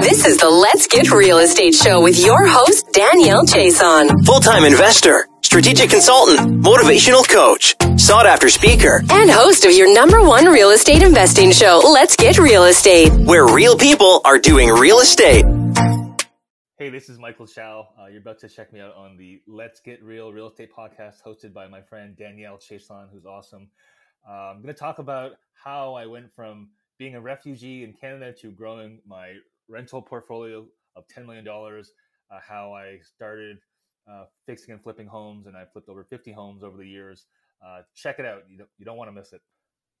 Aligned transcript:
This 0.00 0.26
is 0.26 0.36
the 0.36 0.50
Let's 0.50 0.86
Get 0.86 1.10
Real 1.10 1.38
Estate 1.38 1.74
Show 1.74 2.02
with 2.02 2.18
your 2.18 2.46
host, 2.46 2.92
Danielle 2.92 3.44
Chiasson. 3.44 4.24
Full 4.26 4.40
time 4.40 4.64
investor, 4.64 5.26
strategic 5.42 5.88
consultant, 5.88 6.62
motivational 6.62 7.26
coach, 7.26 7.74
sought 7.98 8.26
after 8.26 8.50
speaker, 8.50 9.02
and 9.10 9.30
host 9.30 9.64
of 9.64 9.72
your 9.72 9.92
number 9.92 10.22
one 10.22 10.44
real 10.46 10.70
estate 10.70 11.02
investing 11.02 11.50
show, 11.50 11.80
Let's 11.82 12.14
Get 12.14 12.38
Real 12.38 12.64
Estate, 12.64 13.10
where 13.10 13.46
real 13.46 13.76
people 13.76 14.20
are 14.24 14.38
doing 14.38 14.68
real 14.68 14.98
estate. 15.00 15.46
Hey, 16.78 16.90
this 16.90 17.08
is 17.08 17.18
Michael 17.18 17.46
Chow. 17.46 17.88
Uh, 17.98 18.06
you're 18.06 18.20
about 18.20 18.38
to 18.40 18.50
check 18.50 18.72
me 18.74 18.80
out 18.80 18.94
on 18.94 19.16
the 19.16 19.40
Let's 19.46 19.80
Get 19.80 20.02
Real 20.02 20.30
Real 20.30 20.48
Estate 20.48 20.70
podcast 20.76 21.22
hosted 21.26 21.54
by 21.54 21.68
my 21.68 21.80
friend 21.80 22.14
Danielle 22.14 22.58
Chiasson, 22.58 23.10
who's 23.10 23.24
awesome. 23.24 23.70
Uh, 24.28 24.32
I'm 24.32 24.62
going 24.62 24.74
to 24.74 24.78
talk 24.78 24.98
about 24.98 25.32
how 25.54 25.94
I 25.94 26.04
went 26.04 26.34
from 26.34 26.68
being 26.98 27.14
a 27.14 27.20
refugee 27.20 27.82
in 27.82 27.94
Canada 27.94 28.34
to 28.40 28.50
growing 28.50 29.00
my 29.06 29.36
rental 29.68 30.02
portfolio 30.02 30.66
of 30.94 31.04
$10 31.08 31.26
million, 31.26 31.46
uh, 31.48 32.38
how 32.46 32.72
I 32.72 32.98
started 33.02 33.58
uh, 34.10 34.24
fixing 34.46 34.72
and 34.72 34.82
flipping 34.82 35.06
homes, 35.06 35.46
and 35.46 35.56
I 35.56 35.64
flipped 35.72 35.88
over 35.88 36.04
50 36.04 36.32
homes 36.32 36.62
over 36.62 36.76
the 36.76 36.86
years. 36.86 37.26
Uh, 37.64 37.80
check 37.94 38.18
it 38.18 38.26
out. 38.26 38.42
You 38.48 38.58
don't, 38.58 38.70
you 38.78 38.84
don't 38.84 38.96
want 38.96 39.08
to 39.08 39.12
miss 39.12 39.32
it. 39.32 39.40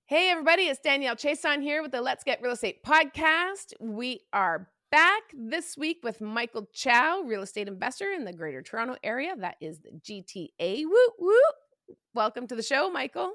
Hey, 0.06 0.30
everybody, 0.30 0.62
it's 0.62 0.78
Danielle 0.78 1.16
Chiasson 1.16 1.62
here 1.62 1.82
with 1.82 1.90
the 1.90 2.00
Let's 2.00 2.22
Get 2.22 2.40
Real 2.40 2.52
Estate 2.52 2.84
podcast. 2.84 3.72
We 3.80 4.20
are 4.32 4.68
back 4.92 5.22
this 5.36 5.76
week 5.76 5.98
with 6.04 6.20
Michael 6.20 6.68
Chow, 6.72 7.22
real 7.22 7.42
estate 7.42 7.66
investor 7.66 8.12
in 8.12 8.24
the 8.24 8.32
Greater 8.32 8.62
Toronto 8.62 8.96
area. 9.02 9.34
That 9.36 9.56
is 9.60 9.80
the 9.80 9.90
GTA. 9.90 10.84
Woo 10.84 11.08
woo. 11.18 11.34
Welcome 12.14 12.46
to 12.46 12.54
the 12.54 12.62
show, 12.62 12.88
Michael. 12.88 13.32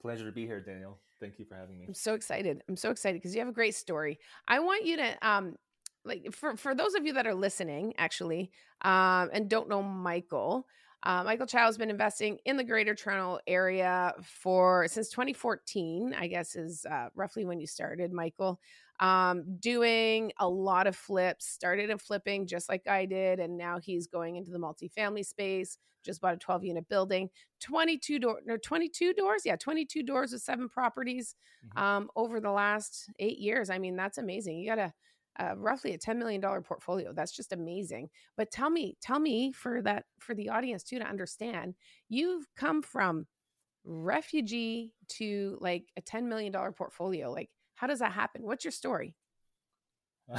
Pleasure 0.00 0.24
to 0.24 0.32
be 0.32 0.46
here, 0.46 0.60
Danielle. 0.60 1.00
Thank 1.24 1.38
you 1.38 1.46
for 1.46 1.54
having 1.54 1.78
me. 1.78 1.86
I'm 1.88 1.94
so 1.94 2.12
excited. 2.12 2.62
I'm 2.68 2.76
so 2.76 2.90
excited 2.90 3.14
because 3.20 3.34
you 3.34 3.40
have 3.40 3.48
a 3.48 3.52
great 3.52 3.74
story. 3.74 4.18
I 4.46 4.60
want 4.60 4.84
you 4.84 4.98
to 4.98 5.26
um 5.26 5.56
like 6.04 6.32
for 6.32 6.56
for 6.58 6.74
those 6.74 6.94
of 6.94 7.06
you 7.06 7.14
that 7.14 7.26
are 7.26 7.34
listening 7.34 7.94
actually 7.96 8.50
um 8.82 9.30
and 9.32 9.48
don't 9.48 9.70
know 9.70 9.82
Michael, 9.82 10.66
uh, 11.02 11.24
Michael 11.24 11.46
Chow 11.46 11.64
has 11.64 11.78
been 11.78 11.88
investing 11.88 12.38
in 12.44 12.58
the 12.58 12.64
Greater 12.64 12.94
Toronto 12.94 13.38
area 13.46 14.14
for 14.22 14.86
since 14.88 15.08
2014. 15.08 16.14
I 16.18 16.26
guess 16.26 16.56
is 16.56 16.84
uh, 16.84 17.08
roughly 17.14 17.46
when 17.46 17.58
you 17.58 17.66
started, 17.66 18.12
Michael. 18.12 18.60
Um, 19.04 19.58
doing 19.60 20.32
a 20.38 20.48
lot 20.48 20.86
of 20.86 20.96
flips. 20.96 21.46
Started 21.46 21.90
in 21.90 21.98
flipping 21.98 22.46
just 22.46 22.68
like 22.68 22.88
I 22.88 23.04
did, 23.04 23.38
and 23.38 23.58
now 23.58 23.78
he's 23.78 24.06
going 24.06 24.36
into 24.36 24.50
the 24.50 24.58
multifamily 24.58 25.26
space 25.26 25.78
just 26.04 26.20
bought 26.20 26.34
a 26.34 26.38
12 26.38 26.64
unit 26.64 26.88
building 26.88 27.30
22 27.60 28.18
door 28.18 28.40
no 28.46 28.56
22 28.56 29.14
doors? 29.14 29.42
Yeah 29.44 29.56
22 29.56 30.02
doors 30.02 30.32
with 30.32 30.42
seven 30.42 30.68
properties 30.68 31.34
mm-hmm. 31.66 31.82
um, 31.82 32.10
over 32.14 32.40
the 32.40 32.50
last 32.50 33.10
eight 33.18 33.38
years. 33.38 33.70
I 33.70 33.78
mean 33.78 33.96
that's 33.96 34.18
amazing. 34.18 34.58
You 34.58 34.68
got 34.68 34.78
a 34.78 34.92
uh, 35.36 35.54
roughly 35.56 35.92
a 35.94 35.98
$10 35.98 36.16
million 36.16 36.40
portfolio. 36.40 37.12
That's 37.12 37.34
just 37.34 37.52
amazing. 37.52 38.08
But 38.36 38.52
tell 38.52 38.70
me 38.70 38.96
tell 39.00 39.18
me 39.18 39.52
for 39.52 39.82
that 39.82 40.04
for 40.20 40.34
the 40.34 40.50
audience 40.50 40.84
too 40.84 40.98
to 40.98 41.08
understand 41.08 41.74
you've 42.08 42.46
come 42.56 42.82
from 42.82 43.26
refugee 43.84 44.92
to 45.08 45.58
like 45.60 45.84
a 45.96 46.02
$10 46.02 46.24
million 46.24 46.52
portfolio. 46.52 47.32
Like 47.32 47.50
how 47.84 47.88
does 47.88 47.98
that 47.98 48.12
happen 48.12 48.42
what's 48.42 48.64
your 48.64 48.72
story 48.72 49.14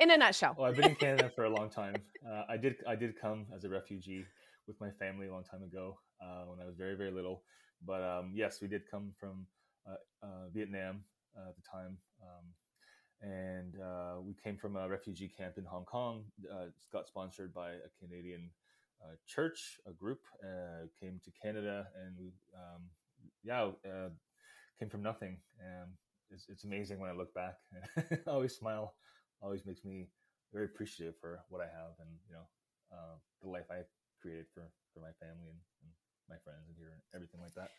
in 0.00 0.10
a 0.10 0.16
nutshell 0.16 0.56
well 0.58 0.68
i've 0.68 0.76
been 0.76 0.90
in 0.90 0.96
canada 0.96 1.30
for 1.36 1.44
a 1.44 1.50
long 1.50 1.70
time 1.70 1.94
uh, 2.28 2.42
i 2.48 2.56
did 2.56 2.74
i 2.88 2.96
did 2.96 3.14
come 3.20 3.46
as 3.54 3.62
a 3.62 3.68
refugee 3.68 4.24
with 4.66 4.80
my 4.80 4.90
family 4.98 5.28
a 5.28 5.32
long 5.32 5.44
time 5.44 5.62
ago 5.62 5.96
uh, 6.20 6.44
when 6.46 6.60
I 6.60 6.66
was 6.66 6.76
very 6.76 6.96
very 6.96 7.10
little. 7.10 7.42
But 7.84 8.02
um, 8.02 8.32
yes, 8.34 8.60
we 8.60 8.68
did 8.68 8.82
come 8.90 9.12
from 9.18 9.46
uh, 9.88 10.26
uh 10.26 10.48
Vietnam 10.52 11.02
uh, 11.36 11.50
at 11.50 11.56
the 11.56 11.62
time, 11.70 11.98
um, 12.22 13.30
and 13.30 13.74
uh, 13.80 14.20
we 14.22 14.34
came 14.42 14.56
from 14.56 14.76
a 14.76 14.88
refugee 14.88 15.28
camp 15.28 15.58
in 15.58 15.64
Hong 15.64 15.84
Kong. 15.84 16.24
got 16.92 17.06
sponsored 17.06 17.52
by 17.52 17.70
a 17.70 17.90
Canadian 18.00 18.50
church, 19.26 19.78
a 19.86 19.92
group. 19.92 20.20
came 21.00 21.20
to 21.24 21.30
Canada, 21.42 21.86
and 22.02 22.16
we 22.18 22.32
um, 22.54 22.82
yeah 23.44 23.70
came 24.78 24.90
from 24.90 25.02
nothing. 25.02 25.38
And 25.60 25.90
it's, 26.30 26.46
it's 26.48 26.64
amazing 26.64 27.00
when 27.00 27.10
I 27.10 27.14
look 27.14 27.32
back. 27.34 27.56
I 27.96 28.30
always 28.30 28.56
smile. 28.56 28.94
Always 29.42 29.66
makes 29.66 29.84
me 29.84 30.08
very 30.52 30.66
appreciative 30.66 31.14
for 31.20 31.40
what 31.48 31.60
I 31.60 31.66
have 31.66 31.92
and 32.00 32.08
you 32.28 32.34
know 32.34 32.46
uh, 32.92 33.16
the 33.42 33.48
life 33.48 33.66
I 33.70 33.82
created 34.20 34.46
for 34.54 34.62
for 34.94 35.00
my 35.00 35.12
family 35.20 35.48
and, 35.50 35.60
and 35.82 35.90
my 36.28 36.36
friends 36.42 36.68
and 36.68 36.76
here 36.76 36.92
and 36.92 37.02
everything 37.14 37.40
like 37.40 37.54
that. 37.54 37.70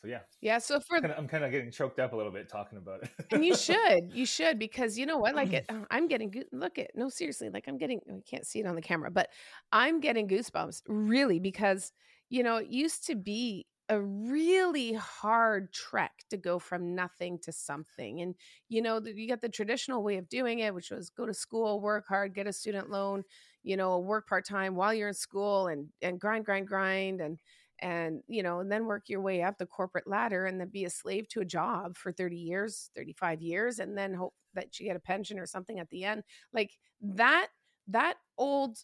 So 0.00 0.06
yeah, 0.06 0.20
yeah. 0.40 0.58
So 0.58 0.78
for 0.80 0.98
I'm 0.98 1.26
kind 1.26 1.44
of 1.44 1.50
getting 1.50 1.72
choked 1.72 1.98
up 1.98 2.12
a 2.12 2.16
little 2.16 2.30
bit 2.30 2.48
talking 2.48 2.78
about 2.78 3.02
it. 3.02 3.10
and 3.32 3.44
you 3.44 3.56
should, 3.56 4.12
you 4.12 4.26
should, 4.26 4.58
because 4.58 4.96
you 4.96 5.06
know 5.06 5.18
what? 5.18 5.34
Like 5.34 5.52
it, 5.52 5.68
I'm 5.90 6.06
getting 6.06 6.30
good. 6.30 6.46
Look 6.52 6.78
at 6.78 6.90
no, 6.94 7.08
seriously. 7.08 7.50
Like 7.50 7.64
I'm 7.66 7.78
getting. 7.78 8.00
I 8.08 8.20
can't 8.28 8.46
see 8.46 8.60
it 8.60 8.66
on 8.66 8.76
the 8.76 8.82
camera, 8.82 9.10
but 9.10 9.28
I'm 9.72 9.98
getting 9.98 10.28
goosebumps 10.28 10.82
really 10.86 11.40
because 11.40 11.92
you 12.28 12.44
know 12.44 12.58
it 12.58 12.68
used 12.68 13.06
to 13.06 13.16
be 13.16 13.66
a 13.88 14.00
really 14.00 14.92
hard 14.92 15.72
trek 15.72 16.12
to 16.30 16.36
go 16.36 16.58
from 16.58 16.94
nothing 16.94 17.38
to 17.40 17.52
something. 17.52 18.20
And 18.20 18.34
you 18.68 18.82
know, 18.82 19.00
you 19.04 19.28
got 19.28 19.40
the 19.40 19.48
traditional 19.48 20.02
way 20.02 20.16
of 20.16 20.28
doing 20.28 20.58
it, 20.60 20.74
which 20.74 20.90
was 20.90 21.10
go 21.10 21.26
to 21.26 21.34
school, 21.34 21.80
work 21.80 22.06
hard, 22.08 22.34
get 22.34 22.46
a 22.46 22.52
student 22.52 22.90
loan, 22.90 23.24
you 23.62 23.76
know, 23.76 23.98
work 23.98 24.28
part 24.28 24.46
time 24.46 24.74
while 24.76 24.92
you're 24.94 25.08
in 25.08 25.14
school 25.14 25.68
and 25.68 25.88
and 26.02 26.20
grind, 26.20 26.44
grind, 26.44 26.68
grind 26.68 27.20
and 27.20 27.38
and 27.80 28.22
you 28.26 28.42
know, 28.42 28.60
and 28.60 28.70
then 28.70 28.86
work 28.86 29.08
your 29.08 29.20
way 29.20 29.42
up 29.42 29.58
the 29.58 29.66
corporate 29.66 30.06
ladder 30.08 30.46
and 30.46 30.60
then 30.60 30.68
be 30.68 30.84
a 30.84 30.90
slave 30.90 31.28
to 31.28 31.40
a 31.40 31.44
job 31.44 31.96
for 31.96 32.12
30 32.12 32.36
years, 32.36 32.90
35 32.96 33.40
years 33.40 33.78
and 33.78 33.96
then 33.96 34.14
hope 34.14 34.34
that 34.54 34.78
you 34.78 34.86
get 34.86 34.96
a 34.96 35.00
pension 35.00 35.38
or 35.38 35.46
something 35.46 35.78
at 35.78 35.88
the 35.90 36.04
end. 36.04 36.24
Like 36.52 36.72
that 37.00 37.48
that 37.88 38.16
old 38.36 38.78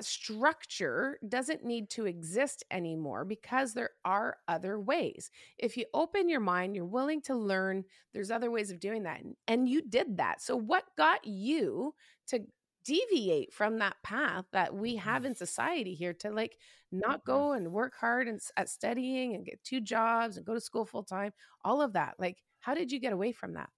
structure 0.00 1.18
doesn't 1.28 1.64
need 1.64 1.90
to 1.90 2.06
exist 2.06 2.64
anymore 2.70 3.24
because 3.24 3.72
there 3.72 3.90
are 4.04 4.38
other 4.48 4.80
ways. 4.80 5.30
If 5.58 5.76
you 5.76 5.86
open 5.94 6.28
your 6.28 6.40
mind, 6.40 6.74
you're 6.74 6.84
willing 6.84 7.22
to 7.22 7.34
learn, 7.34 7.84
there's 8.12 8.30
other 8.30 8.50
ways 8.50 8.70
of 8.70 8.80
doing 8.80 9.04
that. 9.04 9.20
And 9.48 9.68
you 9.68 9.82
did 9.82 10.18
that. 10.18 10.42
So, 10.42 10.56
what 10.56 10.84
got 10.96 11.24
you 11.24 11.94
to 12.28 12.40
deviate 12.86 13.52
from 13.52 13.78
that 13.78 13.96
path 14.04 14.44
that 14.52 14.72
we 14.72 14.96
have 14.96 15.22
mm-hmm. 15.22 15.26
in 15.26 15.34
society 15.34 15.94
here 15.94 16.14
to 16.14 16.30
like 16.30 16.56
not 16.92 17.18
mm-hmm. 17.18 17.32
go 17.32 17.52
and 17.52 17.72
work 17.72 17.94
hard 18.00 18.28
and 18.28 18.40
at 18.56 18.68
studying 18.68 19.34
and 19.34 19.44
get 19.44 19.62
two 19.64 19.80
jobs 19.80 20.36
and 20.36 20.46
go 20.46 20.54
to 20.54 20.60
school 20.60 20.86
full 20.86 21.02
time 21.02 21.32
all 21.64 21.82
of 21.82 21.94
that 21.94 22.14
like 22.20 22.38
how 22.60 22.74
did 22.74 22.92
you 22.92 23.00
get 23.00 23.12
away 23.12 23.32
from 23.32 23.54
that 23.54 23.68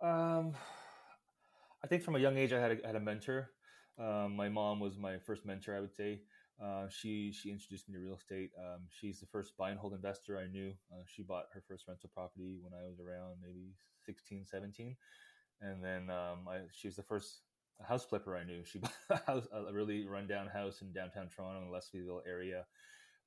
um 0.00 0.54
i 1.82 1.88
think 1.88 2.04
from 2.04 2.14
a 2.14 2.20
young 2.20 2.36
age 2.36 2.52
i 2.52 2.60
had 2.60 2.78
a, 2.80 2.86
had 2.86 2.94
a 2.94 3.00
mentor 3.00 3.50
um, 3.98 4.36
my 4.36 4.48
mom 4.48 4.80
was 4.80 4.96
my 4.98 5.18
first 5.18 5.44
mentor 5.46 5.76
i 5.76 5.80
would 5.80 5.94
say 5.94 6.20
uh, 6.62 6.88
she 6.88 7.32
she 7.32 7.50
introduced 7.50 7.88
me 7.88 7.94
to 7.94 8.00
real 8.00 8.14
estate 8.14 8.50
um, 8.58 8.82
she's 8.88 9.20
the 9.20 9.26
first 9.26 9.56
buy 9.56 9.70
and 9.70 9.78
hold 9.78 9.92
investor 9.94 10.38
i 10.38 10.46
knew 10.46 10.72
uh, 10.92 11.02
she 11.06 11.22
bought 11.22 11.46
her 11.52 11.62
first 11.66 11.86
rental 11.88 12.10
property 12.14 12.58
when 12.62 12.72
i 12.72 12.84
was 12.86 13.00
around 13.00 13.36
maybe 13.42 13.74
16 14.04 14.44
17 14.44 14.96
and 15.60 15.82
then 15.82 16.10
um, 16.10 16.48
I, 16.48 16.58
she 16.72 16.88
was 16.88 16.96
the 16.96 17.02
first 17.02 17.40
house 17.82 18.04
flipper 18.04 18.36
I 18.36 18.44
knew. 18.44 18.64
She 18.64 18.78
bought 18.80 18.92
a, 19.10 19.16
house, 19.26 19.46
a 19.52 19.72
really 19.72 20.06
rundown 20.06 20.48
house 20.48 20.80
in 20.82 20.92
downtown 20.92 21.28
Toronto 21.28 21.62
in 21.62 21.70
the 21.70 21.76
Leslieville 21.76 22.20
area, 22.26 22.64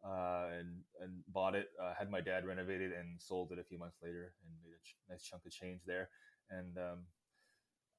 uh, 0.06 0.48
and 0.58 0.82
and 1.02 1.24
bought 1.28 1.56
it. 1.56 1.70
Uh, 1.82 1.94
had 1.98 2.10
my 2.10 2.22
dad 2.22 2.46
renovate 2.46 2.82
it 2.82 2.92
and 2.98 3.22
sold 3.22 3.52
it 3.52 3.60
a 3.60 3.64
few 3.64 3.78
months 3.78 3.98
later, 4.04 4.34
and 4.44 4.54
made 4.64 4.74
a 4.76 4.84
ch- 4.84 4.98
nice 5.10 5.24
chunk 5.24 5.46
of 5.46 5.52
change 5.52 5.82
there. 5.86 6.10
And 6.50 6.78
um, 6.78 7.00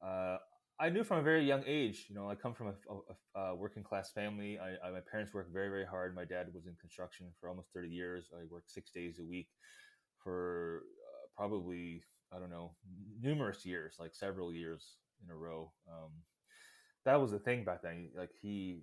uh, 0.03 0.39
I 0.81 0.89
knew 0.89 1.05
from 1.05 1.19
a 1.19 1.23
very 1.23 1.45
young 1.45 1.63
age. 1.67 2.07
You 2.09 2.15
know, 2.15 2.31
I 2.31 2.35
come 2.35 2.55
from 2.55 2.69
a, 2.69 3.39
a, 3.39 3.41
a 3.41 3.55
working 3.55 3.83
class 3.83 4.11
family. 4.13 4.59
I, 4.59 4.89
I, 4.89 4.91
my 4.91 5.01
parents 5.11 5.35
worked 5.35 5.53
very 5.53 5.69
very 5.69 5.85
hard. 5.85 6.15
My 6.15 6.25
dad 6.25 6.47
was 6.55 6.67
in 6.67 6.75
construction 6.81 7.27
for 7.39 7.49
almost 7.51 7.69
thirty 7.75 7.91
years. 7.91 8.31
I 8.35 8.45
worked 8.51 8.71
six 8.71 8.91
days 8.91 9.19
a 9.21 9.25
week 9.25 9.49
for 10.25 10.83
uh, 11.07 11.27
probably 11.37 12.03
I 12.33 12.39
don't 12.39 12.51
know, 12.51 12.73
numerous 13.21 13.67
years, 13.67 13.97
like 13.99 14.15
several 14.15 14.53
years 14.53 14.97
in 15.25 15.31
a 15.31 15.37
row. 15.37 15.73
Um, 15.89 16.11
that 17.05 17.21
was 17.21 17.33
the 17.33 17.39
thing 17.39 17.65
back 17.65 17.83
then. 17.83 18.11
Like 18.17 18.31
he, 18.41 18.83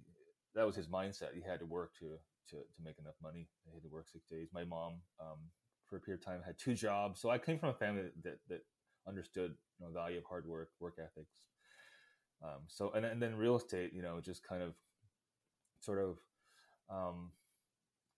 that 0.54 0.66
was 0.66 0.76
his 0.76 0.88
mindset. 0.88 1.34
He 1.34 1.42
had 1.42 1.60
to 1.60 1.66
work 1.66 1.92
to 2.00 2.18
to 2.50 2.58
to 2.58 2.84
make 2.84 3.00
enough 3.00 3.16
money. 3.22 3.48
He 3.66 3.74
had 3.74 3.84
to 3.84 3.90
work 3.90 4.08
six 4.08 4.28
days. 4.28 4.50
My 4.54 4.64
mom, 4.64 5.02
um, 5.20 5.40
for 5.88 5.98
a 5.98 6.02
period 6.02 6.22
of 6.22 6.26
time, 6.26 6.42
had 6.46 6.58
two 6.58 6.74
jobs. 6.74 7.22
So 7.22 7.30
I 7.30 7.38
came 7.38 7.60
from 7.60 7.70
a 7.70 7.74
family 7.74 8.04
that 8.24 8.40
that 8.50 8.62
understood 9.08 9.56
you 9.80 9.86
know 9.86 9.92
value 9.92 10.18
of 10.18 10.26
hard 10.26 10.46
work, 10.46 10.70
work 10.80 10.96
ethics. 11.00 11.32
Um, 12.44 12.62
so 12.68 12.92
and 12.92 13.06
and 13.06 13.22
then 13.22 13.36
real 13.36 13.56
estate, 13.56 13.94
you 13.94 14.01
know, 14.01 14.19
just 14.22 14.44
kind 14.48 14.62
of 14.62 14.74
sort 15.80 16.00
of 16.00 16.18
um, 16.89 17.31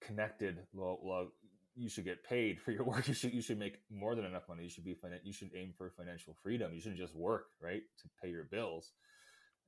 connected. 0.02 0.60
Well, 0.74 1.00
well, 1.02 1.28
you 1.76 1.90
should 1.90 2.06
get 2.06 2.24
paid 2.24 2.60
for 2.60 2.72
your 2.72 2.84
work. 2.92 3.08
You 3.08 3.14
should 3.14 3.34
you 3.34 3.42
should 3.42 3.60
make 3.60 3.80
more 3.90 4.16
than 4.16 4.26
enough 4.26 4.48
money. 4.50 4.64
You 4.64 4.70
should 4.70 4.86
be 4.86 4.96
finan- 4.96 5.24
you 5.24 5.34
should 5.34 5.52
aim 5.56 5.74
for 5.78 5.90
financial 5.90 6.36
freedom. 6.44 6.74
You 6.74 6.82
shouldn't 6.82 7.00
just 7.00 7.16
work 7.16 7.48
right 7.62 7.84
to 8.02 8.10
pay 8.22 8.30
your 8.30 8.46
bills. 8.46 8.92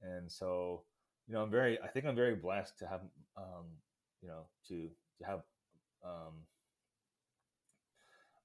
And 0.02 0.32
so, 0.32 0.84
you 1.28 1.34
know, 1.34 1.44
I'm 1.44 1.52
very 1.52 1.80
I 1.82 1.88
think 1.88 2.06
I'm 2.06 2.16
very 2.16 2.36
blessed 2.36 2.78
to 2.80 2.88
have 2.88 3.02
um, 3.38 3.66
you 4.22 4.28
know 4.28 4.48
to 4.68 4.90
to 5.20 5.26
have 5.26 5.42
um, 6.04 6.46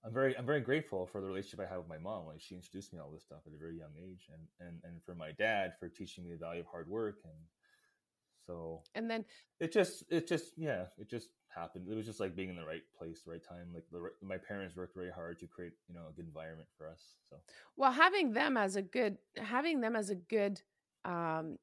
I'm 0.07 0.13
very 0.13 0.39
I'm 0.39 0.47
very 0.47 0.61
grateful 0.61 1.07
for 1.07 1.21
the 1.21 1.27
relationship 1.27 1.61
I 1.61 1.69
have 1.69 1.79
with 1.79 1.89
my 1.89 1.99
mom. 1.99 2.27
Like 2.27 2.41
she 2.41 2.55
introduced 2.55 2.93
me 2.93 2.99
to 2.99 3.05
all 3.05 3.11
this 3.11 3.25
stuff 3.25 3.41
at 3.47 3.53
a 3.53 3.59
very 3.59 3.77
young 3.77 3.91
age, 4.01 4.29
and 4.33 4.69
and 4.69 4.81
and 4.85 5.03
for 5.05 5.15
my 5.17 5.33
dad 5.33 5.73
for 5.81 5.89
teaching 5.89 6.25
me 6.25 6.31
the 6.31 6.37
value 6.37 6.61
of 6.61 6.67
hard 6.67 6.89
work, 6.89 7.17
and 7.25 7.35
so 8.47 8.83
and 8.95 9.11
then 9.11 9.25
it 9.59 9.73
just 9.73 10.05
it 10.09 10.29
just 10.29 10.53
yeah 10.57 10.85
it 10.99 11.11
just 11.11 11.31
happened. 11.53 11.89
It 11.91 11.97
was 11.97 12.07
just 12.07 12.21
like 12.21 12.37
being 12.37 12.51
in 12.51 12.57
the 12.57 12.65
right 12.65 12.83
place, 12.97 13.23
the 13.25 13.33
right 13.33 13.43
time. 13.43 13.71
Like 13.75 13.85
the, 13.91 14.01
my 14.25 14.37
parents 14.37 14.77
worked 14.77 14.95
very 14.95 15.11
hard 15.11 15.41
to 15.41 15.47
create 15.49 15.73
you 15.89 15.95
know 15.95 16.03
a 16.09 16.13
good 16.13 16.27
environment 16.27 16.69
for 16.79 16.89
us. 16.89 17.17
So 17.29 17.37
well, 17.77 17.91
having 17.91 18.33
them 18.33 18.57
as 18.57 18.77
a 18.77 18.83
good 18.83 19.19
having 19.37 19.81
them 19.81 19.97
as 19.97 20.11
a 20.11 20.15
good 20.15 20.63
um, 21.05 21.59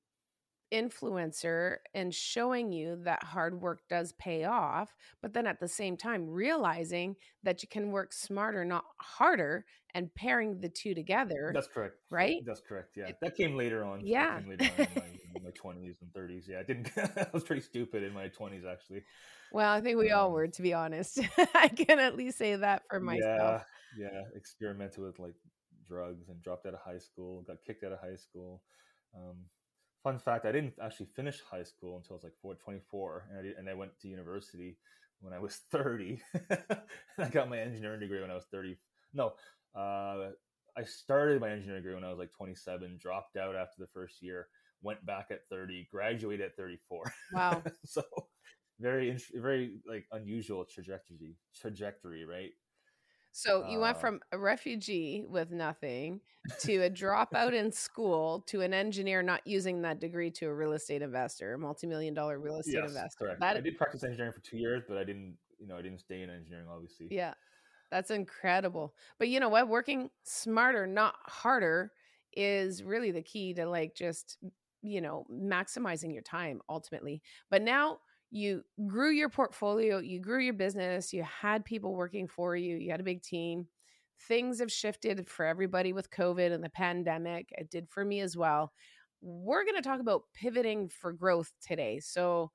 influencer 0.74 1.78
and 1.94 2.14
showing 2.14 2.72
you 2.72 2.98
that 3.04 3.24
hard 3.24 3.62
work 3.62 3.82
does 3.90 4.14
pay 4.14 4.44
off, 4.44 4.96
but 5.22 5.34
then 5.34 5.46
at 5.46 5.60
the 5.60 5.68
same 5.68 5.96
time 5.96 6.28
realizing 6.28 7.16
that 7.44 7.62
you 7.62 7.70
can 7.70 7.92
work 7.92 8.12
smarter, 8.12 8.66
not 8.66 8.84
harder, 8.98 9.66
and 9.94 10.14
pairing 10.16 10.60
the 10.60 10.70
two 10.70 10.96
together. 10.96 11.52
That's 11.54 11.68
correct. 11.68 11.96
Right? 12.10 12.38
That's 12.46 12.62
correct. 12.68 12.98
Yeah. 12.98 13.12
That 13.22 13.38
came 13.38 13.56
later 13.56 13.84
on. 13.84 14.02
Yeah. 14.04 14.40
Later 14.48 14.72
on 14.80 14.88
in 15.36 15.44
my, 15.44 15.52
20s 15.64 15.96
and 16.02 16.12
30s. 16.18 16.44
Yeah. 16.48 16.60
I 16.60 16.64
didn't, 16.64 16.92
I 16.98 17.28
was 17.32 17.44
pretty 17.44 17.62
stupid 17.62 18.04
in 18.04 18.14
my 18.14 18.30
20s, 18.30 18.66
actually. 18.70 19.04
Well, 19.52 19.72
I 19.72 19.82
think 19.82 20.00
we 20.00 20.10
um, 20.10 20.20
all 20.20 20.32
were, 20.32 20.48
to 20.48 20.62
be 20.64 20.74
honest. 20.74 21.20
I 21.54 21.68
can 21.68 22.00
at 22.00 22.18
least 22.18 22.40
say 22.40 22.56
that 22.56 22.82
for 22.90 23.00
myself. 23.00 23.64
Yeah. 23.98 24.10
Yeah. 24.12 24.22
Experimented 24.36 25.04
with 25.04 25.20
like 25.20 25.36
drugs 25.88 26.30
and 26.30 26.42
dropped 26.42 26.66
out 26.66 26.74
of 26.74 26.80
high 26.84 26.98
school, 26.98 27.44
got 27.46 27.58
kicked 27.68 27.84
out 27.84 27.92
of 27.92 28.00
high 28.00 28.16
school. 28.16 28.64
Um, 29.16 29.38
fun 30.04 30.20
fact, 30.20 30.46
I 30.46 30.52
didn't 30.52 30.74
actually 30.82 31.08
finish 31.16 31.40
high 31.42 31.64
school 31.64 31.98
until 31.98 32.14
I 32.14 32.18
was 32.18 32.24
like 32.24 32.38
4, 32.42 32.56
24, 32.56 33.28
and 33.30 33.40
I, 33.40 33.42
did, 33.42 33.58
and 33.58 33.70
I 33.70 33.74
went 33.74 33.98
to 34.02 34.08
university 34.08 34.78
when 35.22 35.34
I 35.34 35.40
was 35.40 35.62
30. 35.72 36.22
I 37.18 37.30
got 37.30 37.50
my 37.50 37.60
engineering 37.60 38.02
degree 38.02 38.22
when 38.22 38.32
I 38.32 38.36
was 38.36 38.46
30. 38.52 38.78
No, 39.14 39.34
uh, 39.76 40.32
I 40.78 40.84
started 40.86 41.40
my 41.40 41.50
engineering 41.50 41.82
degree 41.82 41.96
when 41.96 42.04
I 42.04 42.10
was 42.10 42.20
like 42.20 42.34
27, 42.34 42.98
dropped 43.02 43.38
out 43.38 43.56
after 43.56 43.76
the 43.80 43.88
first 43.88 44.22
year, 44.22 44.48
went 44.82 45.06
back 45.06 45.28
at 45.32 45.48
30, 45.50 45.88
graduated 45.92 46.48
at 46.48 46.58
34. 46.58 47.14
Wow. 47.34 47.64
so 47.86 48.04
very, 48.80 49.18
very 49.34 49.78
like 49.88 50.06
unusual 50.12 50.66
trajectory, 50.66 51.38
trajectory, 51.60 52.26
right? 52.26 52.52
So 53.34 53.66
you 53.68 53.80
uh, 53.80 53.82
went 53.82 54.00
from 54.00 54.20
a 54.32 54.38
refugee 54.38 55.26
with 55.28 55.52
nothing 55.52 56.22
to 56.62 56.84
a 56.84 56.90
dropout 56.90 57.54
in 57.54 57.72
school 57.72 58.44
to 58.48 58.62
an 58.62 58.76
engineer 58.76 59.24
not 59.24 59.42
using 59.46 59.82
that 59.82 60.00
degree 60.00 60.30
to 60.32 60.46
a 60.46 60.54
real 60.54 60.74
estate 60.74 61.02
investor, 61.02 61.56
a 61.56 61.58
multi-million 61.58 62.14
dollar 62.14 62.40
real 62.40 62.60
estate 62.60 62.76
yes, 62.76 62.90
investor. 62.90 63.26
Correct. 63.26 63.40
That, 63.40 63.58
I 63.58 63.62
did 63.62 63.76
practice 63.76 64.04
engineering 64.04 64.34
for 64.34 64.42
two 64.42 64.58
years, 64.58 64.84
but 64.88 64.98
I 64.98 65.04
didn't, 65.04 65.36
you 65.60 65.68
know, 65.68 65.76
I 65.76 65.82
didn't 65.82 66.00
stay 66.00 66.22
in 66.22 66.30
engineering, 66.30 66.68
obviously. 66.72 67.08
Yeah, 67.10 67.34
that's 67.90 68.12
incredible. 68.12 68.94
But 69.18 69.30
you 69.30 69.40
know 69.40 69.50
what? 69.50 69.68
Working 69.68 70.12
smarter, 70.24 70.86
not 70.86 71.16
harder, 71.26 71.92
is 72.38 72.84
really 72.84 73.10
the 73.10 73.22
key 73.24 73.54
to 73.56 73.66
like 73.66 73.96
just 73.96 74.38
you 74.84 75.02
know 75.02 75.26
maximizing 75.32 76.14
your 76.14 76.22
time 76.22 76.62
ultimately. 76.70 77.22
But 77.50 77.64
now 77.64 77.98
you 78.34 78.64
grew 78.88 79.12
your 79.12 79.30
portfolio, 79.30 80.00
you 80.00 80.20
grew 80.20 80.40
your 80.40 80.56
business, 80.56 81.14
you 81.14 81.24
had 81.24 81.64
people 81.64 81.94
working 81.94 82.28
for 82.28 82.56
you, 82.56 82.78
you 82.78 82.90
had 82.90 83.00
a 83.00 83.04
big 83.04 83.22
team. 83.22 83.68
Things 84.28 84.60
have 84.60 84.72
shifted 84.72 85.30
for 85.30 85.46
everybody 85.46 85.94
with 85.94 86.10
COVID 86.10 86.52
and 86.52 86.64
the 86.64 86.70
pandemic. 86.70 87.50
It 87.52 87.70
did 87.70 87.88
for 87.92 88.04
me 88.04 88.22
as 88.22 88.36
well. 88.36 88.72
We're 89.22 89.64
going 89.64 89.76
to 89.76 89.88
talk 89.88 90.00
about 90.00 90.24
pivoting 90.34 90.90
for 90.90 91.14
growth 91.14 91.52
today. 91.62 92.00
So, 92.00 92.52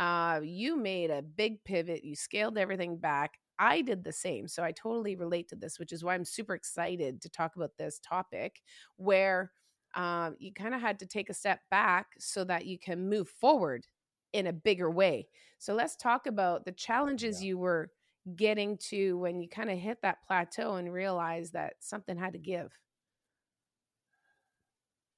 uh, 0.00 0.40
you 0.42 0.76
made 0.76 1.10
a 1.10 1.22
big 1.22 1.62
pivot, 1.62 2.04
you 2.04 2.16
scaled 2.16 2.58
everything 2.58 2.96
back. 2.96 3.34
I 3.56 3.82
did 3.82 4.02
the 4.02 4.12
same. 4.12 4.48
So, 4.48 4.64
I 4.64 4.72
totally 4.72 5.14
relate 5.14 5.48
to 5.50 5.56
this, 5.56 5.78
which 5.78 5.92
is 5.92 6.02
why 6.02 6.14
I'm 6.14 6.24
super 6.24 6.54
excited 6.54 7.22
to 7.22 7.28
talk 7.28 7.54
about 7.54 7.76
this 7.78 8.00
topic 8.00 8.60
where 8.96 9.52
um, 9.94 10.34
you 10.40 10.52
kind 10.52 10.74
of 10.74 10.80
had 10.80 10.98
to 11.00 11.06
take 11.06 11.30
a 11.30 11.34
step 11.34 11.60
back 11.70 12.08
so 12.18 12.42
that 12.44 12.66
you 12.66 12.80
can 12.80 13.08
move 13.08 13.28
forward 13.28 13.86
in 14.32 14.46
a 14.46 14.52
bigger 14.52 14.90
way. 14.90 15.26
So 15.58 15.74
let's 15.74 15.96
talk 15.96 16.26
about 16.26 16.64
the 16.64 16.72
challenges 16.72 17.42
yeah. 17.42 17.48
you 17.48 17.58
were 17.58 17.90
getting 18.36 18.76
to 18.76 19.18
when 19.18 19.40
you 19.40 19.48
kind 19.48 19.70
of 19.70 19.78
hit 19.78 20.02
that 20.02 20.18
plateau 20.26 20.76
and 20.76 20.92
realized 20.92 21.52
that 21.54 21.74
something 21.80 22.16
had 22.16 22.32
to 22.34 22.38
give. 22.38 22.72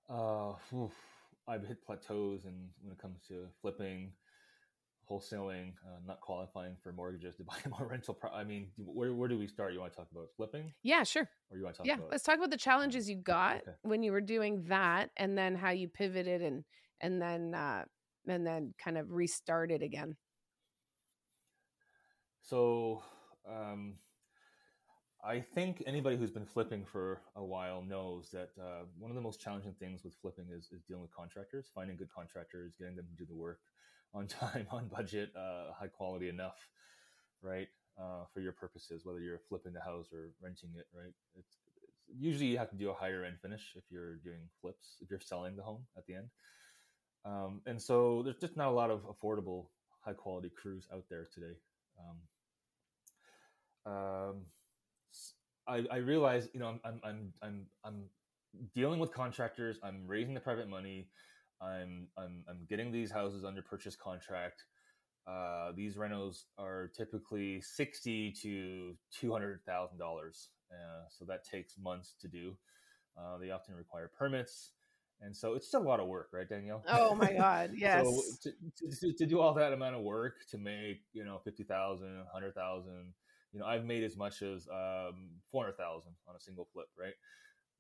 Uh, 0.09 0.53
I've 1.49 1.67
hit 1.67 1.85
plateaus, 1.85 2.45
and 2.45 2.69
when 2.83 2.93
it 2.93 2.99
comes 2.99 3.21
to 3.29 3.47
flipping, 3.61 4.13
wholesaling, 5.11 5.73
uh, 5.87 5.99
not 6.07 6.21
qualifying 6.21 6.77
for 6.83 6.93
mortgages 6.93 7.37
to 7.37 7.45
buy 7.45 7.57
more 7.69 7.89
rental. 7.89 8.15
Pro- 8.15 8.31
I 8.31 8.45
mean, 8.45 8.69
where 8.77 9.15
where 9.15 9.29
do 9.29 9.39
we 9.39 9.47
start? 9.47 9.73
You 9.73 9.81
want 9.81 9.93
to 9.93 9.99
talk 9.99 10.09
about 10.13 10.29
flipping? 10.37 10.73
Yeah, 10.83 11.03
sure. 11.05 11.29
Or 11.51 11.57
you 11.57 11.65
want 11.65 11.77
to 11.77 11.79
talk? 11.79 11.87
Yeah, 11.87 11.95
about- 11.95 12.11
let's 12.11 12.25
talk 12.25 12.37
about 12.37 12.51
the 12.51 12.57
challenges 12.57 13.09
you 13.09 13.17
got 13.17 13.63
okay. 13.63 13.73
when 13.83 14.03
you 14.03 14.13
were 14.13 14.21
doing 14.21 14.65
that, 14.69 15.11
and 15.17 15.37
then 15.37 15.55
how 15.55 15.71
you 15.71 15.89
pivoted 15.89 16.43
and 16.43 16.65
and 17.01 17.21
then 17.21 17.55
uh, 17.55 17.85
and 18.27 18.47
then 18.47 18.75
kind 18.83 18.99
of 18.99 19.11
restart 19.11 19.71
it 19.71 19.83
again? 19.83 20.17
So, 22.43 23.03
um, 23.49 23.95
I 25.25 25.41
think 25.41 25.85
anybody 25.87 26.17
who's 26.17 26.33
been 26.33 26.47
flipping 26.47 26.85
for 26.85 27.21
a 27.37 27.45
while 27.45 27.81
knows 27.83 28.31
that 28.33 28.51
uh, 28.61 28.85
one 28.99 29.11
of 29.11 29.15
the 29.15 29.21
most 29.21 29.41
challenging 29.41 29.75
things 29.79 30.03
with 30.03 30.15
flipping 30.21 30.47
is, 30.51 30.69
is, 30.73 30.83
dealing 30.83 31.03
with 31.03 31.15
contractors, 31.15 31.71
finding 31.73 31.97
good 31.97 32.13
contractors, 32.13 32.75
getting 32.77 32.97
them 32.97 33.07
to 33.07 33.17
do 33.17 33.29
the 33.29 33.37
work 33.37 33.61
on 34.15 34.27
time, 34.27 34.67
on 34.71 34.89
budget, 34.89 35.31
uh, 35.37 35.73
high 35.73 35.87
quality 35.87 36.29
enough, 36.29 36.69
right? 37.41 37.69
Uh, 37.97 38.25
for 38.35 38.41
your 38.41 38.53
purposes, 38.53 39.03
whether 39.05 39.21
you're 39.21 39.39
flipping 39.49 39.73
the 39.73 39.81
house 39.81 40.09
or 40.13 40.33
renting 40.43 40.71
it, 40.77 40.87
right? 40.93 41.13
It's, 41.39 41.57
it's, 41.69 41.83
usually 42.19 42.47
you 42.47 42.59
have 42.59 42.71
to 42.71 42.77
do 42.77 42.91
a 42.91 42.95
higher 42.95 43.25
end 43.25 43.37
finish 43.41 43.75
if 43.77 43.85
you're 43.91 44.17
doing 44.17 44.41
flips, 44.61 44.97
if 45.01 45.09
you're 45.09 45.21
selling 45.21 45.57
the 45.57 45.63
home 45.63 45.87
at 45.97 46.05
the 46.07 46.15
end. 46.15 46.29
Um, 47.25 47.61
and 47.67 47.81
so 47.81 48.23
there's 48.25 48.37
just 48.37 48.57
not 48.57 48.69
a 48.69 48.73
lot 48.73 48.91
of 48.91 49.03
affordable, 49.07 49.67
high 50.01 50.13
quality 50.13 50.51
crews 50.51 50.89
out 50.93 51.05
there 51.09 51.29
today. 51.33 51.57
Um, 53.87 53.93
um, 53.93 54.37
I, 55.67 55.85
I 55.95 55.99
realize, 55.99 56.49
you 56.53 56.61
know, 56.61 56.79
I'm, 56.85 57.01
I'm, 57.05 57.33
I'm, 57.43 57.67
I'm, 57.85 58.05
dealing 58.75 58.99
with 59.01 59.15
contractors. 59.15 59.79
I'm 59.83 60.07
raising 60.07 60.35
the 60.35 60.41
private 60.41 60.69
money. 60.69 61.09
I'm, 61.63 62.09
I'm, 62.19 62.45
I'm 62.49 62.67
getting 62.69 62.93
these 62.93 63.11
houses 63.11 63.45
under 63.45 63.63
purchase 63.63 63.97
contract. 63.97 64.65
Uh, 65.27 65.73
these 65.75 65.97
renos 65.97 66.45
are 66.59 66.91
typically 66.97 67.61
sixty 67.61 68.33
to 68.43 68.95
two 69.13 69.33
hundred 69.33 69.61
thousand 69.65 70.01
uh, 70.01 70.05
dollars, 70.05 70.49
so 71.09 71.25
that 71.25 71.45
takes 71.45 71.79
months 71.79 72.15
to 72.21 72.29
do. 72.29 72.57
Uh, 73.17 73.39
they 73.39 73.51
often 73.51 73.75
require 73.75 74.11
permits. 74.19 74.73
And 75.23 75.37
so 75.37 75.55
it's 75.55 75.67
just 75.67 75.75
a 75.75 75.79
lot 75.79 76.01
of 76.01 76.09
work, 76.09 76.31
right, 76.33 76.49
Danielle? 76.49 76.83
Oh 76.89 77.15
my 77.15 77.33
God, 77.39 77.71
yes. 77.77 78.05
so 78.05 78.51
to, 78.51 78.97
to, 79.01 79.13
to, 79.13 79.27
do 79.27 79.41
all 79.41 79.55
that 79.55 79.73
amount 79.73 79.95
of 79.95 80.03
work 80.03 80.35
to 80.51 80.59
make, 80.59 81.03
you 81.13 81.25
know, 81.25 81.41
50,000, 81.45 82.07
100,000, 82.07 83.15
you 83.53 83.61
know, 83.61 83.67
I've 83.67 83.85
made 83.85 84.03
as 84.03 84.17
much 84.17 84.43
as 84.43 84.67
um, 84.69 85.31
400,000 85.53 86.13
on 86.29 86.37
a 86.37 86.41
single 86.41 86.67
flip, 86.73 86.89
right? 86.99 87.15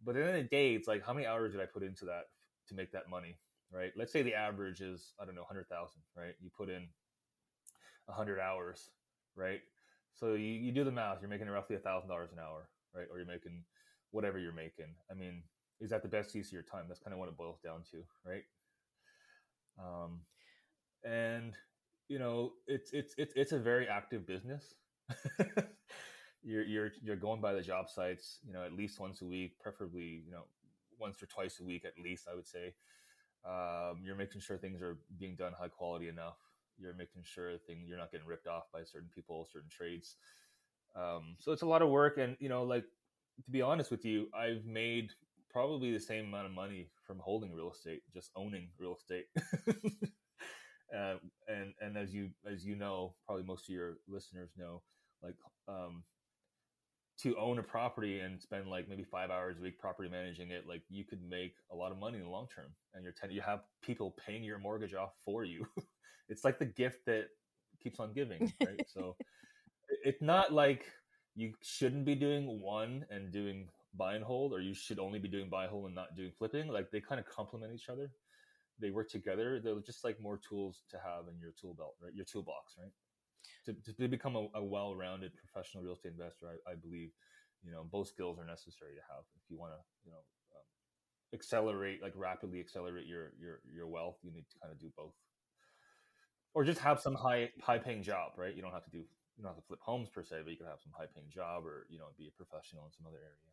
But 0.04 0.16
at 0.16 0.22
the 0.22 0.28
end 0.28 0.36
of 0.38 0.42
the 0.44 0.56
day, 0.56 0.74
it's 0.74 0.86
like, 0.86 1.04
how 1.04 1.12
many 1.12 1.26
hours 1.26 1.52
did 1.52 1.60
I 1.60 1.66
put 1.66 1.82
into 1.82 2.04
that 2.04 2.26
to 2.68 2.74
make 2.74 2.92
that 2.92 3.10
money, 3.10 3.38
right? 3.72 3.90
Let's 3.96 4.12
say 4.12 4.22
the 4.22 4.34
average 4.34 4.80
is, 4.80 5.12
I 5.20 5.24
don't 5.24 5.34
know, 5.34 5.42
100,000, 5.42 6.00
right? 6.16 6.34
You 6.40 6.50
put 6.56 6.68
in 6.68 6.86
100 8.06 8.38
hours, 8.38 8.90
right? 9.34 9.60
So 10.14 10.34
you, 10.34 10.46
you 10.46 10.70
do 10.70 10.84
the 10.84 10.92
math, 10.92 11.18
you're 11.20 11.30
making 11.30 11.48
roughly 11.48 11.76
$1,000 11.76 12.04
an 12.04 12.38
hour, 12.38 12.68
right? 12.94 13.06
Or 13.10 13.18
you're 13.18 13.26
making 13.26 13.64
whatever 14.12 14.38
you're 14.38 14.52
making. 14.52 14.94
I 15.10 15.14
mean, 15.14 15.42
is 15.80 15.90
that 15.90 16.02
the 16.02 16.08
best 16.08 16.34
use 16.34 16.48
of 16.48 16.52
your 16.52 16.62
time? 16.62 16.84
That's 16.88 17.00
kind 17.00 17.12
of 17.12 17.18
what 17.18 17.28
it 17.28 17.36
boils 17.36 17.58
down 17.62 17.82
to, 17.90 17.98
right? 18.24 18.44
Um, 19.78 20.20
and 21.04 21.54
you 22.08 22.18
know, 22.18 22.52
it's 22.66 22.92
it's 22.92 23.14
it's 23.18 23.32
it's 23.36 23.52
a 23.52 23.58
very 23.58 23.88
active 23.88 24.26
business. 24.26 24.74
you're 26.42 26.64
you're 26.64 26.90
you're 27.02 27.16
going 27.16 27.40
by 27.40 27.52
the 27.52 27.62
job 27.62 27.88
sites, 27.88 28.38
you 28.46 28.52
know, 28.52 28.62
at 28.62 28.72
least 28.72 29.00
once 29.00 29.22
a 29.22 29.24
week, 29.24 29.58
preferably 29.60 30.22
you 30.24 30.30
know 30.30 30.44
once 30.98 31.22
or 31.22 31.26
twice 31.26 31.58
a 31.60 31.64
week 31.64 31.84
at 31.84 32.02
least. 32.02 32.26
I 32.30 32.34
would 32.34 32.46
say. 32.46 32.74
Um, 33.44 34.02
you're 34.04 34.14
making 34.14 34.40
sure 34.40 34.56
things 34.56 34.80
are 34.82 34.98
being 35.18 35.34
done 35.34 35.52
high 35.58 35.66
quality 35.66 36.08
enough. 36.08 36.36
You're 36.78 36.94
making 36.94 37.22
sure 37.24 37.58
thing 37.58 37.82
you're 37.84 37.98
not 37.98 38.12
getting 38.12 38.26
ripped 38.26 38.46
off 38.46 38.64
by 38.72 38.84
certain 38.84 39.08
people, 39.12 39.48
certain 39.52 39.68
trades. 39.68 40.14
Um, 40.94 41.36
so 41.40 41.50
it's 41.50 41.62
a 41.62 41.66
lot 41.66 41.82
of 41.82 41.88
work, 41.88 42.18
and 42.18 42.36
you 42.38 42.48
know, 42.48 42.62
like 42.62 42.84
to 43.44 43.50
be 43.50 43.62
honest 43.62 43.90
with 43.90 44.04
you, 44.04 44.28
I've 44.34 44.64
made 44.64 45.10
probably 45.52 45.92
the 45.92 46.00
same 46.00 46.26
amount 46.26 46.46
of 46.46 46.52
money 46.52 46.88
from 47.06 47.18
holding 47.18 47.52
real 47.52 47.70
estate, 47.70 48.02
just 48.12 48.30
owning 48.36 48.68
real 48.78 48.96
estate. 48.96 49.26
uh, 50.96 51.16
and 51.48 51.74
and 51.80 51.96
as 51.96 52.12
you 52.12 52.30
as 52.50 52.64
you 52.64 52.76
know, 52.76 53.14
probably 53.26 53.44
most 53.44 53.68
of 53.68 53.74
your 53.74 53.98
listeners 54.08 54.50
know, 54.56 54.82
like 55.22 55.36
um, 55.68 56.02
to 57.20 57.36
own 57.36 57.58
a 57.58 57.62
property 57.62 58.20
and 58.20 58.40
spend 58.40 58.66
like 58.68 58.88
maybe 58.88 59.04
five 59.04 59.30
hours 59.30 59.58
a 59.58 59.62
week 59.62 59.78
property 59.78 60.08
managing 60.08 60.50
it, 60.50 60.66
like 60.66 60.82
you 60.88 61.04
could 61.04 61.22
make 61.28 61.54
a 61.70 61.76
lot 61.76 61.92
of 61.92 61.98
money 61.98 62.18
in 62.18 62.24
the 62.24 62.30
long 62.30 62.48
term. 62.54 62.72
And 62.94 63.04
you're 63.04 63.12
ten- 63.12 63.30
you 63.30 63.42
have 63.42 63.60
people 63.82 64.14
paying 64.26 64.42
your 64.42 64.58
mortgage 64.58 64.94
off 64.94 65.12
for 65.24 65.44
you. 65.44 65.66
it's 66.28 66.44
like 66.44 66.58
the 66.58 66.66
gift 66.66 67.04
that 67.06 67.26
keeps 67.82 68.00
on 68.00 68.12
giving, 68.12 68.52
right? 68.64 68.80
so 68.86 69.16
it's 70.04 70.22
not 70.22 70.52
like 70.52 70.86
you 71.34 71.52
shouldn't 71.62 72.04
be 72.04 72.14
doing 72.14 72.60
one 72.60 73.04
and 73.10 73.32
doing 73.32 73.68
buy 73.94 74.14
and 74.14 74.24
hold, 74.24 74.52
or 74.52 74.60
you 74.60 74.74
should 74.74 74.98
only 74.98 75.18
be 75.18 75.28
doing 75.28 75.48
buy 75.48 75.64
and 75.64 75.70
hold 75.70 75.86
and 75.86 75.94
not 75.94 76.16
doing 76.16 76.32
flipping. 76.38 76.68
Like 76.68 76.90
they 76.90 77.00
kind 77.00 77.20
of 77.20 77.26
complement 77.26 77.72
each 77.74 77.88
other. 77.88 78.10
They 78.80 78.90
work 78.90 79.10
together. 79.10 79.60
They're 79.62 79.80
just 79.80 80.04
like 80.04 80.20
more 80.20 80.38
tools 80.38 80.82
to 80.90 80.98
have 80.98 81.28
in 81.28 81.38
your 81.38 81.52
tool 81.60 81.74
belt, 81.74 81.94
right? 82.02 82.14
Your 82.14 82.24
toolbox, 82.24 82.74
right? 82.78 82.92
To, 83.66 83.92
to 83.92 84.08
become 84.08 84.36
a, 84.36 84.48
a 84.54 84.64
well-rounded 84.64 85.32
professional 85.36 85.84
real 85.84 85.94
estate 85.94 86.12
investor, 86.12 86.46
I, 86.48 86.72
I, 86.72 86.74
believe, 86.74 87.10
you 87.62 87.70
know, 87.70 87.84
both 87.90 88.08
skills 88.08 88.38
are 88.38 88.46
necessary 88.46 88.94
to 88.94 89.02
have 89.10 89.22
if 89.36 89.42
you 89.50 89.58
want 89.58 89.72
to, 89.72 89.78
you 90.04 90.10
know, 90.10 90.18
um, 90.18 90.66
accelerate, 91.34 92.02
like 92.02 92.12
rapidly 92.16 92.60
accelerate 92.60 93.06
your 93.06 93.32
your 93.38 93.60
your 93.72 93.86
wealth. 93.86 94.16
You 94.22 94.32
need 94.32 94.46
to 94.50 94.58
kind 94.60 94.72
of 94.72 94.80
do 94.80 94.90
both, 94.96 95.14
or 96.54 96.64
just 96.64 96.80
have 96.80 96.98
some 97.00 97.14
high 97.14 97.50
high 97.60 97.78
paying 97.78 98.02
job, 98.02 98.32
right? 98.36 98.54
You 98.54 98.62
don't 98.62 98.72
have 98.72 98.84
to 98.84 98.90
do 98.90 99.04
you 99.36 99.42
don't 99.42 99.54
have 99.54 99.62
to 99.62 99.66
flip 99.66 99.80
homes 99.82 100.08
per 100.08 100.22
se, 100.22 100.44
but 100.44 100.50
you 100.50 100.56
can 100.56 100.66
have 100.66 100.80
some 100.82 100.92
high 100.96 101.10
paying 101.12 101.30
job, 101.30 101.64
or 101.64 101.86
you 101.88 101.98
know, 101.98 102.06
be 102.18 102.28
a 102.28 102.34
professional 102.36 102.84
in 102.86 102.92
some 102.92 103.06
other 103.06 103.18
area. 103.18 103.48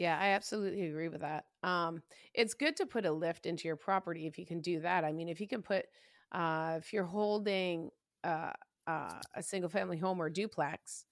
Yeah, 0.00 0.18
I 0.18 0.28
absolutely 0.30 0.86
agree 0.86 1.08
with 1.08 1.20
that. 1.20 1.44
Um, 1.62 2.02
it's 2.32 2.54
good 2.54 2.74
to 2.76 2.86
put 2.86 3.04
a 3.04 3.12
lift 3.12 3.44
into 3.44 3.68
your 3.68 3.76
property 3.76 4.26
if 4.26 4.38
you 4.38 4.46
can 4.46 4.62
do 4.62 4.80
that. 4.80 5.04
I 5.04 5.12
mean, 5.12 5.28
if 5.28 5.40
you 5.42 5.46
can 5.46 5.60
put, 5.60 5.84
uh, 6.32 6.76
if 6.78 6.92
you're 6.94 7.04
holding 7.04 7.90
uh, 8.24 8.52
uh, 8.86 9.20
a 9.34 9.42
single 9.42 9.68
family 9.68 9.98
home 9.98 10.22
or 10.22 10.30
duplex 10.30 11.04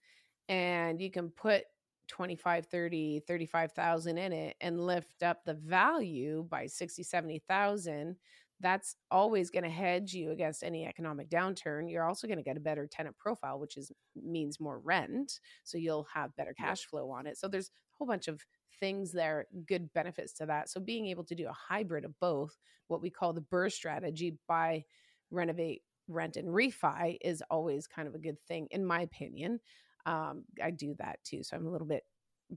and 0.49 1.00
you 1.00 1.11
can 1.11 1.30
put 1.30 1.64
25 2.09 2.66
30 2.66 3.21
35,000 3.26 4.18
in 4.18 4.33
it 4.33 4.57
and 4.61 4.80
lift 4.87 5.23
up 5.23 5.45
the 5.47 5.54
value 5.54 6.47
by 6.50 6.66
60 6.66 7.02
70,000 7.04 8.16
that's 8.61 8.97
always 9.11 9.50
going 9.50 9.64
to 9.64 9.71
hedge 9.71 10.14
you 10.14 10.33
against 10.33 10.64
any 10.64 10.87
economic 10.87 11.30
downturn 11.30 11.90
you're 11.90 12.04
also 12.09 12.26
going 12.28 12.38
to 12.38 12.45
get 12.45 12.57
a 12.59 12.61
better 12.61 12.87
tenant 12.87 13.16
profile 13.18 13.59
which 13.59 13.76
is 13.78 13.92
means 14.16 14.61
more 14.61 14.80
rent 14.80 15.40
so 15.64 15.78
you'll 15.78 16.09
have 16.12 16.37
better 16.37 16.54
cash 16.54 16.85
flow 16.87 17.11
on 17.11 17.26
it 17.26 17.38
so 17.38 17.49
there's 17.49 17.71
whole 17.99 18.07
bunch 18.07 18.28
of 18.28 18.40
things 18.81 19.12
there, 19.12 19.47
good 19.67 19.93
benefits 19.93 20.33
to 20.35 20.47
that. 20.47 20.69
So 20.69 20.81
being 20.81 21.07
able 21.07 21.25
to 21.25 21.35
do 21.35 21.49
a 21.49 21.52
hybrid 21.52 22.05
of 22.05 22.19
both, 22.21 22.57
what 22.87 23.02
we 23.02 23.11
call 23.11 23.33
the 23.33 23.45
BRRRR 23.52 23.73
strategy, 23.73 24.38
buy, 24.47 24.85
renovate, 25.31 25.83
rent, 26.07 26.37
and 26.37 26.49
refi 26.49 27.19
is 27.21 27.43
always 27.50 27.87
kind 27.87 28.09
of 28.09 28.14
a 28.14 28.19
good 28.19 28.40
thing, 28.47 28.69
in 28.71 28.85
my 28.85 29.02
opinion. 29.02 29.61
Um, 30.07 30.45
I 30.62 30.71
do 30.71 30.95
that 30.99 31.19
too. 31.25 31.43
So 31.43 31.57
I'm 31.57 31.67
a 31.67 31.71
little 31.71 31.87
bit 31.87 32.05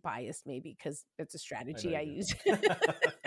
biased 0.02 0.48
maybe 0.48 0.76
because 0.78 1.06
it's 1.20 1.36
a 1.36 1.40
strategy 1.40 1.96
I, 1.96 2.00
I 2.00 2.04
use. 2.04 2.34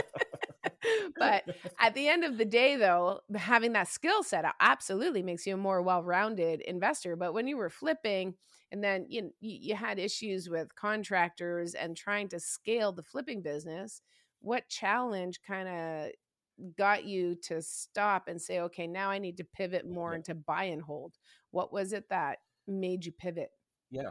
but 1.16 1.44
at 1.78 1.94
the 1.94 2.08
end 2.08 2.24
of 2.24 2.38
the 2.38 2.44
day, 2.44 2.76
though, 2.76 3.20
having 3.34 3.72
that 3.72 3.88
skill 3.88 4.22
set 4.22 4.44
absolutely 4.60 5.22
makes 5.22 5.46
you 5.46 5.54
a 5.54 5.58
more 5.58 5.82
well 5.82 6.02
rounded 6.02 6.60
investor. 6.62 7.16
But 7.16 7.34
when 7.34 7.46
you 7.46 7.56
were 7.56 7.70
flipping, 7.70 8.34
and 8.72 8.82
then 8.82 9.06
you, 9.08 9.30
you 9.40 9.76
had 9.76 9.98
issues 9.98 10.48
with 10.48 10.74
contractors 10.74 11.74
and 11.74 11.96
trying 11.96 12.28
to 12.28 12.40
scale 12.40 12.92
the 12.92 13.02
flipping 13.02 13.40
business, 13.40 14.02
what 14.40 14.68
challenge 14.68 15.40
kind 15.46 15.68
of 15.68 16.10
got 16.76 17.04
you 17.04 17.36
to 17.44 17.62
stop 17.62 18.28
and 18.28 18.40
say, 18.40 18.60
okay, 18.60 18.86
now 18.86 19.10
I 19.10 19.18
need 19.18 19.36
to 19.36 19.44
pivot 19.44 19.88
more 19.88 20.12
yeah. 20.12 20.16
into 20.16 20.34
buy 20.34 20.64
and 20.64 20.82
hold? 20.82 21.14
What 21.50 21.72
was 21.72 21.92
it 21.92 22.08
that 22.10 22.38
made 22.66 23.04
you 23.04 23.12
pivot? 23.12 23.50
Yeah. 23.90 24.10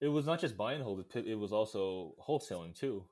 It 0.00 0.08
was 0.08 0.26
not 0.26 0.40
just 0.40 0.56
buy 0.56 0.74
and 0.74 0.82
hold, 0.82 1.04
it 1.14 1.38
was 1.38 1.52
also 1.52 2.14
wholesaling 2.26 2.74
too 2.74 3.04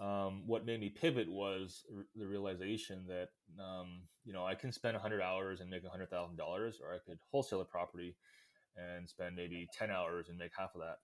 um, 0.00 0.42
what 0.46 0.66
made 0.66 0.80
me 0.80 0.88
pivot 0.88 1.30
was 1.30 1.84
r- 1.94 2.04
the 2.16 2.26
realization 2.26 3.04
that 3.06 3.28
um, 3.62 4.02
you 4.24 4.32
know 4.32 4.44
I 4.44 4.54
can 4.54 4.72
spend 4.72 4.94
100 4.94 5.22
hours 5.22 5.60
and 5.60 5.70
make 5.70 5.84
$100,000, 5.84 6.10
or 6.40 6.94
I 6.94 6.98
could 7.06 7.18
wholesale 7.30 7.60
a 7.60 7.64
property 7.64 8.16
and 8.76 9.08
spend 9.08 9.36
maybe 9.36 9.68
10 9.72 9.90
hours 9.90 10.28
and 10.28 10.36
make 10.36 10.50
half 10.58 10.74
of 10.74 10.80
that. 10.80 10.96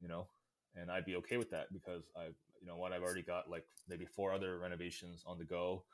You 0.00 0.08
know, 0.08 0.28
and 0.76 0.90
I'd 0.90 1.04
be 1.04 1.16
okay 1.16 1.38
with 1.38 1.50
that 1.50 1.72
because 1.72 2.04
I, 2.16 2.26
you 2.60 2.66
know, 2.66 2.76
what 2.76 2.92
I've 2.92 3.02
already 3.02 3.22
got 3.22 3.50
like 3.50 3.64
maybe 3.88 4.06
four 4.06 4.32
other 4.32 4.58
renovations 4.58 5.24
on 5.26 5.38
the 5.38 5.44
go. 5.44 5.84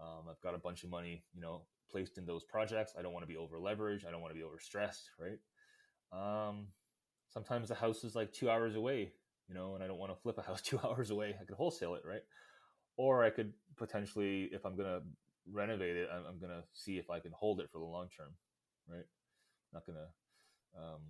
Um, 0.00 0.28
I've 0.30 0.40
got 0.40 0.54
a 0.54 0.58
bunch 0.58 0.84
of 0.84 0.90
money, 0.90 1.24
you 1.34 1.40
know, 1.40 1.62
placed 1.90 2.18
in 2.18 2.26
those 2.26 2.44
projects. 2.44 2.92
I 2.96 3.02
don't 3.02 3.12
want 3.12 3.24
to 3.24 3.28
be 3.28 3.36
over 3.36 3.56
leveraged. 3.56 4.06
I 4.06 4.12
don't 4.12 4.20
want 4.20 4.32
to 4.32 4.38
be 4.38 4.46
overstressed, 4.46 5.08
right? 5.18 5.38
Um, 6.12 6.68
sometimes 7.28 7.68
the 7.68 7.74
house 7.74 8.04
is 8.04 8.14
like 8.14 8.32
two 8.32 8.48
hours 8.48 8.76
away 8.76 9.12
you 9.48 9.54
know, 9.54 9.74
and 9.74 9.82
I 9.82 9.86
don't 9.86 9.98
want 9.98 10.12
to 10.14 10.20
flip 10.20 10.38
a 10.38 10.42
house 10.42 10.62
two 10.62 10.78
hours 10.84 11.10
away. 11.10 11.34
I 11.40 11.44
could 11.44 11.56
wholesale 11.56 11.94
it, 11.94 12.02
right? 12.04 12.22
Or 12.96 13.24
I 13.24 13.30
could 13.30 13.52
potentially, 13.76 14.48
if 14.52 14.64
I'm 14.66 14.76
going 14.76 14.88
to 14.88 15.02
renovate 15.50 15.96
it, 15.96 16.08
I'm, 16.12 16.24
I'm 16.26 16.38
going 16.38 16.52
to 16.52 16.62
see 16.72 16.98
if 16.98 17.10
I 17.10 17.20
can 17.20 17.32
hold 17.32 17.60
it 17.60 17.70
for 17.72 17.78
the 17.78 17.84
long 17.84 18.08
term, 18.16 18.32
right? 18.88 19.06
Not 19.72 19.86
going 19.86 19.98
to, 19.98 20.80
um, 20.80 21.00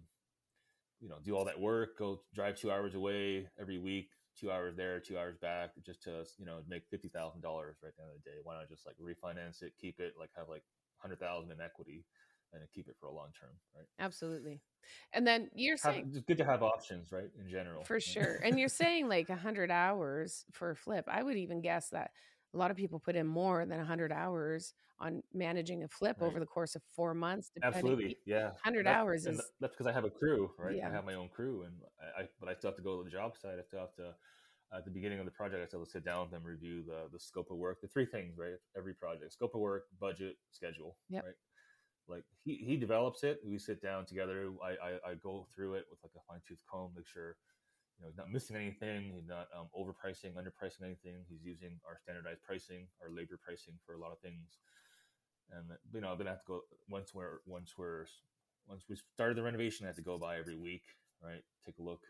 you 1.00 1.09
know, 1.09 1.16
do 1.25 1.37
all 1.37 1.45
that 1.45 1.61
work, 1.61 1.99
go 1.99 2.21
drive 2.35 2.57
two 2.57 2.71
hours 2.71 2.95
away 2.95 3.49
every 3.61 3.78
week, 3.78 4.11
two 4.38 4.50
hours 4.50 4.76
there, 4.76 5.00
two 5.00 5.18
hours 5.18 5.37
back, 5.40 5.71
just 5.85 6.02
to, 6.02 6.25
you 6.38 6.45
know, 6.45 6.59
make 6.68 6.90
$50,000 6.90 7.11
right 7.14 7.33
at 7.35 7.97
the 7.97 8.02
end 8.02 8.12
of 8.14 8.23
the 8.23 8.30
day. 8.30 8.37
Why 8.42 8.54
not 8.54 8.68
just 8.68 8.87
like 8.87 8.97
refinance 8.99 9.62
it, 9.62 9.73
keep 9.80 10.00
it, 10.00 10.14
like 10.18 10.30
have 10.37 10.49
like 10.49 10.64
100,000 11.00 11.50
in 11.50 11.61
equity 11.61 12.04
and 12.52 12.62
keep 12.75 12.88
it 12.88 12.97
for 13.00 13.07
a 13.07 13.12
long 13.12 13.28
term, 13.38 13.50
right? 13.76 13.87
Absolutely. 13.99 14.61
And 15.12 15.26
then 15.26 15.49
you're 15.55 15.76
saying 15.76 16.07
have, 16.07 16.17
it's 16.17 16.25
good 16.26 16.38
to 16.38 16.45
have 16.45 16.62
options, 16.62 17.12
right? 17.12 17.28
In 17.38 17.49
general, 17.50 17.85
for 17.85 18.00
sure. 18.00 18.40
and 18.45 18.59
you're 18.59 18.69
saying 18.69 19.09
like 19.09 19.28
hundred 19.28 19.71
hours 19.71 20.45
for 20.52 20.71
a 20.71 20.76
flip. 20.76 21.05
I 21.09 21.23
would 21.23 21.37
even 21.37 21.61
guess 21.61 21.90
that 21.90 22.11
a 22.55 22.57
lot 22.57 22.71
of 22.71 22.76
people 22.76 22.99
put 22.99 23.17
in 23.17 23.26
more 23.26 23.67
than 23.67 23.85
hundred 23.85 24.12
hours 24.12 24.73
on 25.00 25.23
managing 25.35 25.85
a 25.85 25.88
flip 25.88 26.17
right. 26.21 26.26
over 26.26 26.40
the 26.40 26.47
course 26.47 26.75
of 26.75 26.83
four 26.97 27.14
months. 27.14 27.50
Absolutely, 27.62 28.17
yeah. 28.25 28.50
Hundred 28.64 28.87
hours 28.87 29.26
is 29.26 29.40
that's 29.61 29.75
because 29.75 29.87
I 29.87 29.93
have 29.93 30.05
a 30.05 30.11
crew, 30.11 30.50
right? 30.59 30.76
Yeah. 30.76 30.88
I 30.88 30.93
have 30.93 31.05
my 31.05 31.14
own 31.14 31.28
crew, 31.28 31.64
and 31.64 31.75
I, 32.00 32.23
I 32.23 32.25
but 32.40 32.49
I 32.49 32.55
still 32.55 32.71
have 32.71 32.76
to 32.76 32.83
go 32.83 32.99
to 32.99 33.05
the 33.05 33.11
job 33.11 33.33
site. 33.40 33.59
I 33.59 33.62
still 33.62 33.81
have 33.81 33.95
to 33.97 34.14
at 34.76 34.85
the 34.85 34.90
beginning 34.90 35.19
of 35.19 35.25
the 35.25 35.31
project, 35.31 35.62
I 35.62 35.67
still 35.67 35.81
have 35.81 35.88
to 35.88 35.93
sit 35.93 36.05
down 36.05 36.23
with 36.23 36.31
them, 36.31 36.43
review 36.45 36.83
the 36.83 37.09
the 37.12 37.19
scope 37.19 37.50
of 37.50 37.57
work, 37.57 37.81
the 37.81 37.88
three 37.88 38.07
things, 38.07 38.37
right? 38.38 38.57
Every 38.76 38.95
project, 38.95 39.33
scope 39.33 39.55
of 39.55 39.61
work, 39.61 39.85
budget, 40.00 40.37
schedule, 40.50 40.97
yep. 41.09 41.25
right? 41.25 41.35
Like 42.09 42.25
he, 42.45 42.57
he 42.57 42.77
develops 42.77 43.23
it 43.25 43.41
we 43.45 43.59
sit 43.59 43.83
down 43.83 44.07
together 44.07 44.50
I, 44.65 44.71
I, 44.71 45.11
I 45.11 45.15
go 45.23 45.47
through 45.55 45.75
it 45.75 45.85
with 45.91 46.00
like 46.03 46.12
a 46.17 46.25
fine-tooth 46.33 46.62
comb 46.71 46.93
make 46.97 47.07
sure 47.07 47.37
you 47.99 48.05
know 48.05 48.09
he's 48.09 48.17
not 48.17 48.31
missing 48.33 48.57
anything 48.57 49.12
he's 49.15 49.29
not 49.29 49.49
um, 49.57 49.69
overpricing 49.77 50.35
underpricing 50.35 50.85
anything 50.85 51.25
he's 51.29 51.45
using 51.45 51.79
our 51.87 51.99
standardized 52.03 52.43
pricing 52.43 52.87
our 53.03 53.11
labor 53.11 53.38
pricing 53.45 53.75
for 53.87 53.95
a 53.95 53.99
lot 53.99 54.12
of 54.12 54.19
things. 54.21 54.59
And 55.50 55.65
you 55.95 56.00
know 56.00 56.15
then 56.17 56.27
i 56.27 56.31
have 56.31 56.41
to 56.41 56.47
go 56.47 56.61
once 56.88 57.15
we're 57.15 57.41
once 57.47 57.75
we're 57.79 58.07
once 58.69 58.85
we 58.88 58.97
started 59.15 59.37
the 59.37 59.43
renovation 59.43 59.87
i 59.87 59.88
have 59.88 59.97
to 59.97 60.03
go 60.03 60.19
by 60.19 60.38
every 60.38 60.57
week 60.57 60.85
right 61.23 61.43
take 61.65 61.79
a 61.79 61.83
look 61.83 62.03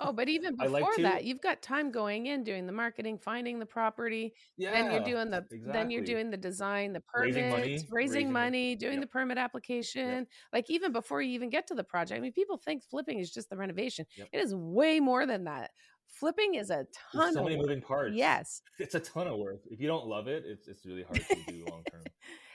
oh, 0.00 0.12
but 0.12 0.28
even 0.28 0.56
before 0.56 0.80
like 0.80 0.96
that, 0.98 1.24
you've 1.24 1.40
got 1.40 1.62
time 1.62 1.90
going 1.90 2.26
in 2.26 2.44
doing 2.44 2.66
the 2.66 2.72
marketing, 2.72 3.18
finding 3.18 3.58
the 3.58 3.66
property. 3.66 4.34
Yeah. 4.56 4.72
Then 4.72 4.90
you're 4.90 5.04
doing 5.04 5.30
the 5.30 5.38
exactly. 5.38 5.72
then 5.72 5.90
you're 5.90 6.04
doing 6.04 6.30
the 6.30 6.36
design, 6.36 6.92
the 6.92 7.00
permit, 7.00 7.34
raising 7.34 7.50
money, 7.50 7.62
raising, 7.62 7.88
raising 7.90 8.32
money 8.32 8.76
doing 8.76 8.94
yep. 8.94 9.02
the 9.02 9.06
permit 9.06 9.38
application. 9.38 10.08
Yep. 10.08 10.28
Like 10.52 10.70
even 10.70 10.92
before 10.92 11.22
you 11.22 11.32
even 11.32 11.50
get 11.50 11.66
to 11.68 11.74
the 11.74 11.84
project. 11.84 12.18
I 12.18 12.20
mean, 12.20 12.32
people 12.32 12.56
think 12.56 12.82
flipping 12.84 13.18
is 13.18 13.30
just 13.30 13.50
the 13.50 13.56
renovation. 13.56 14.06
Yep. 14.16 14.28
It 14.32 14.38
is 14.38 14.54
way 14.54 15.00
more 15.00 15.26
than 15.26 15.44
that. 15.44 15.70
Flipping 16.08 16.54
is 16.54 16.70
a 16.70 16.86
ton 17.12 17.20
There's 17.20 17.34
so 17.34 17.44
many 17.44 17.56
work. 17.56 17.66
moving 17.66 17.82
parts. 17.82 18.14
Yes. 18.14 18.62
It's 18.78 18.94
a 18.94 19.00
ton 19.00 19.26
of 19.26 19.38
work. 19.38 19.60
If 19.70 19.80
you 19.80 19.86
don't 19.86 20.06
love 20.06 20.26
it, 20.26 20.44
it's 20.46 20.66
it's 20.66 20.86
really 20.86 21.02
hard 21.02 21.20
to 21.28 21.36
do 21.46 21.64
long 21.68 21.84
term. 21.90 22.02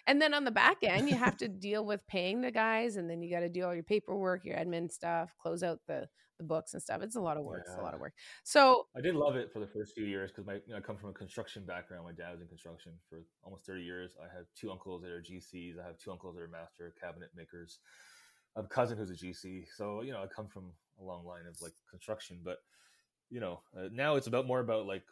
And 0.07 0.21
then 0.21 0.33
on 0.33 0.43
the 0.43 0.51
back 0.51 0.77
end, 0.83 1.09
you 1.09 1.15
have 1.15 1.37
to 1.37 1.47
deal 1.47 1.85
with 1.85 2.05
paying 2.07 2.41
the 2.41 2.51
guys, 2.51 2.97
and 2.97 3.09
then 3.09 3.21
you 3.21 3.29
got 3.29 3.41
to 3.41 3.49
do 3.49 3.63
all 3.63 3.73
your 3.73 3.83
paperwork, 3.83 4.43
your 4.45 4.57
admin 4.57 4.91
stuff, 4.91 5.33
close 5.41 5.63
out 5.63 5.79
the 5.87 6.07
the 6.37 6.43
books 6.43 6.73
and 6.73 6.81
stuff. 6.81 7.01
It's 7.01 7.15
a 7.15 7.21
lot 7.21 7.37
of 7.37 7.43
work. 7.43 7.63
Yeah. 7.65 7.73
It's 7.73 7.79
a 7.79 7.83
lot 7.83 7.93
of 7.93 7.99
work. 7.99 8.13
So 8.43 8.87
I 8.95 9.01
did 9.01 9.15
love 9.15 9.35
it 9.35 9.51
for 9.51 9.59
the 9.59 9.67
first 9.67 9.93
few 9.93 10.05
years 10.05 10.31
because 10.31 10.45
my 10.45 10.55
you 10.55 10.73
know, 10.73 10.77
I 10.77 10.81
come 10.81 10.97
from 10.97 11.09
a 11.09 11.13
construction 11.13 11.65
background. 11.65 12.05
My 12.05 12.11
dad 12.11 12.31
was 12.31 12.41
in 12.41 12.47
construction 12.47 12.93
for 13.09 13.23
almost 13.43 13.65
thirty 13.65 13.83
years. 13.83 14.15
I 14.19 14.35
have 14.35 14.45
two 14.55 14.71
uncles 14.71 15.01
that 15.03 15.11
are 15.11 15.21
GCs. 15.21 15.79
I 15.79 15.87
have 15.87 15.97
two 15.97 16.11
uncles 16.11 16.35
that 16.35 16.41
are 16.41 16.47
master 16.47 16.93
cabinet 16.99 17.29
makers. 17.35 17.79
I 18.55 18.59
have 18.59 18.65
a 18.65 18.69
cousin 18.69 18.97
who's 18.97 19.11
a 19.11 19.15
GC. 19.15 19.65
So 19.75 20.01
you 20.01 20.11
know, 20.11 20.21
I 20.21 20.27
come 20.27 20.47
from 20.47 20.71
a 20.99 21.03
long 21.03 21.25
line 21.25 21.45
of 21.47 21.61
like 21.61 21.73
construction, 21.89 22.39
but 22.43 22.57
you 23.29 23.39
know, 23.39 23.61
uh, 23.77 23.89
now 23.91 24.15
it's 24.15 24.27
about 24.27 24.47
more 24.47 24.59
about 24.59 24.85
like 24.85 25.03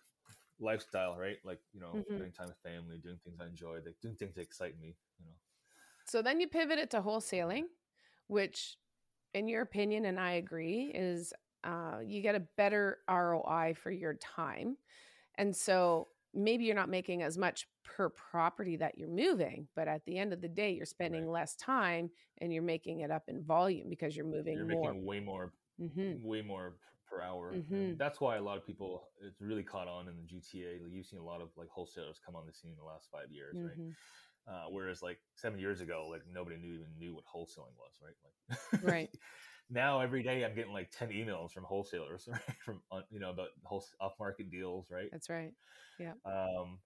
lifestyle, 0.62 1.18
right? 1.18 1.38
Like, 1.44 1.60
you 1.74 1.82
know, 1.82 1.88
mm-hmm. 1.88 2.02
spending 2.02 2.32
time 2.32 2.48
with 2.48 2.58
family, 2.64 2.98
doing 3.04 3.20
things 3.24 3.40
I 3.42 3.48
enjoy, 3.48 3.76
like 3.86 3.96
doing 4.02 4.16
things 4.16 4.36
that 4.36 4.42
excite 4.42 4.80
me, 4.80 4.96
you 5.20 5.26
know. 5.26 5.34
So 6.06 6.22
then 6.22 6.40
you 6.40 6.48
pivoted 6.48 6.90
to 6.92 7.02
wholesaling, 7.02 7.64
which 8.28 8.78
in 9.34 9.48
your 9.48 9.62
opinion, 9.62 10.06
and 10.06 10.20
I 10.20 10.34
agree, 10.34 10.92
is 10.94 11.34
uh, 11.64 12.00
you 12.04 12.22
get 12.22 12.36
a 12.36 12.44
better 12.58 13.00
ROI 13.10 13.76
for 13.82 13.92
your 13.92 14.16
time. 14.16 14.78
And 15.36 15.56
so 15.56 16.08
maybe 16.34 16.66
you're 16.66 16.76
not 16.76 16.90
making 16.90 17.24
as 17.24 17.38
much 17.38 17.68
per 17.84 18.10
property 18.10 18.78
that 18.78 18.98
you're 18.98 19.08
moving, 19.08 19.68
but 19.76 19.88
at 19.88 20.04
the 20.06 20.18
end 20.18 20.34
of 20.34 20.42
the 20.42 20.48
day, 20.48 20.72
you're 20.72 20.86
spending 20.86 21.26
right. 21.26 21.42
less 21.42 21.56
time 21.56 22.10
and 22.40 22.54
you're 22.54 22.64
making 22.64 23.02
it 23.02 23.12
up 23.12 23.24
in 23.28 23.44
volume 23.44 23.90
because 23.90 24.16
you're 24.16 24.26
moving 24.26 24.56
you're 24.56 24.66
more. 24.66 24.94
way 24.94 25.20
more, 25.20 25.52
mm-hmm. 25.80 26.26
way 26.26 26.42
more 26.42 26.74
per 27.12 27.22
hour. 27.22 27.54
Mm-hmm. 27.54 27.94
That's 27.98 28.22
why 28.22 28.38
a 28.38 28.42
lot 28.42 28.58
of 28.58 28.66
people 28.66 29.10
it's 29.26 29.42
really 29.42 29.64
caught 29.64 29.88
on 29.88 30.08
in 30.08 30.16
the 30.16 30.24
GTA. 30.24 30.82
Like 30.82 30.92
you've 30.92 31.06
seen 31.06 31.20
a 31.20 31.24
lot 31.24 31.42
of 31.42 31.50
like 31.58 31.70
wholesalers 31.70 32.20
come 32.26 32.36
on 32.36 32.46
the 32.48 32.54
scene 32.54 32.72
in 32.72 32.78
the 32.78 32.86
last 32.86 33.10
five 33.12 33.32
years, 33.32 33.56
mm-hmm. 33.58 33.68
right? 33.68 33.94
Uh, 34.48 34.66
whereas 34.72 35.02
like 35.04 35.20
seven 35.36 35.60
years 35.60 35.82
ago, 35.82 36.08
like 36.10 36.22
nobody 36.32 36.58
knew 36.58 36.74
even 36.74 36.88
knew 36.98 37.14
what 37.14 37.26
wholesaling 37.26 37.76
was, 37.78 38.00
right? 38.02 38.16
Like, 38.24 38.84
right. 38.84 39.10
now 39.70 40.00
every 40.00 40.24
day 40.24 40.44
I'm 40.44 40.56
getting 40.56 40.74
like 40.74 40.92
10 40.92 41.10
emails 41.10 41.52
from 41.52 41.64
wholesalers 41.64 42.28
right? 42.32 42.42
from 42.64 42.82
you 43.12 43.20
know 43.20 43.30
about 43.30 43.50
whole 43.64 43.84
off 44.00 44.14
market 44.20 44.50
deals, 44.50 44.88
right? 44.90 45.10
That's 45.12 45.30
right. 45.30 45.54
Yeah. 46.00 46.14
Um, 46.26 46.80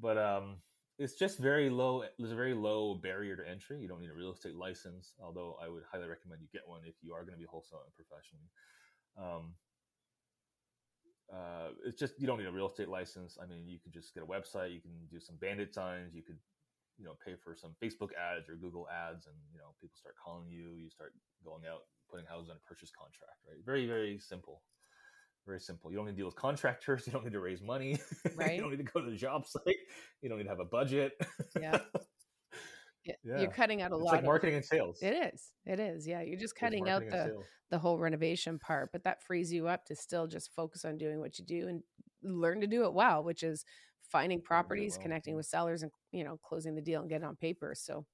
but 0.00 0.18
um, 0.18 0.56
it's 0.98 1.14
just 1.14 1.38
very 1.38 1.68
low. 1.68 2.04
There's 2.18 2.32
a 2.32 2.36
very 2.36 2.54
low 2.54 2.94
barrier 2.94 3.36
to 3.36 3.48
entry. 3.48 3.80
You 3.80 3.88
don't 3.88 4.00
need 4.00 4.10
a 4.10 4.14
real 4.14 4.32
estate 4.32 4.56
license, 4.56 5.12
although 5.22 5.56
I 5.62 5.68
would 5.68 5.82
highly 5.90 6.08
recommend 6.08 6.40
you 6.40 6.48
get 6.52 6.66
one 6.66 6.80
if 6.84 6.94
you 7.02 7.12
are 7.14 7.22
going 7.22 7.34
to 7.34 7.38
be 7.38 7.46
wholesaling 7.46 7.92
professionally. 7.94 8.48
Um, 9.18 9.54
uh, 11.32 11.74
it's 11.84 11.98
just 11.98 12.14
you 12.18 12.26
don't 12.26 12.38
need 12.38 12.46
a 12.46 12.52
real 12.52 12.68
estate 12.68 12.88
license. 12.88 13.38
I 13.42 13.46
mean, 13.46 13.66
you 13.66 13.78
could 13.78 13.92
just 13.92 14.14
get 14.14 14.22
a 14.22 14.26
website. 14.26 14.72
You 14.72 14.80
can 14.80 14.92
do 15.10 15.20
some 15.20 15.36
bandit 15.36 15.74
signs. 15.74 16.14
You 16.14 16.22
could, 16.22 16.38
you 16.98 17.04
know, 17.04 17.16
pay 17.24 17.34
for 17.34 17.54
some 17.54 17.74
Facebook 17.82 18.10
ads 18.14 18.48
or 18.48 18.54
Google 18.54 18.86
ads, 18.88 19.26
and 19.26 19.36
you 19.52 19.58
know, 19.58 19.74
people 19.80 19.96
start 19.98 20.14
calling 20.22 20.48
you. 20.48 20.74
You 20.76 20.90
start 20.90 21.12
going 21.44 21.62
out, 21.70 21.82
putting 22.10 22.26
houses 22.26 22.50
on 22.50 22.56
a 22.56 22.68
purchase 22.68 22.90
contract. 22.90 23.38
Right? 23.48 23.58
Very, 23.64 23.86
very 23.86 24.18
simple. 24.18 24.62
Very 25.46 25.60
simple. 25.60 25.90
You 25.90 25.96
don't 25.98 26.06
need 26.06 26.12
to 26.12 26.16
deal 26.16 26.26
with 26.26 26.36
contractors. 26.36 27.04
You 27.06 27.12
don't 27.12 27.24
need 27.24 27.32
to 27.32 27.40
raise 27.40 27.62
money. 27.62 27.98
Right. 28.36 28.54
you 28.56 28.60
don't 28.60 28.70
need 28.70 28.84
to 28.84 28.92
go 28.92 29.00
to 29.00 29.10
the 29.10 29.16
job 29.16 29.46
site. 29.46 29.76
You 30.20 30.28
don't 30.28 30.38
need 30.38 30.44
to 30.44 30.50
have 30.50 30.60
a 30.60 30.64
budget. 30.64 31.12
Yeah. 31.60 31.78
Yeah. 33.24 33.40
You're 33.40 33.50
cutting 33.50 33.82
out 33.82 33.92
a 33.92 33.96
lot. 33.96 34.00
it's 34.00 34.04
lot 34.06 34.12
like 34.12 34.20
of 34.20 34.26
marketing 34.26 34.54
and 34.56 34.64
sales. 34.64 34.98
It 35.02 35.32
is. 35.34 35.52
It 35.64 35.80
is. 35.80 36.06
Yeah. 36.06 36.22
You're 36.22 36.38
just 36.38 36.56
cutting 36.56 36.88
out 36.88 37.02
the 37.08 37.36
the 37.70 37.78
whole 37.78 37.98
renovation 37.98 38.58
part, 38.58 38.90
but 38.92 39.02
that 39.04 39.22
frees 39.22 39.52
you 39.52 39.66
up 39.66 39.84
to 39.86 39.96
still 39.96 40.26
just 40.26 40.54
focus 40.54 40.84
on 40.84 40.96
doing 40.96 41.18
what 41.18 41.38
you 41.38 41.44
do 41.44 41.68
and 41.68 41.82
learn 42.22 42.60
to 42.60 42.66
do 42.66 42.84
it 42.84 42.92
well, 42.92 43.24
which 43.24 43.42
is 43.42 43.64
finding 44.10 44.40
properties, 44.40 44.96
well, 44.96 45.02
connecting 45.02 45.34
with 45.34 45.46
sellers 45.46 45.82
and 45.82 45.90
you 46.12 46.24
know, 46.24 46.38
closing 46.42 46.74
the 46.74 46.80
deal 46.80 47.00
and 47.00 47.10
getting 47.10 47.26
on 47.26 47.36
paper. 47.36 47.74
So 47.76 48.04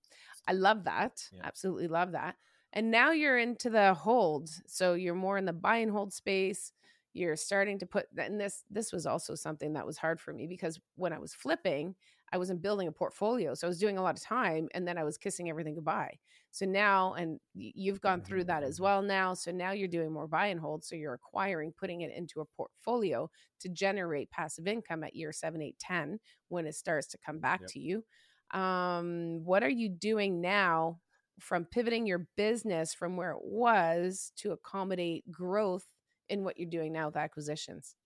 I 0.49 0.53
love 0.53 0.85
that. 0.85 1.23
Yeah. 1.33 1.43
Absolutely 1.45 1.89
love 1.89 2.13
that. 2.13 2.37
And 2.73 2.91
now 2.91 3.13
you're 3.13 3.39
into 3.39 3.69
the 3.69 3.93
hold. 3.93 4.49
So 4.67 4.95
you're 4.95 5.15
more 5.15 5.37
in 5.37 5.45
the 5.45 5.53
buy 5.53 5.77
and 5.77 5.93
hold 5.93 6.13
space. 6.13 6.73
You're 7.13 7.37
starting 7.37 7.79
to 7.81 7.87
put 7.87 8.07
and 8.17 8.41
this 8.41 8.65
this 8.71 8.91
was 8.91 9.05
also 9.05 9.35
something 9.35 9.75
that 9.75 9.87
was 9.87 9.99
hard 9.99 10.19
for 10.19 10.33
me 10.33 10.47
because 10.47 10.81
when 10.97 11.13
I 11.13 11.19
was 11.19 11.35
flipping, 11.35 11.95
I 12.33 12.39
wasn't 12.39 12.62
building 12.62 12.89
a 12.89 12.93
portfolio. 12.93 13.55
So 13.55 13.67
I 13.67 13.69
was 13.69 13.79
doing 13.79 13.99
a 13.99 14.03
lot 14.03 14.17
of 14.17 14.23
time 14.23 14.69
and 14.75 14.89
then 14.89 14.97
I 14.99 15.05
was 15.05 15.19
kissing 15.19 15.51
everything 15.51 15.75
goodbye. 15.75 16.19
So 16.51 16.65
now, 16.67 17.15
and 17.15 17.41
you've 17.55 18.01
gone 18.01 18.23
through 18.23 18.45
that 18.45 18.62
as 18.62 18.79
Mhm. 18.79 18.81
well 18.81 19.03
now. 19.03 19.35
So 19.35 19.51
now 19.53 19.73
you're 19.73 19.89
doing 19.89 20.12
more 20.12 20.27
buy 20.27 20.47
and 20.47 20.61
hold. 20.61 20.85
So 20.85 20.97
you're 20.97 21.15
acquiring, 21.15 21.73
putting 21.73 22.01
it 22.01 22.11
into 22.11 22.41
a 22.41 22.45
portfolio 22.47 23.31
to 23.61 23.69
generate 23.69 24.31
passive 24.31 24.67
income 24.67 25.05
at 25.05 25.15
year 25.15 25.33
seven, 25.33 25.62
eight, 25.62 25.79
10 25.79 26.21
when 26.49 26.67
it 26.67 26.75
starts 26.75 27.07
to 27.09 27.19
come 27.19 27.39
back 27.39 27.62
Yep. 27.62 27.73
to 27.73 27.79
you. 27.81 28.05
Um, 28.53 29.45
what 29.45 29.62
are 29.62 29.71
you 29.71 29.89
doing 29.89 30.41
now 30.41 31.01
from 31.41 31.65
pivoting 31.65 32.07
your 32.07 32.29
business 32.37 32.93
from 32.93 33.17
where 33.17 33.33
it 33.33 33.43
was 33.43 34.33
to 34.37 34.53
accommodate 34.53 35.31
growth 35.31 35.89
in 36.29 36.45
what 36.45 36.59
you're 36.59 36.69
doing 36.69 36.93
now 36.93 37.07
with 37.07 37.17
acquisitions? 37.17 37.97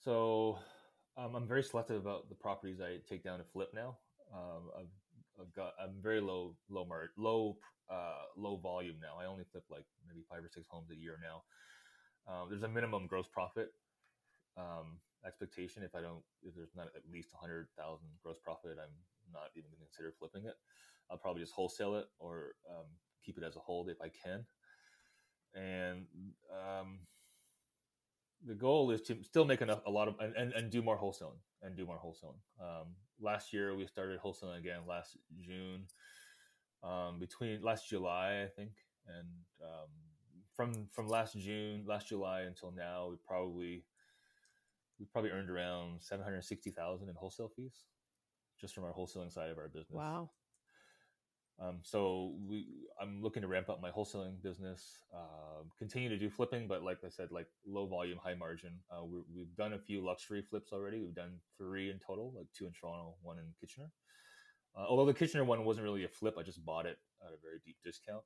So 0.00 0.58
um, 1.16 1.34
I'm 1.34 1.46
very 1.46 1.62
selective 1.62 1.96
about 1.96 2.28
the 2.28 2.34
properties 2.34 2.80
I 2.80 2.98
take 2.98 3.22
down 3.22 3.38
to 3.38 3.44
flip 3.44 3.72
now. 3.74 3.98
Um, 4.32 4.70
I've, 4.76 4.92
I've 5.40 5.52
got 5.52 5.74
I'm 5.78 6.00
very 6.02 6.20
low 6.20 6.56
low 6.68 6.84
mar- 6.84 7.12
low 7.16 7.58
uh, 7.88 8.24
low 8.36 8.56
volume 8.56 9.00
now. 9.00 9.16
I 9.18 9.26
only 9.26 9.44
flip 9.44 9.64
like 9.70 9.86
maybe 10.06 10.22
five 10.22 10.44
or 10.44 10.48
six 10.48 10.66
homes 10.68 10.90
a 10.90 10.96
year 10.96 11.18
now. 11.20 11.44
Um, 12.26 12.48
there's 12.48 12.62
a 12.62 12.68
minimum 12.68 13.06
gross 13.06 13.26
profit 13.28 13.74
um, 14.56 15.00
expectation. 15.24 15.82
If 15.82 15.94
I 15.94 16.00
don't, 16.00 16.24
if 16.42 16.54
there's 16.54 16.74
not 16.74 16.94
at 16.96 17.08
least 17.10 17.32
a 17.34 17.36
hundred 17.36 17.68
thousand 17.76 18.08
gross 18.22 18.38
profit, 18.38 18.78
I'm 18.78 19.04
not 19.30 19.50
even 19.54 19.70
going 19.70 19.80
to 19.80 19.86
consider 19.86 20.12
flipping 20.12 20.46
it. 20.46 20.56
I'll 21.10 21.18
probably 21.18 21.42
just 21.42 21.54
wholesale 21.54 21.96
it 21.96 22.06
or 22.18 22.56
um, 22.68 22.86
keep 23.22 23.36
it 23.38 23.44
as 23.44 23.56
a 23.56 23.60
hold 23.60 23.90
if 23.90 24.00
I 24.00 24.08
can. 24.08 24.46
And 25.54 26.06
um, 26.50 27.06
the 28.46 28.54
goal 28.54 28.90
is 28.90 29.00
to 29.02 29.22
still 29.22 29.44
make 29.44 29.60
enough 29.60 29.80
a 29.86 29.90
lot 29.90 30.08
of 30.08 30.14
and, 30.20 30.34
and, 30.36 30.52
and 30.52 30.70
do 30.70 30.82
more 30.82 30.98
wholesaling 30.98 31.38
and 31.62 31.76
do 31.76 31.86
more 31.86 31.98
wholesaling 32.04 32.40
um, 32.60 32.88
last 33.20 33.52
year 33.52 33.74
we 33.74 33.86
started 33.86 34.18
wholesaling 34.20 34.58
again 34.58 34.80
last 34.88 35.16
june 35.40 35.84
um, 36.82 37.18
between 37.18 37.62
last 37.62 37.88
july 37.88 38.42
i 38.42 38.48
think 38.48 38.72
and 39.06 39.28
um, 39.62 39.88
from 40.54 40.88
from 40.90 41.08
last 41.08 41.38
june 41.38 41.84
last 41.86 42.08
july 42.08 42.42
until 42.42 42.72
now 42.72 43.08
we 43.08 43.16
probably 43.26 43.84
we 44.98 45.06
probably 45.06 45.30
earned 45.30 45.50
around 45.50 46.00
760000 46.02 47.08
in 47.08 47.14
wholesale 47.14 47.50
fees 47.54 47.86
just 48.60 48.74
from 48.74 48.84
our 48.84 48.92
wholesaling 48.92 49.32
side 49.32 49.50
of 49.50 49.58
our 49.58 49.68
business 49.68 49.96
Wow. 49.96 50.30
Um, 51.62 51.78
so 51.82 52.34
we, 52.48 52.66
I'm 53.00 53.22
looking 53.22 53.42
to 53.42 53.48
ramp 53.48 53.68
up 53.68 53.80
my 53.80 53.90
wholesaling 53.90 54.42
business, 54.42 54.98
uh, 55.14 55.62
continue 55.78 56.08
to 56.08 56.18
do 56.18 56.28
flipping, 56.28 56.66
but 56.66 56.82
like 56.82 56.98
I 57.04 57.08
said, 57.08 57.30
like 57.30 57.46
low 57.66 57.86
volume, 57.86 58.18
high 58.18 58.34
margin. 58.34 58.72
Uh, 58.90 59.04
we 59.04 59.20
we've 59.32 59.54
done 59.54 59.74
a 59.74 59.78
few 59.78 60.04
luxury 60.04 60.42
flips 60.42 60.72
already. 60.72 60.98
We've 61.00 61.14
done 61.14 61.38
three 61.58 61.90
in 61.90 62.00
total, 62.04 62.32
like 62.36 62.46
two 62.56 62.66
in 62.66 62.72
Toronto, 62.72 63.14
one 63.22 63.38
in 63.38 63.44
Kitchener. 63.60 63.90
Uh, 64.76 64.86
although 64.88 65.06
the 65.06 65.14
Kitchener 65.14 65.44
one 65.44 65.64
wasn't 65.64 65.84
really 65.84 66.04
a 66.04 66.08
flip, 66.08 66.36
I 66.38 66.42
just 66.42 66.64
bought 66.64 66.86
it 66.86 66.98
at 67.24 67.32
a 67.32 67.40
very 67.40 67.60
deep 67.64 67.76
discount. 67.84 68.24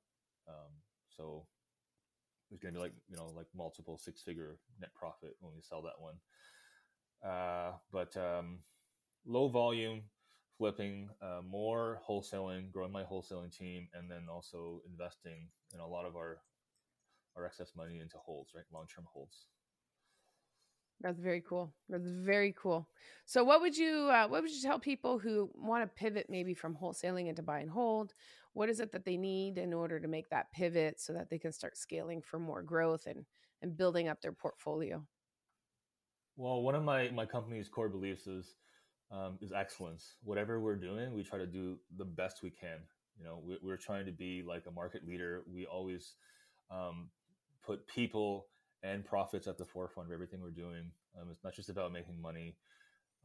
Um, 0.49 0.73
so 1.09 1.47
it's 2.51 2.63
going 2.63 2.73
to 2.73 2.79
be 2.79 2.83
like 2.83 2.95
you 3.09 3.17
know 3.17 3.33
like 3.37 3.47
multiple 3.55 3.99
six 3.99 4.23
figure 4.23 4.57
net 4.81 4.95
profit 4.95 5.37
when 5.41 5.53
we 5.55 5.61
sell 5.61 5.83
that 5.83 6.01
one. 6.01 6.15
Uh, 7.23 7.73
but 7.93 8.17
um, 8.17 8.61
low 9.27 9.49
volume, 9.49 10.03
flipping, 10.57 11.09
uh, 11.23 11.41
more 11.47 12.01
wholesaling, 12.09 12.73
growing 12.73 12.93
my 12.93 13.05
wholesaling 13.05 13.57
team, 13.57 13.89
and 13.95 14.11
then 14.11 14.27
also 14.31 14.81
investing 14.89 15.49
in 15.75 15.81
a 15.81 15.87
lot 15.87 16.05
of 16.05 16.17
our 16.17 16.39
our 17.37 17.45
excess 17.45 17.73
money 17.77 17.99
into 18.01 18.17
holds, 18.17 18.55
right? 18.55 18.65
Long 18.73 18.87
term 18.87 19.05
holds. 19.13 19.47
That's 21.01 21.21
very 21.21 21.43
cool. 21.47 21.75
That's 21.91 22.09
very 22.09 22.55
cool. 22.59 22.89
So, 23.27 23.45
what 23.45 23.61
would 23.61 23.77
you 23.77 24.09
uh, 24.11 24.27
what 24.29 24.43
would 24.43 24.51
you 24.51 24.63
tell 24.63 24.79
people 24.79 25.19
who 25.19 25.51
want 25.55 25.85
to 25.85 25.95
pivot 26.03 26.27
maybe 26.31 26.55
from 26.55 26.75
wholesaling 26.75 27.29
into 27.29 27.43
buy 27.43 27.61
and 27.61 27.71
hold? 27.71 28.15
What 28.55 28.71
is 28.71 28.81
it 28.81 28.93
that 28.93 29.05
they 29.05 29.19
need 29.19 29.59
in 29.59 29.75
order 29.75 30.01
to 30.01 30.09
make 30.09 30.31
that 30.31 30.51
pivot 30.53 30.99
so 30.99 31.13
that 31.13 31.29
they 31.29 31.39
can 31.39 31.53
start 31.53 31.77
scaling 31.77 32.23
for 32.23 32.39
more 32.39 32.63
growth 32.63 33.07
and 33.07 33.27
and 33.61 33.77
building 33.77 34.09
up 34.09 34.23
their 34.23 34.33
portfolio? 34.33 35.05
Well, 36.37 36.63
one 36.63 36.75
of 36.75 36.83
my 36.83 37.11
my 37.11 37.27
company's 37.27 37.69
core 37.69 37.91
beliefs 37.91 38.27
is 38.27 38.57
um, 39.11 39.39
is 39.41 39.53
excellence. 39.53 40.17
Whatever 40.23 40.61
we're 40.61 40.77
doing, 40.77 41.15
we 41.15 41.23
try 41.23 41.39
to 41.39 41.47
do 41.47 41.79
the 41.97 42.05
best 42.05 42.43
we 42.43 42.51
can. 42.51 42.79
You 43.19 43.25
know, 43.25 43.41
we, 43.45 43.59
we're 43.63 43.77
trying 43.77 44.07
to 44.07 44.13
be 44.13 44.43
like 44.47 44.65
a 44.67 44.71
market 44.71 45.07
leader. 45.07 45.43
We 45.51 45.67
always 45.67 46.15
um, 46.71 47.09
put 47.65 47.87
people 47.87 48.47
and 48.83 49.05
profits 49.05 49.47
at 49.47 49.59
the 49.59 49.65
forefront 49.65 50.09
of 50.09 50.13
everything 50.13 50.41
we're 50.43 50.51
doing. 50.51 50.91
Um, 51.21 51.29
it's 51.31 51.43
not 51.45 51.55
just 51.55 51.71
about 51.71 51.93
making 51.93 52.21
money. 52.21 52.57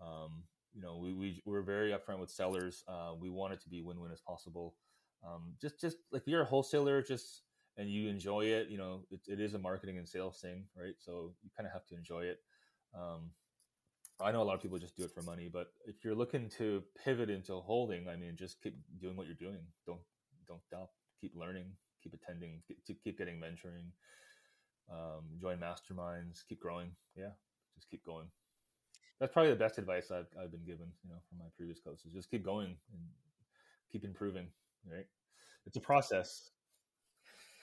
Um, 0.02 0.44
you 0.74 0.82
know, 0.82 0.98
we, 0.98 1.14
we 1.14 1.42
we're 1.46 1.62
very 1.62 1.92
upfront 1.92 2.20
with 2.20 2.32
sellers. 2.32 2.84
Uh, 2.88 3.12
we 3.20 3.30
want 3.30 3.54
it 3.54 3.62
to 3.62 3.70
be 3.70 3.82
win-win 3.82 4.12
as 4.12 4.22
possible. 4.22 4.76
Um, 5.26 5.54
just 5.62 5.80
just 5.80 5.98
like 6.12 6.24
you're 6.26 6.42
a 6.42 6.46
wholesaler, 6.46 7.02
just 7.02 7.42
and 7.78 7.90
you 7.90 8.10
enjoy 8.10 8.46
it. 8.46 8.70
You 8.70 8.78
know, 8.78 9.02
it, 9.12 9.20
it 9.28 9.40
is 9.40 9.54
a 9.54 9.60
marketing 9.60 9.98
and 9.98 10.08
sales 10.08 10.40
thing, 10.42 10.66
right? 10.76 10.96
So 10.98 11.34
you 11.44 11.50
kind 11.56 11.68
of 11.68 11.74
have 11.74 11.86
to 11.88 11.96
enjoy 11.96 12.22
it. 12.22 12.40
Um, 12.96 13.32
I 14.24 14.32
know 14.32 14.42
a 14.42 14.44
lot 14.44 14.56
of 14.56 14.62
people 14.62 14.78
just 14.78 14.96
do 14.96 15.04
it 15.04 15.12
for 15.12 15.22
money, 15.22 15.50
but 15.52 15.68
if 15.86 16.04
you're 16.04 16.16
looking 16.16 16.50
to 16.58 16.84
pivot 17.04 17.30
into 17.30 17.54
holding, 17.56 18.08
I 18.08 18.16
mean, 18.16 18.36
just 18.36 18.62
keep 18.62 18.76
doing 19.00 19.16
what 19.16 19.28
you're 19.28 19.36
doing. 19.36 19.60
Don't 19.86 20.02
don't 20.48 20.64
stop. 20.64 20.92
Keep 21.20 21.36
learning. 21.36 21.66
Keep 22.04 22.16
attending. 22.16 22.62
Keep, 22.68 22.86
to 22.86 22.94
keep 22.94 23.18
getting 23.18 23.36
mentoring. 23.36 23.92
Um, 24.92 25.24
join 25.40 25.58
masterminds. 25.58 26.42
Keep 26.48 26.62
growing. 26.62 26.92
Yeah, 27.16 27.32
just 27.76 27.90
keep 27.90 28.06
going. 28.06 28.28
That's 29.20 29.32
probably 29.32 29.52
the 29.52 29.58
best 29.58 29.78
advice 29.78 30.12
I've 30.12 30.28
I've 30.42 30.52
been 30.52 30.66
given. 30.66 30.88
You 31.04 31.12
know, 31.12 31.20
from 31.30 31.40
my 31.40 31.46
previous 31.56 31.80
coaches. 31.80 32.12
Just 32.14 32.30
keep 32.30 32.44
going 32.44 32.76
and 32.94 33.02
keep 33.92 34.04
improving. 34.04 34.48
Right? 34.90 35.06
It's 35.66 35.78
a 35.78 35.82
process. 35.82 36.50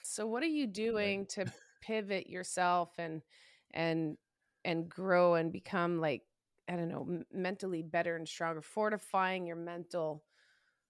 So, 0.03 0.25
what 0.25 0.41
are 0.41 0.47
you 0.47 0.67
doing 0.67 1.25
to 1.27 1.45
pivot 1.81 2.29
yourself 2.29 2.91
and 2.97 3.21
and 3.73 4.17
and 4.65 4.89
grow 4.89 5.35
and 5.35 5.51
become 5.51 5.99
like 5.99 6.23
I 6.69 6.75
don't 6.75 6.89
know, 6.89 7.01
m- 7.09 7.25
mentally 7.33 7.81
better 7.81 8.15
and 8.15 8.27
stronger, 8.27 8.61
fortifying 8.61 9.47
your 9.47 9.55
mental 9.55 10.23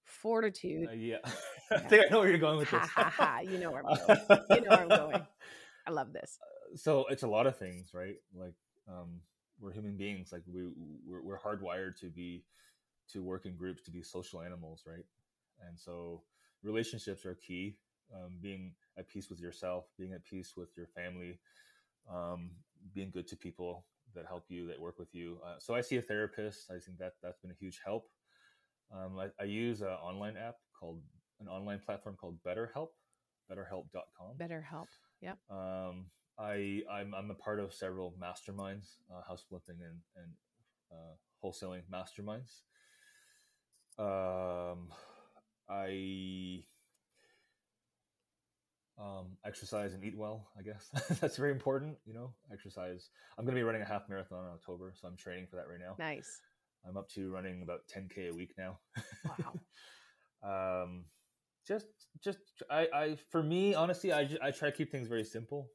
fortitude. 0.03 0.89
Uh, 0.89 0.93
yeah, 0.93 1.17
I 1.71 1.77
think 1.79 2.05
I 2.05 2.09
know 2.11 2.19
where 2.19 2.29
you're 2.29 2.37
going 2.37 2.57
with 2.57 2.69
Ha 2.69 2.79
this. 2.79 2.89
ha 2.89 3.09
ha! 3.09 3.39
You 3.39 3.57
know 3.59 3.71
where 3.71 3.83
I'm 3.85 3.97
going. 4.07 4.19
You 4.49 4.61
know 4.61 4.69
where 4.69 4.81
I'm 4.81 4.89
going. 4.89 5.21
I 5.87 5.91
love 5.91 6.13
this. 6.13 6.37
so 6.75 7.05
it's 7.09 7.23
a 7.23 7.27
lot 7.27 7.47
of 7.47 7.57
things 7.57 7.91
right 7.95 8.17
like 8.37 8.53
um, 8.87 9.21
we're 9.59 9.71
human 9.71 9.97
beings 9.97 10.31
like 10.31 10.43
we 10.45 10.67
we're, 11.07 11.23
we're 11.23 11.39
hardwired 11.39 11.95
to 11.99 12.07
be 12.07 12.43
to 13.11 13.23
work 13.23 13.45
in 13.47 13.55
groups 13.55 13.81
to 13.83 13.91
be 13.91 14.03
social 14.03 14.39
animals 14.41 14.83
right 14.85 15.05
and 15.67 15.79
so 15.79 16.21
relationships 16.61 17.25
are 17.25 17.33
key 17.35 17.75
um, 18.13 18.33
being 18.39 18.73
at 18.99 19.07
peace 19.07 19.31
with 19.31 19.39
yourself 19.39 19.85
being 19.97 20.13
at 20.13 20.23
peace 20.25 20.53
with 20.55 20.69
your 20.77 20.85
family 20.87 21.39
um, 22.13 22.51
being 22.93 23.09
good 23.09 23.27
to 23.27 23.35
people 23.35 23.83
that 24.15 24.25
help 24.27 24.45
you 24.49 24.67
that 24.67 24.79
work 24.79 24.97
with 24.99 25.13
you 25.13 25.37
uh, 25.45 25.55
so 25.59 25.75
i 25.75 25.81
see 25.81 25.97
a 25.97 26.01
therapist 26.01 26.69
i 26.71 26.79
think 26.79 26.97
that 26.97 27.13
that's 27.21 27.39
been 27.39 27.51
a 27.51 27.59
huge 27.59 27.79
help 27.85 28.07
um, 28.91 29.19
I, 29.19 29.27
I 29.39 29.45
use 29.45 29.81
an 29.81 29.87
online 29.87 30.35
app 30.35 30.55
called 30.77 31.01
an 31.39 31.47
online 31.47 31.79
platform 31.79 32.15
called 32.19 32.37
betterhelp 32.45 32.89
betterhelp.com. 33.49 34.37
BetterHelp. 34.37 34.87
Yep. 35.21 35.37
Um, 35.49 36.05
I 36.37 36.81
I'm, 36.89 37.13
I'm 37.13 37.31
a 37.31 37.35
part 37.35 37.59
of 37.59 37.73
several 37.73 38.13
masterminds, 38.21 38.97
uh, 39.11 39.21
house 39.27 39.43
flipping 39.47 39.77
and 39.81 39.99
and 40.15 40.31
uh, 40.91 41.15
wholesaling 41.43 41.81
masterminds. 41.91 42.61
Um, 43.97 44.89
I 45.69 46.63
um, 48.99 49.37
exercise 49.45 49.93
and 49.93 50.03
eat 50.03 50.17
well. 50.17 50.47
I 50.57 50.61
guess 50.61 50.89
that's 51.19 51.37
very 51.37 51.51
important. 51.51 51.97
You 52.05 52.13
know, 52.13 52.33
exercise. 52.51 53.09
I'm 53.37 53.45
going 53.45 53.55
to 53.55 53.59
be 53.59 53.63
running 53.63 53.81
a 53.81 53.85
half 53.85 54.09
marathon 54.09 54.45
in 54.45 54.51
October, 54.51 54.93
so 54.99 55.07
I'm 55.07 55.15
training 55.15 55.47
for 55.49 55.55
that 55.55 55.67
right 55.69 55.79
now. 55.79 55.95
Nice. 55.97 56.41
I'm 56.87 56.97
up 56.97 57.09
to 57.09 57.31
running 57.31 57.61
about 57.61 57.81
10k 57.93 58.29
a 58.29 58.33
week 58.33 58.53
now. 58.57 58.79
Wow. 60.43 60.83
um, 60.83 61.05
just, 61.67 61.87
just 62.23 62.39
I, 62.69 62.87
I, 62.93 63.17
for 63.29 63.43
me, 63.43 63.73
honestly, 63.73 64.13
I, 64.13 64.29
I 64.41 64.51
try 64.51 64.69
to 64.69 64.75
keep 64.75 64.91
things 64.91 65.07
very 65.07 65.25
simple. 65.25 65.69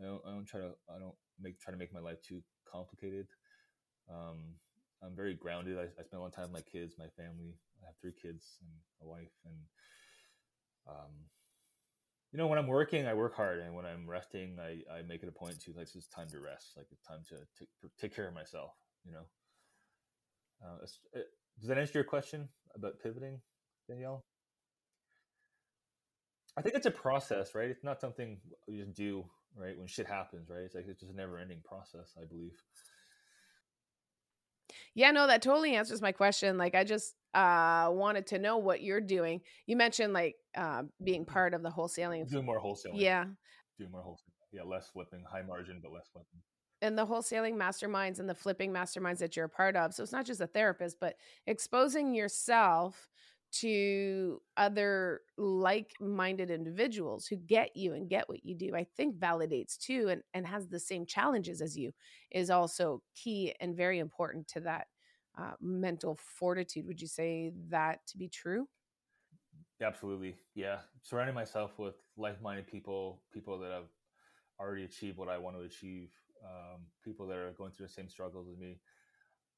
I 0.00 0.04
don't, 0.04 0.22
I 0.26 0.30
don't 0.30 0.46
try 0.46 0.60
to, 0.60 0.70
I 0.88 0.98
don't 0.98 1.14
make 1.40 1.58
try 1.60 1.72
to 1.72 1.78
make 1.78 1.92
my 1.92 2.00
life 2.00 2.22
too 2.22 2.42
complicated. 2.70 3.26
Um, 4.10 4.54
I'm 5.02 5.14
very 5.14 5.34
grounded. 5.34 5.78
I, 5.78 5.82
I 5.82 6.04
spend 6.04 6.18
a 6.18 6.20
lot 6.20 6.28
of 6.28 6.34
time 6.34 6.52
with 6.52 6.64
my 6.64 6.70
kids, 6.70 6.94
my 6.98 7.08
family. 7.16 7.58
I 7.82 7.86
have 7.86 7.96
three 8.00 8.14
kids 8.20 8.58
and 8.60 8.70
a 9.02 9.06
wife, 9.06 9.34
and 9.44 9.54
um, 10.88 11.12
you 12.32 12.38
know, 12.38 12.46
when 12.46 12.58
I'm 12.58 12.66
working, 12.66 13.06
I 13.06 13.14
work 13.14 13.34
hard, 13.34 13.60
and 13.60 13.74
when 13.74 13.86
I'm 13.86 14.08
resting, 14.08 14.58
I, 14.60 14.82
I 14.92 15.02
make 15.02 15.22
it 15.22 15.28
a 15.28 15.32
point 15.32 15.60
to 15.62 15.72
like 15.72 15.88
it's 15.94 16.08
time 16.08 16.28
to 16.30 16.40
rest. 16.40 16.72
Like 16.76 16.86
it's 16.90 17.02
time 17.02 17.20
to 17.28 17.36
take 17.58 17.68
take 17.98 18.14
care 18.14 18.28
of 18.28 18.34
myself. 18.34 18.72
You 19.04 19.12
know. 19.12 19.26
Uh, 20.64 20.84
it- 21.14 21.26
does 21.58 21.68
that 21.68 21.78
answer 21.78 21.92
your 21.94 22.04
question 22.04 22.48
about 22.74 23.00
pivoting, 23.02 23.40
Danielle? 23.88 24.26
I 26.58 26.62
think 26.62 26.74
it's 26.74 26.86
a 26.86 26.90
process, 26.90 27.54
right? 27.54 27.70
It's 27.70 27.84
not 27.84 28.00
something 28.00 28.38
you 28.66 28.82
just 28.82 28.94
do, 28.94 29.24
right? 29.56 29.76
When 29.78 29.86
shit 29.86 30.06
happens, 30.06 30.50
right? 30.50 30.60
It's 30.60 30.74
like 30.74 30.86
it's 30.86 31.00
just 31.00 31.12
a 31.12 31.16
never-ending 31.16 31.62
process. 31.64 32.14
I 32.20 32.26
believe. 32.26 32.62
Yeah, 34.94 35.10
no, 35.10 35.26
that 35.26 35.42
totally 35.42 35.74
answers 35.74 36.02
my 36.02 36.12
question. 36.12 36.58
Like, 36.58 36.74
I 36.74 36.84
just 36.84 37.14
uh 37.36 37.90
wanted 37.92 38.26
to 38.28 38.38
know 38.38 38.56
what 38.58 38.82
you're 38.82 39.00
doing. 39.00 39.40
You 39.66 39.76
mentioned 39.76 40.12
like 40.12 40.36
uh, 40.56 40.82
being 41.04 41.24
part 41.24 41.54
of 41.54 41.62
the 41.62 41.70
wholesaling. 41.70 42.28
Do 42.30 42.42
more 42.42 42.60
wholesaling. 42.60 42.94
Yeah, 42.94 43.24
Do 43.78 43.88
more 43.90 44.02
wholesaling. 44.02 44.32
Yeah, 44.52 44.62
less 44.62 44.88
flipping, 44.92 45.22
high 45.30 45.42
margin, 45.42 45.80
but 45.82 45.92
less 45.92 46.08
flipping. 46.12 46.40
and 46.82 46.96
the 46.96 47.06
wholesaling 47.06 47.56
masterminds 47.56 48.18
and 48.20 48.28
the 48.28 48.34
flipping 48.34 48.72
masterminds 48.72 49.18
that 49.18 49.36
you're 49.36 49.46
a 49.46 49.48
part 49.50 49.76
of. 49.76 49.92
So 49.92 50.02
it's 50.02 50.12
not 50.12 50.26
just 50.26 50.40
a 50.40 50.46
therapist, 50.46 50.96
but 51.00 51.14
exposing 51.46 52.14
yourself 52.14 53.08
to 53.52 54.40
other 54.56 55.20
like-minded 55.38 56.50
individuals 56.50 57.26
who 57.26 57.36
get 57.36 57.76
you 57.76 57.94
and 57.94 58.08
get 58.10 58.28
what 58.28 58.44
you 58.44 58.54
do 58.56 58.74
i 58.74 58.84
think 58.96 59.16
validates 59.18 59.78
too 59.78 60.08
and, 60.10 60.20
and 60.34 60.44
has 60.46 60.66
the 60.68 60.80
same 60.80 61.06
challenges 61.06 61.60
as 61.62 61.76
you 61.76 61.92
is 62.32 62.50
also 62.50 63.00
key 63.14 63.54
and 63.60 63.76
very 63.76 63.98
important 64.00 64.46
to 64.48 64.60
that 64.60 64.88
uh, 65.38 65.52
mental 65.60 66.18
fortitude 66.38 66.86
would 66.86 67.00
you 67.00 67.06
say 67.06 67.52
that 67.68 68.00
to 68.06 68.16
be 68.16 68.28
true 68.28 68.66
Absolutely. 69.82 70.36
Yeah. 70.54 70.78
Surrounding 71.02 71.34
myself 71.34 71.78
with 71.78 71.94
like 72.16 72.40
minded 72.40 72.66
people, 72.66 73.22
people 73.32 73.58
that 73.58 73.70
have 73.70 73.88
already 74.58 74.84
achieved 74.84 75.18
what 75.18 75.28
I 75.28 75.36
want 75.36 75.56
to 75.56 75.62
achieve, 75.62 76.08
um, 76.44 76.80
people 77.04 77.26
that 77.26 77.36
are 77.36 77.52
going 77.52 77.72
through 77.72 77.86
the 77.86 77.92
same 77.92 78.08
struggles 78.08 78.48
as 78.50 78.58
me. 78.58 78.80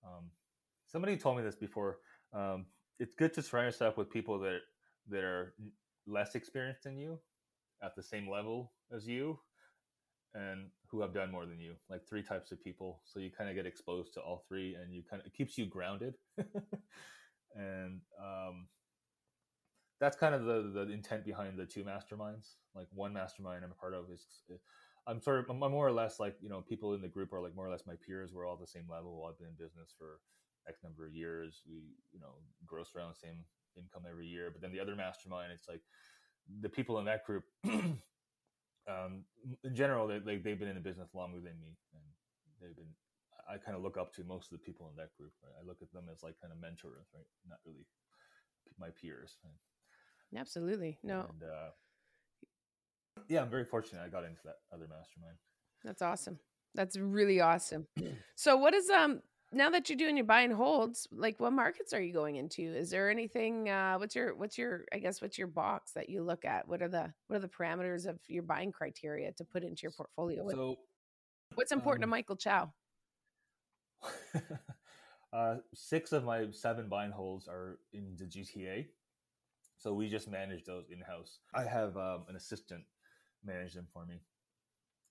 Um, 0.04 0.30
somebody 0.86 1.16
told 1.16 1.36
me 1.36 1.42
this 1.42 1.54
before. 1.54 1.98
Um, 2.32 2.66
it's 2.98 3.14
good 3.14 3.32
to 3.34 3.42
surround 3.42 3.66
yourself 3.66 3.96
with 3.96 4.10
people 4.10 4.38
that 4.40 4.58
that 5.08 5.22
are 5.22 5.54
less 6.06 6.34
experienced 6.34 6.82
than 6.82 6.98
you, 6.98 7.18
at 7.82 7.94
the 7.94 8.02
same 8.02 8.28
level 8.28 8.72
as 8.94 9.06
you, 9.06 9.38
and 10.34 10.66
who 10.90 11.00
have 11.00 11.12
done 11.12 11.30
more 11.30 11.46
than 11.46 11.60
you. 11.60 11.74
Like 11.90 12.06
three 12.08 12.22
types 12.22 12.50
of 12.52 12.62
people, 12.62 13.00
so 13.04 13.20
you 13.20 13.30
kind 13.30 13.50
of 13.50 13.56
get 13.56 13.66
exposed 13.66 14.14
to 14.14 14.20
all 14.20 14.44
three, 14.48 14.74
and 14.74 14.92
you 14.92 15.02
kind 15.08 15.20
of 15.20 15.26
it 15.26 15.34
keeps 15.34 15.58
you 15.58 15.66
grounded. 15.66 16.14
and 17.54 18.00
um, 18.22 18.66
that's 20.00 20.16
kind 20.16 20.34
of 20.34 20.44
the 20.44 20.70
the 20.72 20.92
intent 20.92 21.24
behind 21.24 21.58
the 21.58 21.66
two 21.66 21.84
masterminds. 21.84 22.54
Like 22.74 22.86
one 22.92 23.12
mastermind 23.12 23.64
I'm 23.64 23.72
a 23.72 23.74
part 23.74 23.94
of 23.94 24.10
is 24.10 24.24
I'm 25.06 25.20
sort 25.20 25.40
of 25.40 25.50
I'm 25.50 25.58
more 25.58 25.86
or 25.86 25.92
less 25.92 26.20
like 26.20 26.36
you 26.40 26.48
know 26.48 26.62
people 26.62 26.94
in 26.94 27.02
the 27.02 27.08
group 27.08 27.32
are 27.32 27.40
like 27.40 27.54
more 27.54 27.66
or 27.66 27.70
less 27.70 27.86
my 27.86 27.94
peers. 28.06 28.32
We're 28.32 28.46
all 28.46 28.56
the 28.56 28.66
same 28.66 28.86
level. 28.90 29.26
I've 29.28 29.38
been 29.38 29.48
in 29.48 29.54
business 29.54 29.94
for 29.98 30.20
X 30.68 30.80
number 30.82 31.06
of 31.06 31.14
years. 31.14 31.62
We 31.68 31.96
you 32.12 32.20
know 32.20 32.34
gross 32.66 32.90
around 32.96 33.10
the 33.10 33.26
same 33.26 33.44
income 33.76 34.02
every 34.08 34.26
year. 34.26 34.50
But 34.52 34.62
then 34.62 34.72
the 34.72 34.80
other 34.80 34.96
mastermind, 34.96 35.52
it's 35.52 35.68
like 35.68 35.82
the 36.60 36.68
people 36.68 36.98
in 36.98 37.04
that 37.06 37.24
group. 37.24 37.44
um, 38.88 39.24
in 39.64 39.74
general, 39.74 40.06
they, 40.06 40.18
they 40.18 40.36
they've 40.38 40.58
been 40.58 40.68
in 40.68 40.74
the 40.74 40.80
business 40.80 41.14
longer 41.14 41.38
than 41.38 41.58
me, 41.60 41.76
and 41.94 42.02
they've 42.60 42.76
been. 42.76 42.90
I 43.48 43.56
kind 43.56 43.76
of 43.76 43.82
look 43.82 43.96
up 43.96 44.12
to 44.14 44.24
most 44.24 44.52
of 44.52 44.58
the 44.58 44.64
people 44.64 44.90
in 44.90 44.96
that 44.96 45.16
group. 45.16 45.32
Right? 45.42 45.52
I 45.62 45.66
look 45.66 45.78
at 45.80 45.90
them 45.92 46.04
as 46.12 46.22
like 46.22 46.34
kind 46.40 46.52
of 46.52 46.60
mentors, 46.60 47.08
right? 47.14 47.24
Not 47.48 47.58
really 47.64 47.86
my 48.78 48.88
peers. 49.00 49.36
Right? 49.44 50.38
absolutely 50.38 50.98
no 51.02 51.20
And, 51.20 51.42
uh, 51.42 51.70
yeah, 53.28 53.40
I'm 53.40 53.48
very 53.50 53.64
fortunate. 53.64 54.02
I 54.04 54.08
got 54.08 54.24
into 54.24 54.40
that 54.44 54.56
other 54.72 54.86
mastermind. 54.86 55.38
that's 55.82 56.02
awesome 56.02 56.38
that's 56.74 56.98
really 56.98 57.40
awesome 57.40 57.86
so 58.34 58.56
what 58.56 58.74
is 58.74 58.90
um 58.90 59.22
now 59.52 59.70
that 59.70 59.88
you're 59.88 59.96
doing 59.96 60.16
your 60.16 60.26
buy 60.26 60.42
and 60.42 60.52
holds 60.52 61.08
like 61.10 61.40
what 61.40 61.52
markets 61.52 61.92
are 61.94 62.02
you 62.02 62.12
going 62.12 62.36
into 62.36 62.62
is 62.62 62.90
there 62.90 63.08
anything 63.10 63.68
uh 63.70 63.96
what's 63.96 64.14
your 64.14 64.34
what's 64.34 64.58
your 64.58 64.84
i 64.92 64.98
guess 64.98 65.22
what's 65.22 65.38
your 65.38 65.46
box 65.46 65.92
that 65.92 66.08
you 66.10 66.22
look 66.22 66.44
at 66.44 66.68
what 66.68 66.82
are 66.82 66.88
the 66.88 67.12
what 67.28 67.36
are 67.36 67.40
the 67.40 67.48
parameters 67.48 68.06
of 68.06 68.18
your 68.28 68.42
buying 68.42 68.70
criteria 68.72 69.32
to 69.32 69.44
put 69.44 69.62
into 69.62 69.82
your 69.82 69.92
portfolio 69.92 70.44
What- 70.44 70.54
So, 70.54 70.76
what's 71.54 71.72
important 71.72 72.02
to 72.02 72.06
um, 72.06 72.10
michael 72.10 72.36
chow 72.36 72.72
uh, 75.32 75.56
six 75.74 76.12
of 76.12 76.24
my 76.24 76.46
seven 76.50 76.88
buy 76.88 77.04
and 77.04 77.12
holds 77.12 77.48
are 77.48 77.78
in 77.92 78.14
the 78.16 78.24
GTA. 78.24 78.86
So 79.76 79.92
we 79.94 80.08
just 80.08 80.28
manage 80.28 80.64
those 80.64 80.84
in 80.90 81.00
house. 81.00 81.38
I 81.54 81.64
have 81.64 81.96
um, 81.96 82.24
an 82.28 82.36
assistant 82.36 82.84
manage 83.44 83.74
them 83.74 83.86
for 83.92 84.04
me, 84.06 84.20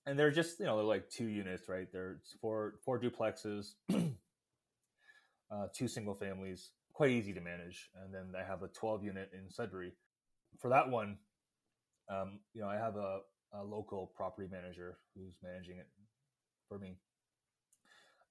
and 0.06 0.18
they're 0.18 0.30
just 0.30 0.58
you 0.60 0.66
know 0.66 0.76
they're 0.76 0.84
like 0.84 1.08
two 1.08 1.26
units, 1.26 1.68
right? 1.68 1.86
They're 1.92 2.20
four 2.40 2.74
four 2.84 3.00
duplexes, 3.00 3.72
uh, 5.50 5.66
two 5.72 5.88
single 5.88 6.14
families, 6.14 6.70
quite 6.92 7.10
easy 7.10 7.32
to 7.32 7.40
manage. 7.40 7.90
And 8.02 8.12
then 8.12 8.32
I 8.38 8.44
have 8.44 8.62
a 8.62 8.68
twelve 8.68 9.04
unit 9.04 9.30
in 9.32 9.50
Sudbury. 9.50 9.92
For 10.58 10.68
that 10.70 10.88
one, 10.90 11.18
um, 12.08 12.40
you 12.54 12.60
know, 12.60 12.68
I 12.68 12.76
have 12.76 12.96
a, 12.96 13.20
a 13.52 13.62
local 13.62 14.12
property 14.16 14.48
manager 14.50 14.98
who's 15.14 15.36
managing 15.42 15.78
it 15.78 15.86
for 16.68 16.78
me. 16.78 16.96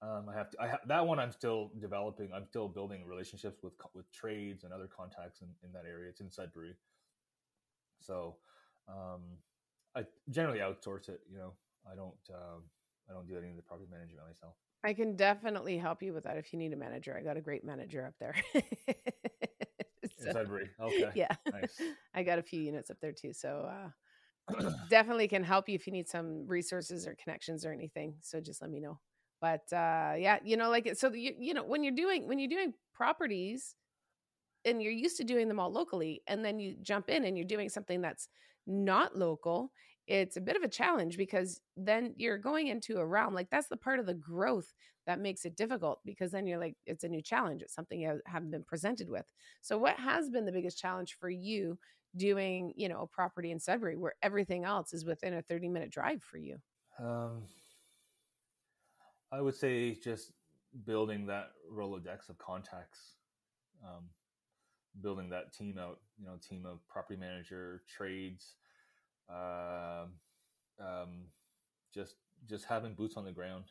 Um, 0.01 0.29
I 0.29 0.37
have 0.37 0.51
to. 0.51 0.61
I 0.61 0.67
ha- 0.67 0.85
that 0.87 1.07
one. 1.07 1.17
I'm 1.17 1.31
still 1.31 1.71
developing. 1.81 2.29
I'm 2.33 2.45
still 2.45 2.67
building 2.67 3.03
relationships 3.07 3.63
with 3.63 3.73
with 3.95 4.11
trades 4.11 4.63
and 4.63 4.71
other 4.71 4.87
contacts 4.87 5.41
in, 5.41 5.47
in 5.63 5.71
that 5.73 5.85
area. 5.89 6.09
It's 6.09 6.21
in 6.21 6.29
Sudbury, 6.29 6.75
so 7.99 8.35
um, 8.87 9.21
I 9.95 10.05
generally 10.29 10.59
outsource 10.59 11.09
it. 11.09 11.21
You 11.31 11.39
know, 11.39 11.53
I 11.91 11.95
don't. 11.95 12.13
Um, 12.29 12.63
I 13.09 13.13
don't 13.13 13.27
do 13.27 13.37
any 13.37 13.49
of 13.49 13.55
the 13.55 13.63
property 13.63 13.87
management 13.89 14.27
myself. 14.27 14.53
I 14.83 14.93
can 14.93 15.15
definitely 15.15 15.77
help 15.77 16.01
you 16.01 16.13
with 16.13 16.23
that 16.23 16.37
if 16.37 16.53
you 16.53 16.59
need 16.59 16.73
a 16.73 16.77
manager 16.77 17.17
i 17.17 17.23
got 17.23 17.37
a 17.37 17.41
great 17.41 17.63
manager 17.63 18.05
up 18.05 18.13
there 18.19 18.35
So, 20.19 20.31
Sudbury, 20.31 20.69
okay, 20.81 21.11
yeah 21.13 21.35
nice. 21.51 21.79
i 22.15 22.23
got 22.23 22.39
a 22.39 22.41
few 22.41 22.59
units 22.59 22.89
up 22.89 22.97
there 23.01 23.11
too 23.11 23.33
so 23.33 23.69
uh 23.69 23.89
definitely 24.89 25.27
can 25.27 25.43
help 25.43 25.67
you 25.69 25.75
if 25.75 25.87
you 25.87 25.93
need 25.93 26.07
some 26.07 26.45
resources 26.47 27.07
or 27.07 27.15
connections 27.21 27.65
or 27.65 27.71
anything. 27.71 28.15
So 28.21 28.39
just 28.39 28.61
let 28.61 28.71
me 28.71 28.79
know. 28.79 28.99
But 29.41 29.71
uh 29.71 30.15
yeah, 30.17 30.39
you 30.43 30.57
know, 30.57 30.69
like 30.69 30.95
so 30.95 31.13
you 31.13 31.33
you 31.37 31.53
know 31.53 31.63
when 31.63 31.83
you're 31.83 31.95
doing 31.95 32.27
when 32.27 32.39
you're 32.39 32.49
doing 32.49 32.73
properties 32.93 33.75
and 34.65 34.81
you're 34.81 34.91
used 34.91 35.17
to 35.17 35.23
doing 35.23 35.47
them 35.47 35.59
all 35.59 35.71
locally 35.71 36.21
and 36.27 36.43
then 36.43 36.59
you 36.59 36.75
jump 36.81 37.09
in 37.09 37.25
and 37.25 37.37
you're 37.37 37.45
doing 37.45 37.69
something 37.69 38.01
that's 38.01 38.27
not 38.65 39.15
local, 39.15 39.71
it's 40.07 40.37
a 40.37 40.41
bit 40.41 40.55
of 40.55 40.63
a 40.63 40.67
challenge 40.69 41.17
because 41.17 41.59
then 41.75 42.13
you're 42.17 42.37
going 42.37 42.67
into 42.67 42.97
a 42.97 43.05
realm 43.05 43.33
like 43.33 43.49
that's 43.49 43.67
the 43.67 43.77
part 43.77 43.99
of 43.99 44.05
the 44.05 44.13
growth 44.13 44.73
that 45.05 45.19
makes 45.19 45.45
it 45.45 45.55
difficult 45.55 45.99
because 46.05 46.31
then 46.31 46.47
you're 46.47 46.59
like 46.59 46.75
it's 46.85 47.03
a 47.03 47.09
new 47.09 47.21
challenge 47.21 47.61
it's 47.61 47.75
something 47.75 47.99
you 47.99 48.19
haven't 48.25 48.51
been 48.51 48.63
presented 48.63 49.09
with 49.09 49.25
so 49.61 49.77
what 49.77 49.97
has 49.99 50.29
been 50.29 50.45
the 50.45 50.51
biggest 50.51 50.79
challenge 50.79 51.17
for 51.19 51.29
you 51.29 51.77
doing 52.15 52.73
you 52.75 52.87
know 52.89 53.01
a 53.01 53.07
property 53.07 53.51
in 53.51 53.59
sudbury 53.59 53.97
where 53.97 54.15
everything 54.23 54.63
else 54.63 54.93
is 54.93 55.05
within 55.05 55.33
a 55.33 55.41
30 55.41 55.69
minute 55.69 55.91
drive 55.91 56.23
for 56.23 56.37
you 56.37 56.57
Um, 56.99 57.43
I 59.31 59.41
would 59.41 59.55
say 59.55 59.93
just 59.93 60.31
building 60.85 61.25
that 61.27 61.51
Rolodex 61.71 62.29
of 62.29 62.37
contacts, 62.37 63.15
um, 63.83 64.05
building 65.01 65.29
that 65.29 65.53
team 65.53 65.77
out. 65.77 65.99
You 66.17 66.25
know, 66.25 66.37
team 66.41 66.65
of 66.65 66.79
property 66.87 67.19
manager, 67.19 67.83
trades, 67.87 68.55
um, 69.29 70.13
um, 70.79 71.25
just 71.93 72.15
just 72.49 72.65
having 72.65 72.93
boots 72.93 73.17
on 73.17 73.25
the 73.25 73.31
ground, 73.31 73.65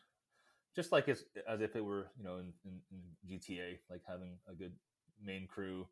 just 0.74 0.92
like 0.92 1.08
as 1.08 1.24
as 1.48 1.60
if 1.60 1.76
it 1.76 1.84
were 1.84 2.08
you 2.18 2.24
know 2.24 2.38
in, 2.38 2.52
in, 2.64 2.80
in 2.90 3.38
GTA, 3.38 3.78
like 3.90 4.02
having 4.06 4.38
a 4.48 4.54
good 4.54 4.72
main 5.22 5.46
crew, 5.46 5.86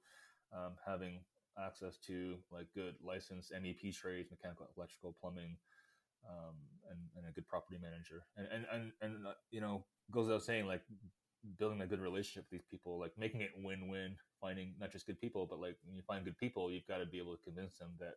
um, 0.53 0.73
having 0.87 1.21
access 1.59 1.97
to 2.07 2.37
like 2.51 2.67
good 2.75 2.95
licensed 3.05 3.53
MEP 3.53 3.95
trades, 3.95 4.31
mechanical, 4.31 4.67
electrical, 4.77 5.15
plumbing, 5.21 5.57
um, 6.29 6.57
and, 6.91 6.99
and 7.17 7.29
a 7.29 7.33
good 7.33 7.47
property 7.47 7.79
manager. 7.81 8.25
And 8.37 8.47
and 8.53 8.65
and, 8.73 8.93
and 9.01 9.27
uh, 9.27 9.33
you 9.51 9.61
know 9.61 9.85
goes 10.11 10.27
without 10.27 10.43
saying 10.43 10.67
like 10.67 10.83
building 11.59 11.81
a 11.83 11.87
good 11.87 12.01
relationship 12.01 12.45
with 12.51 12.61
these 12.61 12.69
people, 12.71 12.99
like 12.99 13.13
making 13.19 13.43
it 13.43 13.51
win-win, 13.57 14.17
finding 14.41 14.75
not 14.81 14.91
just 14.91 15.07
good 15.07 15.21
people, 15.21 15.47
but 15.49 15.61
like 15.61 15.77
when 15.85 15.97
you 15.97 16.03
find 16.03 16.25
good 16.25 16.39
people, 16.39 16.71
you've 16.71 16.87
got 16.87 16.99
to 16.99 17.07
be 17.07 17.19
able 17.19 17.37
to 17.37 17.43
convince 17.45 17.79
them 17.79 17.91
that 18.01 18.15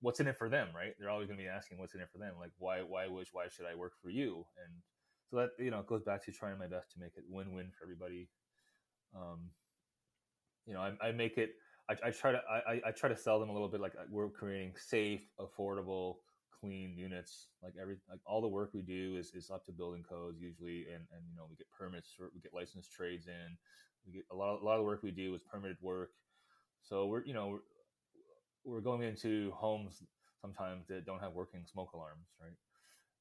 what's 0.00 0.20
in 0.20 0.28
it 0.28 0.38
for 0.38 0.48
them, 0.48 0.68
right? 0.74 0.92
They're 0.98 1.10
always 1.10 1.28
going 1.28 1.38
to 1.38 1.44
be 1.44 1.48
asking 1.48 1.78
what's 1.78 1.94
in 1.94 2.00
it 2.00 2.08
for 2.12 2.18
them. 2.18 2.34
Like 2.38 2.52
why 2.58 2.80
why 2.80 3.06
wish 3.08 3.28
why 3.32 3.48
should 3.48 3.66
I 3.66 3.74
work 3.74 3.92
for 4.02 4.10
you? 4.10 4.44
And 4.64 4.74
so 5.30 5.36
that 5.36 5.50
you 5.58 5.70
know 5.70 5.80
it 5.80 5.86
goes 5.86 6.02
back 6.02 6.24
to 6.24 6.32
trying 6.32 6.58
my 6.58 6.66
best 6.66 6.92
to 6.92 7.00
make 7.00 7.12
it 7.16 7.24
win-win 7.28 7.70
for 7.76 7.84
everybody. 7.84 8.28
Um, 9.14 9.50
you 10.66 10.74
know, 10.74 10.80
I, 10.80 11.08
I 11.08 11.12
make 11.12 11.38
it. 11.38 11.54
I, 11.90 12.08
I 12.08 12.10
try 12.10 12.32
to 12.32 12.40
I, 12.48 12.80
I 12.86 12.90
try 12.90 13.08
to 13.08 13.16
sell 13.16 13.40
them 13.40 13.48
a 13.48 13.52
little 13.52 13.68
bit 13.68 13.80
like 13.80 13.94
uh, 13.98 14.04
we're 14.10 14.28
creating 14.28 14.74
safe, 14.76 15.22
affordable, 15.40 16.16
clean 16.60 16.94
units. 16.96 17.48
Like 17.62 17.74
every 17.80 17.96
like 18.08 18.20
all 18.26 18.40
the 18.40 18.48
work 18.48 18.70
we 18.74 18.82
do 18.82 19.16
is, 19.18 19.32
is 19.34 19.50
up 19.50 19.64
to 19.66 19.72
building 19.72 20.04
codes 20.08 20.40
usually, 20.40 20.86
and 20.92 21.04
and 21.12 21.22
you 21.30 21.36
know 21.36 21.46
we 21.48 21.56
get 21.56 21.66
permits, 21.70 22.10
for, 22.16 22.30
we 22.34 22.40
get 22.40 22.54
licensed 22.54 22.92
trades 22.92 23.26
in. 23.26 23.56
We 24.06 24.12
get 24.12 24.24
a 24.30 24.36
lot 24.36 24.54
of, 24.54 24.62
a 24.62 24.64
lot 24.64 24.74
of 24.74 24.80
the 24.80 24.84
work 24.84 25.02
we 25.02 25.10
do 25.10 25.34
is 25.34 25.42
permitted 25.42 25.78
work. 25.80 26.10
So 26.82 27.06
we're 27.06 27.24
you 27.24 27.34
know 27.34 27.60
we're 28.68 28.80
going 28.80 29.02
into 29.02 29.50
homes 29.56 30.02
sometimes 30.40 30.86
that 30.88 31.06
don't 31.06 31.20
have 31.20 31.32
working 31.32 31.64
smoke 31.64 31.92
alarms, 31.94 32.28
right? 32.40 32.56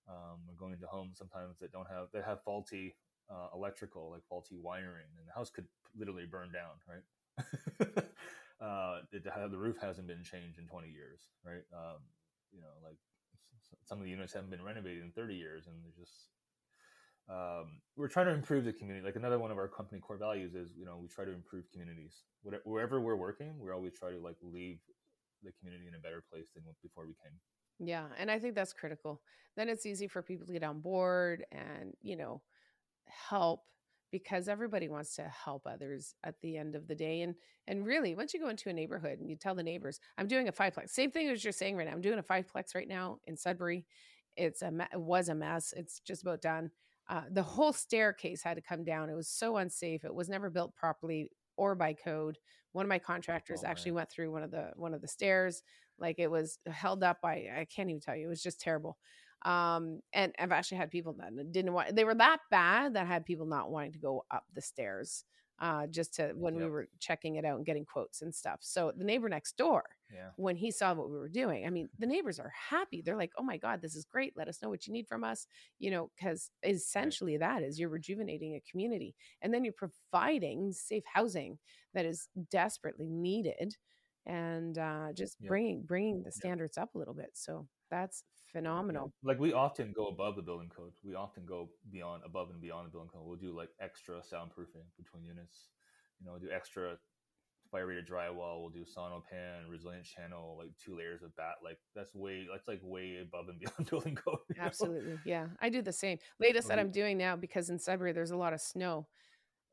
Um, 0.10 0.39
we're 0.47 0.60
going 0.60 0.73
into 0.73 0.88
homes 0.88 1.17
sometimes 1.17 1.60
that 1.60 1.71
don't 1.71 1.88
have 1.89 2.07
that 2.13 2.23
have 2.25 2.43
faulty 2.43 2.95
uh, 3.29 3.47
electrical, 3.55 4.12
like 4.12 4.21
faulty 4.29 4.55
wiring, 4.62 5.07
and 5.17 5.27
the 5.27 5.33
house 5.33 5.49
could 5.49 5.65
literally 5.97 6.25
burn 6.25 6.51
down, 6.51 6.75
right? 6.88 8.03
uh, 8.62 8.99
it, 9.12 9.23
the 9.23 9.57
roof 9.57 9.77
hasn't 9.81 10.07
been 10.07 10.23
changed 10.23 10.60
in 10.60 10.67
20 10.67 10.89
years, 10.89 11.21
right? 11.45 11.63
Um, 11.73 11.99
you 12.51 12.62
know, 12.62 12.73
like 12.83 12.97
some 13.86 13.97
of 13.99 14.03
the 14.05 14.10
units 14.10 14.33
haven't 14.33 14.49
been 14.49 14.63
renovated 14.63 15.03
in 15.03 15.12
30 15.12 15.36
years, 15.36 15.67
and 15.67 15.75
they're 15.83 16.05
just 16.05 16.29
um, 17.29 17.81
we're 17.97 18.07
trying 18.07 18.27
to 18.27 18.33
improve 18.33 18.63
the 18.63 18.71
community. 18.71 19.05
Like 19.05 19.17
another 19.17 19.39
one 19.39 19.51
of 19.51 19.57
our 19.57 19.67
company 19.67 19.99
core 19.99 20.17
values 20.17 20.55
is, 20.55 20.71
you 20.77 20.86
know, 20.86 20.97
we 21.01 21.07
try 21.07 21.25
to 21.25 21.33
improve 21.33 21.65
communities. 21.71 22.23
Whatever, 22.41 22.63
wherever 22.65 23.01
we're 23.01 23.17
working, 23.17 23.60
we 23.60 23.71
always 23.71 23.93
try 23.93 24.12
to 24.12 24.19
like 24.19 24.38
leave 24.41 24.79
the 25.47 25.53
community 25.60 25.88
in 25.88 25.95
a 25.95 25.99
better 25.99 26.23
place 26.31 26.49
than 26.53 26.63
before 26.83 27.05
we 27.05 27.15
came. 27.23 27.33
Yeah, 27.79 28.05
and 28.17 28.29
I 28.29 28.39
think 28.39 28.55
that's 28.55 28.73
critical. 28.73 29.21
Then 29.55 29.69
it's 29.69 29.86
easy 29.86 30.07
for 30.07 30.21
people 30.21 30.45
to 30.47 30.53
get 30.53 30.63
on 30.63 30.81
board 30.81 31.45
and 31.51 31.93
you 32.01 32.15
know 32.15 32.41
help 33.05 33.62
because 34.12 34.47
everybody 34.47 34.88
wants 34.88 35.15
to 35.15 35.23
help 35.23 35.63
others 35.65 36.15
at 36.23 36.36
the 36.41 36.57
end 36.57 36.75
of 36.75 36.88
the 36.88 36.95
day. 36.95 37.21
And 37.21 37.36
and 37.67 37.86
really 37.86 38.15
once 38.15 38.33
you 38.33 38.39
go 38.39 38.49
into 38.49 38.69
a 38.69 38.73
neighborhood 38.73 39.19
and 39.19 39.29
you 39.29 39.36
tell 39.36 39.53
the 39.53 39.62
neighbors 39.62 39.99
i'm 40.17 40.27
doing 40.27 40.47
a 40.47 40.53
fiveplex 40.53 40.89
same 40.89 41.12
thing 41.12 41.27
as 41.27 41.43
you're 41.43 41.51
saying 41.51 41.75
right 41.75 41.86
now 41.86 41.91
i'm 41.91 41.99
doing 41.99 42.17
a 42.17 42.23
fiveplex 42.23 42.73
right 42.73 42.88
now 42.88 43.19
in 43.25 43.36
sudbury. 43.36 43.86
It's 44.38 44.62
a 44.62 44.71
it 44.93 44.99
was 44.99 45.29
a 45.29 45.36
mess. 45.36 45.73
It's 45.75 45.99
just 45.99 46.21
about 46.21 46.41
done. 46.41 46.71
Uh, 47.10 47.23
the 47.31 47.43
whole 47.43 47.73
staircase 47.73 48.43
had 48.43 48.55
to 48.55 48.62
come 48.62 48.83
down. 48.83 49.10
It 49.10 49.15
was 49.15 49.29
so 49.29 49.57
unsafe. 49.57 50.03
It 50.05 50.13
was 50.13 50.29
never 50.29 50.49
built 50.49 50.75
properly 50.75 51.31
or 51.57 51.75
by 51.75 51.93
code 51.93 52.37
one 52.71 52.85
of 52.85 52.89
my 52.89 52.99
contractors 52.99 53.63
oh, 53.63 53.67
actually 53.67 53.91
went 53.91 54.09
through 54.09 54.31
one 54.31 54.43
of 54.43 54.51
the 54.51 54.71
one 54.75 54.93
of 54.93 55.01
the 55.01 55.07
stairs 55.07 55.63
like 55.99 56.19
it 56.19 56.29
was 56.29 56.59
held 56.67 57.03
up 57.03 57.19
by 57.21 57.45
i 57.57 57.65
can't 57.73 57.89
even 57.89 58.01
tell 58.01 58.15
you 58.15 58.25
it 58.25 58.29
was 58.29 58.43
just 58.43 58.61
terrible. 58.61 58.97
Um 59.43 59.99
and 60.13 60.33
i've 60.39 60.51
actually 60.51 60.79
had 60.79 60.89
people 60.89 61.15
that 61.19 61.51
didn't 61.51 61.73
want 61.73 61.95
they 61.95 62.03
were 62.03 62.15
that 62.15 62.39
bad 62.49 62.95
that 62.95 63.07
had 63.07 63.25
people 63.25 63.45
not 63.45 63.69
wanting 63.69 63.93
to 63.93 63.99
go 63.99 64.25
up 64.31 64.45
the 64.53 64.61
stairs 64.61 65.25
uh 65.59 65.87
just 65.87 66.13
to 66.13 66.31
when 66.35 66.55
yep. 66.55 66.63
we 66.63 66.69
were 66.69 66.87
checking 66.99 67.35
it 67.35 67.45
out 67.45 67.57
and 67.57 67.65
getting 67.65 67.85
quotes 67.85 68.21
and 68.21 68.33
stuff 68.33 68.59
so 68.61 68.91
the 68.95 69.03
neighbor 69.03 69.27
next 69.29 69.57
door 69.57 69.83
yeah. 70.13 70.29
when 70.35 70.55
he 70.55 70.71
saw 70.71 70.93
what 70.93 71.09
we 71.09 71.17
were 71.17 71.29
doing 71.29 71.65
i 71.65 71.69
mean 71.69 71.89
the 71.99 72.05
neighbors 72.05 72.39
are 72.39 72.53
happy 72.69 73.01
they're 73.01 73.17
like 73.17 73.31
oh 73.37 73.43
my 73.43 73.57
god 73.57 73.81
this 73.81 73.95
is 73.95 74.05
great 74.05 74.33
let 74.35 74.47
us 74.47 74.61
know 74.61 74.69
what 74.69 74.85
you 74.87 74.93
need 74.93 75.07
from 75.07 75.23
us 75.23 75.47
you 75.79 75.89
know 75.89 76.09
because 76.15 76.51
essentially 76.63 77.37
right. 77.37 77.61
that 77.61 77.63
is 77.63 77.79
you're 77.79 77.89
rejuvenating 77.89 78.55
a 78.55 78.71
community 78.71 79.15
and 79.41 79.53
then 79.53 79.63
you're 79.63 79.73
providing 79.73 80.71
safe 80.71 81.03
housing 81.11 81.57
that 81.93 82.05
is 82.05 82.29
desperately 82.51 83.09
needed 83.09 83.75
and 84.25 84.77
uh, 84.77 85.07
just 85.13 85.37
yep. 85.39 85.47
bringing 85.47 85.81
bringing 85.83 86.21
the 86.21 86.31
standards 86.31 86.75
yep. 86.77 86.83
up 86.83 86.95
a 86.95 86.97
little 86.97 87.13
bit 87.13 87.31
so 87.33 87.65
that's 87.89 88.23
phenomenal. 88.57 89.13
Like 89.23 89.39
we 89.39 89.53
often 89.53 89.93
go 89.95 90.07
above 90.07 90.35
the 90.35 90.41
building 90.41 90.69
code. 90.75 90.93
We 91.03 91.15
often 91.15 91.45
go 91.45 91.69
beyond, 91.91 92.23
above 92.25 92.49
and 92.49 92.59
beyond 92.59 92.87
the 92.87 92.91
building 92.91 93.09
code. 93.13 93.23
We'll 93.25 93.37
do 93.37 93.55
like 93.55 93.69
extra 93.79 94.15
soundproofing 94.15 94.87
between 94.97 95.23
units. 95.23 95.69
You 96.19 96.25
know, 96.25 96.37
do 96.39 96.47
extra 96.53 96.97
fire 97.71 97.85
rated 97.85 98.07
drywall. 98.07 98.61
We'll 98.61 98.69
do 98.69 98.83
Sonopan, 98.83 99.69
resilient 99.69 100.05
channel, 100.05 100.57
like 100.59 100.71
two 100.83 100.97
layers 100.97 101.21
of 101.21 101.35
batt. 101.35 101.55
Like 101.63 101.77
that's 101.95 102.15
way, 102.15 102.47
that's 102.51 102.67
like 102.67 102.79
way 102.81 103.19
above 103.21 103.49
and 103.49 103.59
beyond 103.59 103.89
building 103.89 104.15
code. 104.15 104.39
Absolutely, 104.59 105.19
yeah. 105.25 105.47
I 105.61 105.69
do 105.69 105.81
the 105.81 105.93
same. 105.93 106.17
Latest 106.39 106.67
that 106.69 106.79
I'm 106.79 106.91
doing 106.91 107.17
now 107.17 107.35
because 107.35 107.69
in 107.69 107.77
Sudbury 107.77 108.13
there's 108.13 108.31
a 108.31 108.37
lot 108.37 108.53
of 108.53 108.61
snow, 108.61 109.07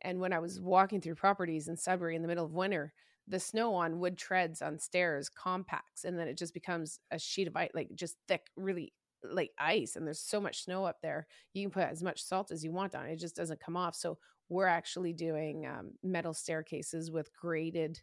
and 0.02 0.20
when 0.20 0.32
I 0.32 0.40
was 0.40 0.60
walking 0.60 1.00
through 1.00 1.14
properties 1.14 1.68
in 1.68 1.76
Sudbury 1.76 2.16
in 2.16 2.22
the 2.22 2.28
middle 2.28 2.44
of 2.44 2.52
winter, 2.52 2.92
the 3.28 3.40
snow 3.40 3.74
on 3.74 3.98
wood 3.98 4.18
treads 4.18 4.60
on 4.60 4.78
stairs 4.78 5.28
compacts 5.28 6.04
and 6.04 6.18
then 6.18 6.28
it 6.28 6.36
just 6.36 6.52
becomes 6.52 6.98
a 7.10 7.18
sheet 7.18 7.48
of 7.48 7.56
ice 7.56 7.70
like 7.74 7.88
just 7.94 8.16
thick 8.28 8.42
really 8.56 8.92
like 9.32 9.50
ice 9.58 9.96
and 9.96 10.06
there's 10.06 10.20
so 10.20 10.40
much 10.40 10.64
snow 10.64 10.84
up 10.84 10.98
there 11.02 11.26
you 11.52 11.62
can 11.62 11.70
put 11.70 11.90
as 11.90 12.02
much 12.02 12.22
salt 12.22 12.50
as 12.50 12.64
you 12.64 12.72
want 12.72 12.94
on 12.94 13.06
it, 13.06 13.12
it 13.12 13.18
just 13.18 13.36
doesn't 13.36 13.60
come 13.60 13.76
off. 13.76 13.94
So 13.94 14.18
we're 14.48 14.66
actually 14.66 15.12
doing 15.12 15.66
um, 15.66 15.92
metal 16.02 16.34
staircases 16.34 17.10
with 17.10 17.32
graded 17.32 18.00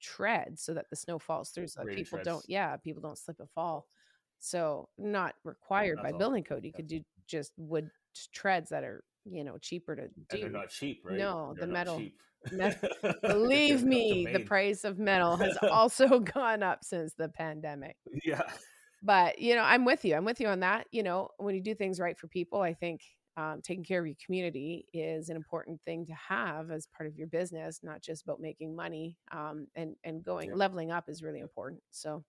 treads 0.00 0.62
so 0.62 0.74
that 0.74 0.88
the 0.90 0.96
snow 0.96 1.18
falls 1.18 1.50
through 1.50 1.68
so 1.68 1.82
that 1.84 1.94
people 1.94 2.18
treads. 2.18 2.26
don't 2.26 2.44
yeah 2.48 2.76
people 2.76 3.02
don't 3.02 3.18
slip 3.18 3.40
and 3.40 3.50
fall. 3.50 3.86
So 4.38 4.88
not 4.98 5.34
required 5.44 5.98
by 6.02 6.12
building 6.12 6.42
code 6.42 6.64
you 6.64 6.72
could 6.72 6.88
do 6.88 7.02
just 7.28 7.52
wood 7.56 7.90
treads 8.34 8.70
that 8.70 8.84
are 8.84 9.04
you 9.24 9.44
know 9.44 9.58
cheaper 9.58 9.96
to 9.96 10.08
do. 10.08 10.12
And 10.30 10.42
they're 10.42 10.50
not 10.50 10.70
cheap, 10.70 11.02
right? 11.04 11.18
No, 11.18 11.54
they're 11.56 11.66
the 11.66 11.72
metal. 11.72 12.02
believe 13.22 13.82
me, 13.82 14.26
the 14.32 14.40
price 14.40 14.84
of 14.84 14.98
metal 14.98 15.36
has 15.36 15.56
also 15.70 16.18
gone 16.34 16.62
up 16.62 16.84
since 16.84 17.14
the 17.14 17.28
pandemic. 17.28 17.96
Yeah. 18.24 18.42
But 19.02 19.38
you 19.38 19.54
know, 19.54 19.62
I'm 19.62 19.84
with 19.84 20.04
you. 20.04 20.14
I'm 20.14 20.24
with 20.24 20.40
you 20.40 20.48
on 20.48 20.60
that. 20.60 20.86
You 20.92 21.02
know, 21.02 21.28
when 21.38 21.54
you 21.54 21.60
do 21.60 21.74
things 21.74 22.00
right 22.00 22.18
for 22.18 22.28
people, 22.28 22.60
I 22.60 22.74
think 22.74 23.02
um, 23.36 23.60
taking 23.62 23.84
care 23.84 24.00
of 24.00 24.06
your 24.06 24.16
community 24.24 24.86
is 24.92 25.28
an 25.28 25.36
important 25.36 25.80
thing 25.82 26.06
to 26.06 26.12
have 26.12 26.70
as 26.70 26.86
part 26.86 27.08
of 27.08 27.16
your 27.16 27.26
business, 27.28 27.80
not 27.82 28.02
just 28.02 28.22
about 28.22 28.40
making 28.40 28.76
money. 28.76 29.16
Um, 29.32 29.66
and 29.74 29.96
and 30.04 30.22
going 30.22 30.50
yeah. 30.50 30.56
leveling 30.56 30.90
up 30.90 31.08
is 31.08 31.22
really 31.22 31.40
important. 31.40 31.82
So. 31.90 32.24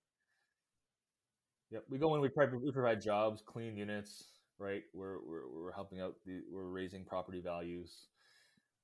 Yep, 1.71 1.85
we 1.89 1.97
go 1.97 2.13
in. 2.13 2.21
We 2.21 2.29
provide, 2.29 2.61
we 2.61 2.71
provide 2.71 3.01
jobs, 3.01 3.41
clean 3.43 3.75
units, 3.75 4.32
right? 4.63 4.83
We're 4.93 5.17
we're, 5.19 5.47
we're 5.53 5.71
helping 5.71 5.99
out. 5.99 6.15
The, 6.25 6.41
we're 6.51 6.63
raising 6.63 7.03
property 7.03 7.41
values. 7.41 7.91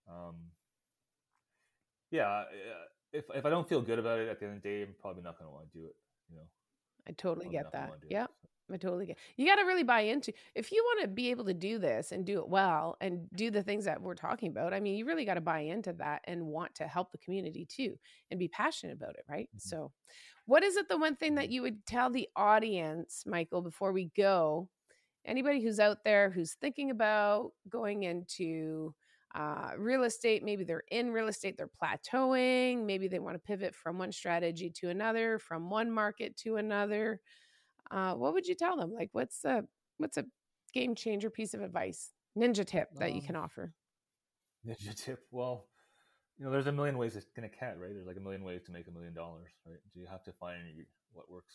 Um, 0.09 0.35
yeah, 2.11 2.43
if 3.13 3.25
if 3.33 3.45
I 3.45 3.49
don't 3.49 3.67
feel 3.67 3.81
good 3.81 3.99
about 3.99 4.19
it 4.19 4.27
at 4.27 4.39
the 4.39 4.47
end 4.47 4.57
of 4.57 4.63
the 4.63 4.69
day, 4.69 4.81
I'm 4.83 4.95
probably 5.01 5.23
not 5.23 5.39
going 5.39 5.49
to 5.49 5.53
want 5.53 5.71
to 5.71 5.77
do 5.77 5.85
it. 5.85 5.95
You 6.29 6.37
know. 6.37 6.43
I 7.07 7.11
totally 7.13 7.49
get 7.49 7.71
that. 7.71 7.91
Yeah. 8.09 8.27
I 8.71 8.77
totally 8.77 9.07
get. 9.07 9.17
You 9.35 9.47
got 9.47 9.55
to 9.55 9.63
really 9.63 9.83
buy 9.83 10.01
into. 10.01 10.31
If 10.53 10.71
you 10.71 10.83
want 10.85 11.01
to 11.01 11.07
be 11.07 11.31
able 11.31 11.45
to 11.45 11.55
do 11.55 11.79
this 11.79 12.11
and 12.11 12.23
do 12.23 12.39
it 12.39 12.47
well 12.47 12.97
and 13.01 13.27
do 13.35 13.49
the 13.49 13.63
things 13.63 13.85
that 13.85 13.99
we're 13.99 14.13
talking 14.13 14.49
about, 14.49 14.75
I 14.75 14.79
mean, 14.79 14.95
you 14.95 15.05
really 15.05 15.25
got 15.25 15.35
to 15.35 15.41
buy 15.41 15.61
into 15.61 15.93
that 15.93 16.21
and 16.25 16.45
want 16.45 16.75
to 16.75 16.87
help 16.87 17.11
the 17.11 17.17
community 17.17 17.65
too 17.65 17.97
and 18.29 18.39
be 18.39 18.47
passionate 18.47 18.93
about 18.93 19.15
it, 19.15 19.25
right? 19.27 19.49
Mm-hmm. 19.49 19.69
So, 19.69 19.91
what 20.45 20.63
is 20.63 20.77
it 20.77 20.87
the 20.87 20.97
one 20.97 21.15
thing 21.15 21.35
that 21.35 21.45
mm-hmm. 21.45 21.51
you 21.51 21.61
would 21.63 21.85
tell 21.87 22.11
the 22.11 22.29
audience, 22.35 23.23
Michael, 23.25 23.63
before 23.63 23.91
we 23.91 24.11
go 24.15 24.69
anybody 25.25 25.61
who's 25.61 25.79
out 25.79 26.03
there 26.03 26.29
who's 26.29 26.53
thinking 26.53 26.91
about 26.91 27.51
going 27.69 28.03
into 28.03 28.93
uh, 29.35 29.71
real 29.77 30.03
estate, 30.03 30.43
maybe 30.43 30.63
they're 30.63 30.83
in 30.91 31.11
real 31.11 31.27
estate, 31.27 31.55
they're 31.57 31.69
plateauing, 31.81 32.85
maybe 32.85 33.07
they 33.07 33.19
want 33.19 33.35
to 33.35 33.39
pivot 33.39 33.75
from 33.75 33.97
one 33.97 34.11
strategy 34.11 34.71
to 34.71 34.89
another, 34.89 35.37
from 35.37 35.69
one 35.69 35.91
market 35.91 36.35
to 36.37 36.55
another. 36.55 37.19
Uh, 37.91 38.13
what 38.13 38.33
would 38.33 38.47
you 38.47 38.55
tell 38.55 38.77
them? 38.77 38.91
Like, 38.93 39.09
what's 39.13 39.45
a 39.45 39.63
what's 39.97 40.17
a 40.17 40.25
game 40.73 40.95
changer 40.95 41.29
piece 41.29 41.53
of 41.53 41.61
advice, 41.61 42.11
ninja 42.37 42.65
tip 42.65 42.89
that 42.95 43.09
um, 43.09 43.15
you 43.15 43.21
can 43.21 43.35
offer? 43.35 43.73
Ninja 44.67 44.95
tip. 44.95 45.19
Well, 45.31 45.67
you 46.37 46.45
know, 46.45 46.51
there's 46.51 46.67
a 46.67 46.71
million 46.71 46.97
ways 46.97 47.13
to 47.13 47.21
skin 47.21 47.43
a 47.43 47.49
cat, 47.49 47.77
right? 47.79 47.91
There's 47.93 48.07
like 48.07 48.17
a 48.17 48.21
million 48.21 48.43
ways 48.43 48.63
to 48.65 48.71
make 48.71 48.87
a 48.87 48.91
million 48.91 49.13
dollars, 49.13 49.49
right? 49.65 49.79
Do 49.93 49.99
you 49.99 50.07
have 50.07 50.23
to 50.23 50.31
find 50.33 50.61
what 51.11 51.29
works, 51.29 51.53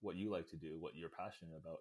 what 0.00 0.16
you 0.16 0.30
like 0.30 0.48
to 0.50 0.56
do, 0.56 0.76
what 0.78 0.94
you're 0.94 1.10
passionate 1.10 1.56
about? 1.56 1.78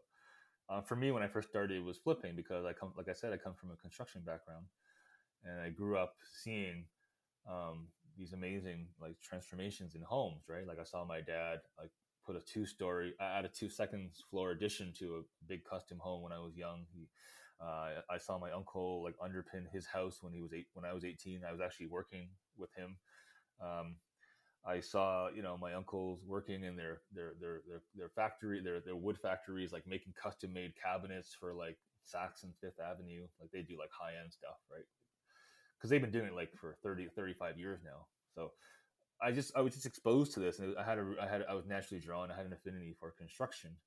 Uh, 0.70 0.82
for 0.82 0.96
me, 0.96 1.12
when 1.12 1.24
I 1.24 1.28
first 1.28 1.50
started, 1.50 1.78
it 1.78 1.84
was 1.84 1.98
flipping 1.98 2.36
because 2.36 2.66
I 2.66 2.74
come, 2.74 2.94
like 2.98 3.10
I 3.10 3.14
said, 3.14 3.34
I 3.34 3.38
come 3.38 3.54
from 3.54 3.72
a 3.72 3.76
construction 3.76 4.22
background, 4.26 4.66
and 5.44 5.60
I 5.60 5.70
grew 5.70 5.98
up 5.98 6.16
seeing 6.44 6.86
um, 7.50 7.88
these 8.18 8.34
amazing 8.34 8.88
like 9.02 9.20
transformations 9.22 9.96
in 9.96 10.02
homes. 10.02 10.44
Right, 10.48 10.68
like 10.68 10.80
I 10.80 10.84
saw 10.84 11.04
my 11.04 11.22
dad 11.22 11.60
like 11.78 11.92
put 12.26 12.36
a 12.36 12.42
two-story, 12.42 13.14
I 13.20 13.40
add 13.40 13.46
a 13.46 13.50
two-second 13.50 14.12
floor 14.30 14.52
addition 14.52 14.94
to 15.00 15.16
a 15.18 15.22
big 15.48 15.64
custom 15.66 16.00
home 16.00 16.22
when 16.22 16.32
I 16.32 16.40
was 16.40 16.56
young. 16.56 16.86
He, 16.94 17.08
uh, 17.60 18.02
I 18.10 18.18
saw 18.18 18.40
my 18.40 18.52
uncle 18.52 19.04
like 19.04 19.16
underpin 19.18 19.70
his 19.72 19.86
house 19.86 20.20
when 20.22 20.34
he 20.34 20.42
was 20.42 20.54
eight. 20.54 20.68
When 20.74 20.86
I 20.86 20.94
was 20.94 21.04
18, 21.04 21.42
I 21.48 21.52
was 21.52 21.62
actually 21.62 21.88
working 21.88 22.30
with 22.58 22.70
him. 22.76 22.98
Um, 23.62 23.96
I 24.66 24.80
saw, 24.80 25.30
you 25.30 25.42
know, 25.42 25.58
my 25.58 25.74
uncles 25.74 26.24
working 26.26 26.64
in 26.64 26.76
their 26.76 27.02
their 27.12 27.34
their 27.40 27.62
their, 27.68 27.82
their 27.96 28.10
factory, 28.10 28.62
their 28.62 28.80
their 28.80 28.96
wood 28.96 29.18
factories, 29.18 29.72
like 29.72 29.88
making 29.88 30.14
custom 30.14 30.54
made 30.54 30.74
cabinets 30.82 31.34
for 31.34 31.54
like 31.54 31.78
Saks 32.06 32.44
and 32.44 32.54
Fifth 32.62 32.80
Avenue. 32.80 33.28
Like 33.40 33.52
they 33.52 33.64
do 33.64 33.78
like 33.78 33.90
high 33.92 34.18
end 34.22 34.32
stuff, 34.32 34.58
right? 34.72 34.86
Because 35.78 35.90
they've 35.90 36.02
been 36.02 36.12
doing 36.12 36.28
it 36.28 36.36
like 36.36 36.56
for 36.56 36.76
30, 36.84 37.08
35 37.16 37.58
years 37.58 37.82
now. 37.84 38.08
So 38.36 38.52
I 39.22 39.32
just 39.32 39.56
I 39.56 39.62
was 39.62 39.74
just 39.74 39.86
exposed 39.86 40.34
to 40.34 40.40
this, 40.40 40.60
and 40.60 40.78
I 40.78 40.84
had 40.84 41.00
a 41.00 41.16
I 41.22 41.28
had 41.28 41.44
I 41.50 41.54
was 41.54 41.66
naturally 41.66 42.02
drawn. 42.02 42.32
I 42.32 42.36
had 42.36 42.46
an 42.46 42.54
affinity 42.54 42.96
for 43.00 43.12
construction. 43.12 43.78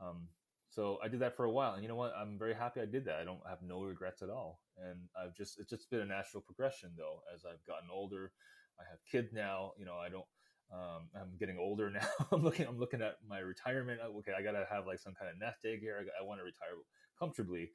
Um, 0.00 0.28
so 0.68 0.98
I 1.02 1.08
did 1.08 1.20
that 1.20 1.36
for 1.36 1.44
a 1.44 1.50
while, 1.50 1.74
and 1.74 1.82
you 1.82 1.88
know 1.88 1.96
what? 1.96 2.14
I'm 2.16 2.38
very 2.38 2.54
happy 2.54 2.80
I 2.80 2.86
did 2.86 3.04
that. 3.06 3.20
I 3.20 3.24
don't 3.24 3.46
have 3.48 3.62
no 3.62 3.82
regrets 3.82 4.22
at 4.22 4.30
all, 4.30 4.62
and 4.76 5.08
I've 5.16 5.34
just 5.36 5.58
it's 5.58 5.70
just 5.70 5.90
been 5.90 6.00
a 6.00 6.06
natural 6.06 6.40
progression 6.40 6.94
though 6.96 7.22
as 7.34 7.44
I've 7.44 7.64
gotten 7.66 7.88
older. 7.90 8.32
I 8.80 8.84
have 8.90 8.98
kids 9.10 9.32
now. 9.32 9.72
You 9.78 9.84
know, 9.84 9.96
I 9.96 10.08
don't. 10.08 10.26
Um, 10.72 11.10
I'm 11.20 11.36
getting 11.38 11.58
older 11.58 11.90
now. 11.90 12.06
I'm 12.32 12.42
looking. 12.42 12.66
I'm 12.66 12.78
looking 12.78 13.02
at 13.02 13.16
my 13.28 13.38
retirement. 13.40 14.00
Okay, 14.00 14.32
I 14.36 14.42
gotta 14.42 14.66
have 14.70 14.86
like 14.86 14.98
some 14.98 15.14
kind 15.14 15.30
of 15.30 15.38
nest 15.38 15.60
egg 15.64 15.80
here. 15.80 15.98
I, 16.00 16.22
I 16.22 16.26
want 16.26 16.40
to 16.40 16.44
retire 16.44 16.78
comfortably. 17.18 17.70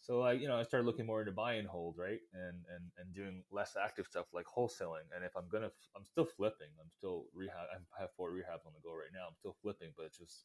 So 0.00 0.22
I, 0.22 0.32
you 0.32 0.46
know, 0.46 0.56
I 0.56 0.62
started 0.62 0.86
looking 0.86 1.06
more 1.06 1.20
into 1.20 1.32
buy 1.32 1.54
and 1.54 1.66
hold, 1.66 1.96
right, 1.98 2.20
and 2.34 2.62
and 2.70 2.84
and 2.98 3.14
doing 3.14 3.42
less 3.50 3.74
active 3.76 4.06
stuff 4.06 4.26
like 4.32 4.46
wholesaling. 4.46 5.08
And 5.14 5.24
if 5.24 5.34
I'm 5.36 5.48
gonna, 5.50 5.70
I'm 5.96 6.04
still 6.06 6.26
flipping. 6.26 6.70
I'm 6.80 6.90
still 6.92 7.26
rehab. 7.34 7.66
I 7.74 8.00
have 8.02 8.12
four 8.16 8.30
rehabs 8.30 8.66
on 8.66 8.74
the 8.76 8.84
go 8.84 8.92
right 8.94 9.12
now. 9.12 9.26
I'm 9.26 9.36
still 9.36 9.56
flipping, 9.62 9.90
but 9.96 10.06
it's 10.06 10.18
just 10.18 10.44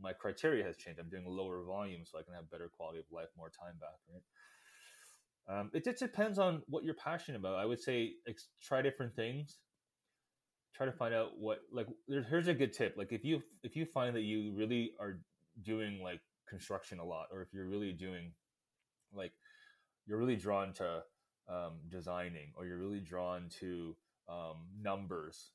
my 0.00 0.12
criteria 0.12 0.64
has 0.64 0.76
changed. 0.76 1.00
I'm 1.00 1.10
doing 1.10 1.26
lower 1.26 1.62
volume 1.62 2.02
so 2.06 2.18
I 2.18 2.22
can 2.22 2.34
have 2.34 2.50
better 2.50 2.70
quality 2.72 2.98
of 3.00 3.04
life, 3.12 3.28
more 3.36 3.50
time 3.50 3.76
back, 3.78 4.00
right? 4.08 4.22
Um, 5.48 5.70
it 5.74 5.84
just 5.84 5.98
depends 5.98 6.38
on 6.38 6.62
what 6.68 6.84
you're 6.84 6.94
passionate 6.94 7.38
about. 7.38 7.56
I 7.56 7.64
would 7.64 7.80
say 7.80 8.12
ex- 8.28 8.48
try 8.60 8.82
different 8.82 9.14
things. 9.14 9.58
Try 10.74 10.86
to 10.86 10.92
find 10.92 11.14
out 11.14 11.38
what 11.38 11.60
like. 11.72 11.86
here's 12.08 12.48
a 12.48 12.54
good 12.54 12.72
tip. 12.72 12.94
Like 12.96 13.12
if 13.12 13.24
you 13.24 13.42
if 13.62 13.76
you 13.76 13.84
find 13.84 14.16
that 14.16 14.22
you 14.22 14.52
really 14.56 14.92
are 15.00 15.20
doing 15.62 16.00
like 16.02 16.20
construction 16.48 16.98
a 16.98 17.04
lot, 17.04 17.26
or 17.32 17.42
if 17.42 17.48
you're 17.52 17.68
really 17.68 17.92
doing 17.92 18.32
like 19.12 19.32
you're 20.06 20.18
really 20.18 20.36
drawn 20.36 20.72
to 20.74 21.02
um, 21.48 21.80
designing, 21.90 22.52
or 22.56 22.64
you're 22.64 22.78
really 22.78 23.00
drawn 23.00 23.48
to 23.60 23.94
um, 24.28 24.64
numbers 24.80 25.50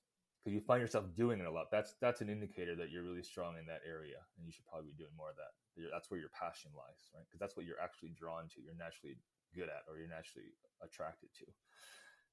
because 0.48 0.54
you 0.54 0.62
find 0.62 0.80
yourself 0.80 1.06
doing 1.16 1.40
it 1.40 1.46
a 1.46 1.52
lot. 1.52 1.68
That's 1.72 1.96
that's 2.00 2.22
an 2.22 2.30
indicator 2.30 2.76
that 2.76 2.92
you're 2.92 3.04
really 3.04 3.24
strong 3.24 3.58
in 3.60 3.66
that 3.68 3.82
area, 3.88 4.24
and 4.38 4.46
you 4.46 4.52
should 4.52 4.66
probably 4.66 4.92
be 4.92 4.98
doing 4.98 5.12
more 5.18 5.32
of 5.32 5.36
that. 5.36 5.52
That's 5.92 6.10
where 6.10 6.20
your 6.20 6.32
passion 6.32 6.72
lies, 6.72 7.12
right? 7.14 7.26
Because 7.28 7.40
that's 7.40 7.58
what 7.58 7.66
you're 7.66 7.82
actually 7.84 8.16
drawn 8.16 8.48
to. 8.56 8.62
You're 8.64 8.80
naturally 8.80 9.20
good 9.56 9.70
at, 9.70 9.84
or 9.90 9.98
you're 9.98 10.08
naturally 10.08 10.48
attracted 10.84 11.30
to. 11.40 11.46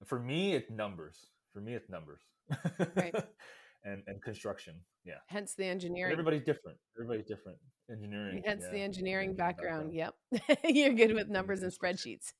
And 0.00 0.08
for 0.08 0.18
me, 0.18 0.54
it's 0.54 0.70
numbers. 0.70 1.26
For 1.52 1.60
me, 1.60 1.74
it's 1.74 1.88
numbers. 1.88 2.20
Right. 2.96 3.14
and 3.84 4.02
and 4.06 4.22
construction. 4.22 4.74
Yeah. 5.04 5.14
Hence 5.26 5.54
the 5.54 5.64
engineering. 5.66 6.10
But 6.10 6.20
everybody's 6.20 6.44
different. 6.44 6.78
Everybody's 6.96 7.26
different. 7.26 7.58
Engineering. 7.90 8.42
Hence 8.44 8.64
yeah, 8.66 8.72
the 8.72 8.80
engineering, 8.80 9.34
background. 9.34 9.92
background. 9.92 10.44
Yep. 10.48 10.58
You're 10.74 10.94
good 10.94 11.14
with 11.14 11.28
numbers 11.28 11.62
and 11.62 11.72
spreadsheets. 11.72 12.32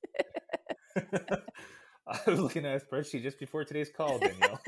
I 2.06 2.18
was 2.26 2.40
looking 2.40 2.66
at 2.66 2.82
a 2.82 2.84
spreadsheet 2.84 3.22
just 3.22 3.38
before 3.38 3.64
today's 3.64 3.90
call, 3.90 4.18
Danielle. 4.18 4.60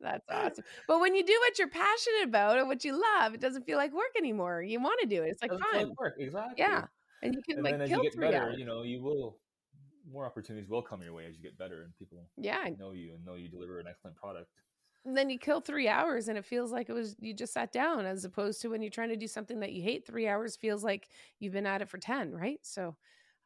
That's 0.00 0.26
awesome. 0.30 0.64
But 0.86 1.00
when 1.00 1.14
you 1.14 1.24
do 1.24 1.36
what 1.40 1.58
you're 1.58 1.68
passionate 1.68 2.24
about 2.24 2.58
and 2.58 2.68
what 2.68 2.84
you 2.84 2.92
love, 2.92 3.34
it 3.34 3.40
doesn't 3.40 3.66
feel 3.66 3.76
like 3.78 3.92
work 3.92 4.16
anymore. 4.16 4.62
You 4.62 4.80
want 4.80 5.00
to 5.00 5.06
do 5.06 5.22
it. 5.22 5.28
It's 5.30 5.42
like 5.42 5.50
fun. 5.50 5.60
Like 5.74 6.00
work, 6.00 6.14
exactly. 6.18 6.54
Yeah. 6.56 6.84
And 7.22 7.34
you 7.34 7.42
can 7.42 7.56
and 7.56 7.64
like 7.64 7.78
then 7.78 7.88
kill 7.88 8.00
as 8.00 8.04
you 8.04 8.10
get 8.10 8.20
better, 8.20 8.44
hours. 8.44 8.58
you 8.58 8.64
know, 8.64 8.82
you 8.82 9.02
will 9.02 9.38
more 10.10 10.24
opportunities 10.24 10.68
will 10.68 10.82
come 10.82 11.02
your 11.02 11.12
way 11.12 11.26
as 11.26 11.36
you 11.36 11.42
get 11.42 11.58
better 11.58 11.82
and 11.82 11.94
people 11.98 12.26
yeah 12.38 12.64
know 12.78 12.92
you 12.92 13.12
and 13.12 13.22
know 13.26 13.34
you 13.34 13.48
deliver 13.48 13.78
an 13.78 13.86
excellent 13.88 14.16
product. 14.16 14.50
And 15.04 15.16
then 15.16 15.30
you 15.30 15.38
kill 15.38 15.60
three 15.60 15.88
hours 15.88 16.28
and 16.28 16.36
it 16.36 16.44
feels 16.44 16.72
like 16.72 16.88
it 16.88 16.92
was 16.92 17.16
you 17.20 17.34
just 17.34 17.52
sat 17.52 17.72
down 17.72 18.06
as 18.06 18.24
opposed 18.24 18.60
to 18.62 18.68
when 18.68 18.82
you're 18.82 18.90
trying 18.90 19.10
to 19.10 19.16
do 19.16 19.26
something 19.26 19.60
that 19.60 19.72
you 19.72 19.82
hate 19.82 20.06
three 20.06 20.28
hours 20.28 20.56
feels 20.56 20.82
like 20.82 21.08
you've 21.40 21.52
been 21.52 21.66
at 21.66 21.82
it 21.82 21.88
for 21.88 21.98
10 21.98 22.32
right 22.32 22.60
so 22.62 22.96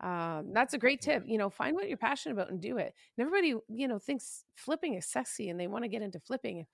um, 0.03 0.53
that's 0.53 0.75
a 0.75 0.79
great 0.79 1.01
tip. 1.01 1.23
You 1.27 1.39
know, 1.39 1.49
find 1.49 1.77
what 1.77 1.89
you're 1.89 1.97
passionate 1.97 2.35
about 2.35 2.51
and 2.51 2.61
do 2.61 2.79
it. 2.79 2.95
And 3.17 3.27
everybody, 3.27 3.55
you 3.69 3.89
know, 3.89 3.99
thinks 3.99 4.45
flipping 4.57 4.95
is 4.95 5.07
sexy 5.07 5.49
and 5.49 5.59
they 5.59 5.69
want 5.69 5.85
to 5.85 5.89
get 5.89 6.03
into 6.03 6.19
flipping. 6.19 6.67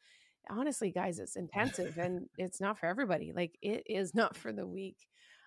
Honestly, 0.50 0.90
guys, 0.90 1.18
it's 1.18 1.36
intensive 1.36 1.98
and 1.98 2.26
it's 2.38 2.60
not 2.60 2.78
for 2.78 2.86
everybody. 2.86 3.32
Like 3.34 3.58
it 3.60 3.84
is 3.86 4.14
not 4.14 4.36
for 4.36 4.52
the 4.52 4.66
weak, 4.66 5.06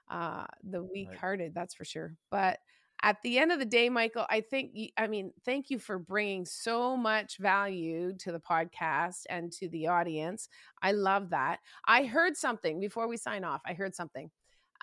uh, 0.09 0.45
the 0.63 0.83
weak-hearted. 0.83 1.43
Right. 1.43 1.53
That's 1.53 1.73
for 1.73 1.85
sure. 1.85 2.15
But 2.29 2.59
at 3.03 3.17
the 3.23 3.39
end 3.39 3.51
of 3.51 3.59
the 3.59 3.65
day, 3.65 3.89
Michael, 3.89 4.25
I 4.29 4.41
think, 4.41 4.77
I 4.95 5.07
mean, 5.07 5.31
thank 5.43 5.69
you 5.69 5.79
for 5.79 5.97
bringing 5.97 6.45
so 6.45 6.95
much 6.95 7.37
value 7.39 8.13
to 8.19 8.31
the 8.31 8.39
podcast 8.39 9.23
and 9.29 9.51
to 9.53 9.67
the 9.69 9.87
audience. 9.87 10.47
I 10.81 10.91
love 10.91 11.31
that. 11.31 11.59
I 11.87 12.05
heard 12.05 12.37
something 12.37 12.79
before 12.79 13.07
we 13.07 13.17
sign 13.17 13.43
off. 13.43 13.61
I 13.65 13.73
heard 13.73 13.95
something. 13.95 14.29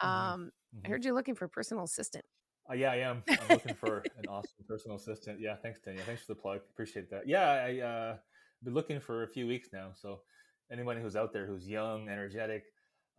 Mm-hmm. 0.03 0.09
Um, 0.09 0.51
mm-hmm. 0.75 0.87
I 0.87 0.89
heard 0.89 1.05
you're 1.05 1.15
looking 1.15 1.37
for 1.37 1.45
a 1.45 1.49
personal 1.49 1.85
assistant. 1.85 2.25
Uh, 2.69 2.75
yeah, 2.75 2.91
I 2.91 2.97
am. 2.97 3.23
I'm 3.29 3.49
looking 3.49 3.75
for 3.75 3.99
an 4.19 4.27
awesome 4.29 4.65
personal 4.67 4.97
assistant. 4.97 5.41
Yeah, 5.41 5.55
thanks, 5.63 5.81
Daniel. 5.81 6.05
Thanks 6.05 6.23
for 6.23 6.35
the 6.35 6.41
plug. 6.41 6.61
Appreciate 6.71 7.09
that. 7.11 7.27
Yeah, 7.27 7.49
I 7.51 7.81
uh, 7.81 8.17
been 8.65 8.75
looking 8.75 9.01
for 9.01 9.23
a 9.23 9.29
few 9.29 9.47
weeks 9.47 9.69
now. 9.73 9.91
So 9.95 10.21
anyone 10.71 11.01
who's 11.01 11.17
out 11.17 11.33
there 11.33 11.47
who's 11.47 11.69
young, 11.69 12.09
energetic, 12.09 12.65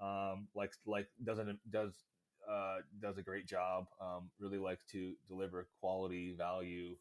um, 0.02 0.48
like 0.56 0.72
doesn't 1.24 1.60
does 1.72 2.04
uh, 2.50 2.78
does 3.02 3.18
a 3.18 3.22
great 3.22 3.48
job. 3.48 3.86
Um, 4.02 4.30
really 4.40 4.58
likes 4.58 4.86
to 4.92 5.14
deliver 5.28 5.68
quality 5.80 6.34
value, 6.38 6.96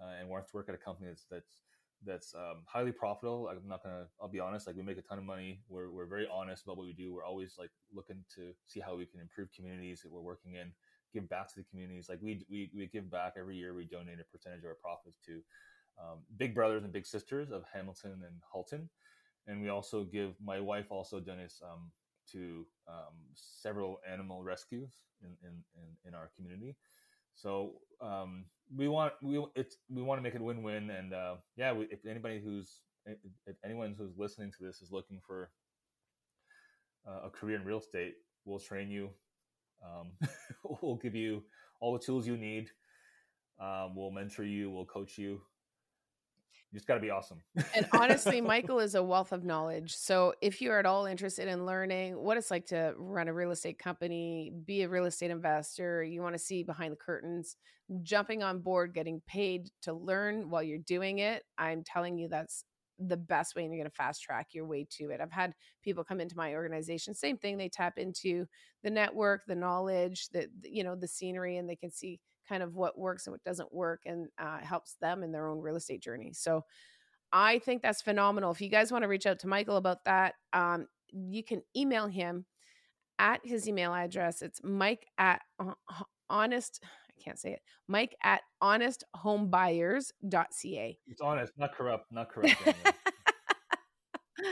uh, 0.00 0.20
and 0.20 0.28
wants 0.28 0.50
to 0.50 0.56
work 0.56 0.68
at 0.68 0.74
a 0.74 0.78
company 0.78 1.08
that's 1.08 1.26
that's 1.30 1.62
that's 2.04 2.34
um, 2.34 2.62
highly 2.66 2.92
profitable. 2.92 3.48
I'm 3.50 3.68
not 3.68 3.82
gonna. 3.82 4.06
I'll 4.20 4.28
be 4.28 4.40
honest. 4.40 4.66
Like 4.66 4.76
we 4.76 4.82
make 4.82 4.98
a 4.98 5.02
ton 5.02 5.18
of 5.18 5.24
money. 5.24 5.60
We're 5.68 5.90
we're 5.90 6.06
very 6.06 6.28
honest 6.32 6.64
about 6.64 6.76
what 6.76 6.86
we 6.86 6.92
do. 6.92 7.12
We're 7.14 7.24
always 7.24 7.54
like 7.58 7.70
looking 7.92 8.24
to 8.36 8.52
see 8.66 8.80
how 8.80 8.96
we 8.96 9.06
can 9.06 9.20
improve 9.20 9.48
communities 9.54 10.02
that 10.02 10.12
we're 10.12 10.20
working 10.20 10.54
in 10.54 10.72
give 11.12 11.28
back 11.28 11.48
to 11.48 11.56
the 11.56 11.64
communities. 11.64 12.08
Like 12.08 12.18
we, 12.22 12.44
we, 12.50 12.70
we 12.74 12.86
give 12.86 13.10
back 13.10 13.34
every 13.38 13.56
year. 13.56 13.74
We 13.74 13.84
donate 13.84 14.18
a 14.20 14.24
percentage 14.24 14.60
of 14.60 14.66
our 14.66 14.76
profits 14.82 15.18
to 15.26 15.40
um, 16.00 16.20
Big 16.36 16.54
Brothers 16.54 16.84
and 16.84 16.92
Big 16.92 17.06
Sisters 17.06 17.50
of 17.50 17.64
Hamilton 17.72 18.22
and 18.26 18.36
Halton, 18.50 18.88
and 19.46 19.60
we 19.60 19.68
also 19.68 20.04
give. 20.04 20.34
My 20.42 20.58
wife 20.58 20.86
also 20.90 21.20
donates 21.20 21.62
um, 21.62 21.90
to 22.32 22.66
um, 22.88 23.14
several 23.34 24.00
animal 24.10 24.42
rescues 24.42 24.92
in, 25.22 25.30
in, 25.42 25.54
in, 25.76 26.08
in 26.08 26.14
our 26.14 26.30
community. 26.36 26.76
So 27.34 27.74
um, 28.00 28.44
we 28.76 28.88
want 28.88 29.14
we 29.22 29.44
it's 29.54 29.78
we 29.88 30.02
want 30.02 30.18
to 30.18 30.22
make 30.22 30.34
it 30.34 30.42
win 30.42 30.62
win, 30.62 30.90
and 30.90 31.14
uh, 31.14 31.36
yeah, 31.56 31.72
we, 31.72 31.86
if 31.90 32.04
anybody 32.06 32.40
who's 32.44 32.80
if 33.46 33.56
anyone 33.64 33.94
who's 33.98 34.16
listening 34.16 34.52
to 34.52 34.64
this 34.64 34.80
is 34.80 34.92
looking 34.92 35.20
for 35.26 35.50
uh, 37.08 37.26
a 37.26 37.30
career 37.30 37.56
in 37.56 37.64
real 37.64 37.78
estate, 37.78 38.14
we'll 38.44 38.60
train 38.60 38.90
you 38.90 39.10
um, 39.82 40.12
we'll 40.82 40.96
give 40.96 41.14
you 41.14 41.42
all 41.80 41.92
the 41.92 41.98
tools 41.98 42.26
you 42.26 42.36
need. 42.36 42.70
Um, 43.60 43.94
we'll 43.94 44.10
mentor 44.10 44.44
you. 44.44 44.70
We'll 44.70 44.86
coach 44.86 45.18
you. 45.18 45.40
You 46.72 46.78
just 46.78 46.86
got 46.86 46.94
to 46.94 47.00
be 47.00 47.10
awesome. 47.10 47.42
and 47.74 47.86
honestly, 47.92 48.40
Michael 48.40 48.80
is 48.80 48.94
a 48.94 49.02
wealth 49.02 49.32
of 49.32 49.44
knowledge. 49.44 49.94
So 49.94 50.32
if 50.40 50.62
you're 50.62 50.78
at 50.78 50.86
all 50.86 51.04
interested 51.04 51.46
in 51.46 51.66
learning 51.66 52.16
what 52.16 52.38
it's 52.38 52.50
like 52.50 52.66
to 52.66 52.94
run 52.96 53.28
a 53.28 53.34
real 53.34 53.50
estate 53.50 53.78
company, 53.78 54.50
be 54.64 54.82
a 54.82 54.88
real 54.88 55.04
estate 55.04 55.30
investor, 55.30 56.02
you 56.02 56.22
want 56.22 56.34
to 56.34 56.38
see 56.38 56.62
behind 56.62 56.92
the 56.92 56.96
curtains, 56.96 57.56
jumping 58.02 58.42
on 58.42 58.60
board, 58.60 58.94
getting 58.94 59.20
paid 59.26 59.68
to 59.82 59.92
learn 59.92 60.48
while 60.48 60.62
you're 60.62 60.78
doing 60.78 61.18
it, 61.18 61.42
I'm 61.58 61.84
telling 61.84 62.16
you 62.16 62.28
that's 62.28 62.64
the 62.98 63.16
best 63.18 63.54
way 63.54 63.64
and 63.64 63.72
you're 63.72 63.82
going 63.82 63.90
to 63.90 63.94
fast 63.94 64.22
track 64.22 64.48
your 64.52 64.66
way 64.66 64.86
to 64.98 65.10
it. 65.10 65.20
I've 65.20 65.32
had 65.32 65.52
people 65.82 66.04
come 66.04 66.20
into 66.20 66.36
my 66.36 66.54
organization, 66.54 67.14
same 67.14 67.36
thing, 67.36 67.58
they 67.58 67.68
tap 67.68 67.98
into 67.98 68.46
the 68.82 68.90
network, 68.90 69.42
the 69.46 69.54
knowledge, 69.54 70.28
the 70.32 70.48
you 70.62 70.84
know, 70.84 70.96
the 70.96 71.08
scenery 71.08 71.58
and 71.58 71.68
they 71.68 71.76
can 71.76 71.90
see 71.90 72.20
kind 72.52 72.62
of 72.62 72.74
what 72.74 72.98
works 72.98 73.26
and 73.26 73.32
what 73.32 73.42
doesn't 73.44 73.72
work 73.72 74.02
and 74.04 74.28
uh, 74.38 74.58
helps 74.58 74.96
them 75.00 75.22
in 75.22 75.32
their 75.32 75.48
own 75.48 75.60
real 75.60 75.76
estate 75.76 76.02
journey. 76.02 76.34
So 76.34 76.66
I 77.32 77.60
think 77.60 77.80
that's 77.80 78.02
phenomenal. 78.02 78.50
If 78.50 78.60
you 78.60 78.68
guys 78.68 78.92
want 78.92 79.04
to 79.04 79.08
reach 79.08 79.24
out 79.24 79.38
to 79.38 79.46
Michael 79.46 79.78
about 79.78 80.04
that, 80.04 80.34
um, 80.52 80.86
you 81.08 81.42
can 81.42 81.62
email 81.74 82.08
him 82.08 82.44
at 83.18 83.40
his 83.42 83.66
email 83.66 83.94
address. 83.94 84.42
It's 84.42 84.60
Mike 84.62 85.06
at 85.16 85.40
honest 86.28 86.84
I 87.08 87.12
can't 87.22 87.38
say 87.38 87.52
it. 87.52 87.60
Mike 87.88 88.16
at 88.22 88.42
honesthomebuyers.ca. 88.62 90.98
It's 91.06 91.20
honest, 91.20 91.52
not 91.56 91.74
corrupt, 91.74 92.06
not 92.10 92.30
corrupt. 92.30 92.54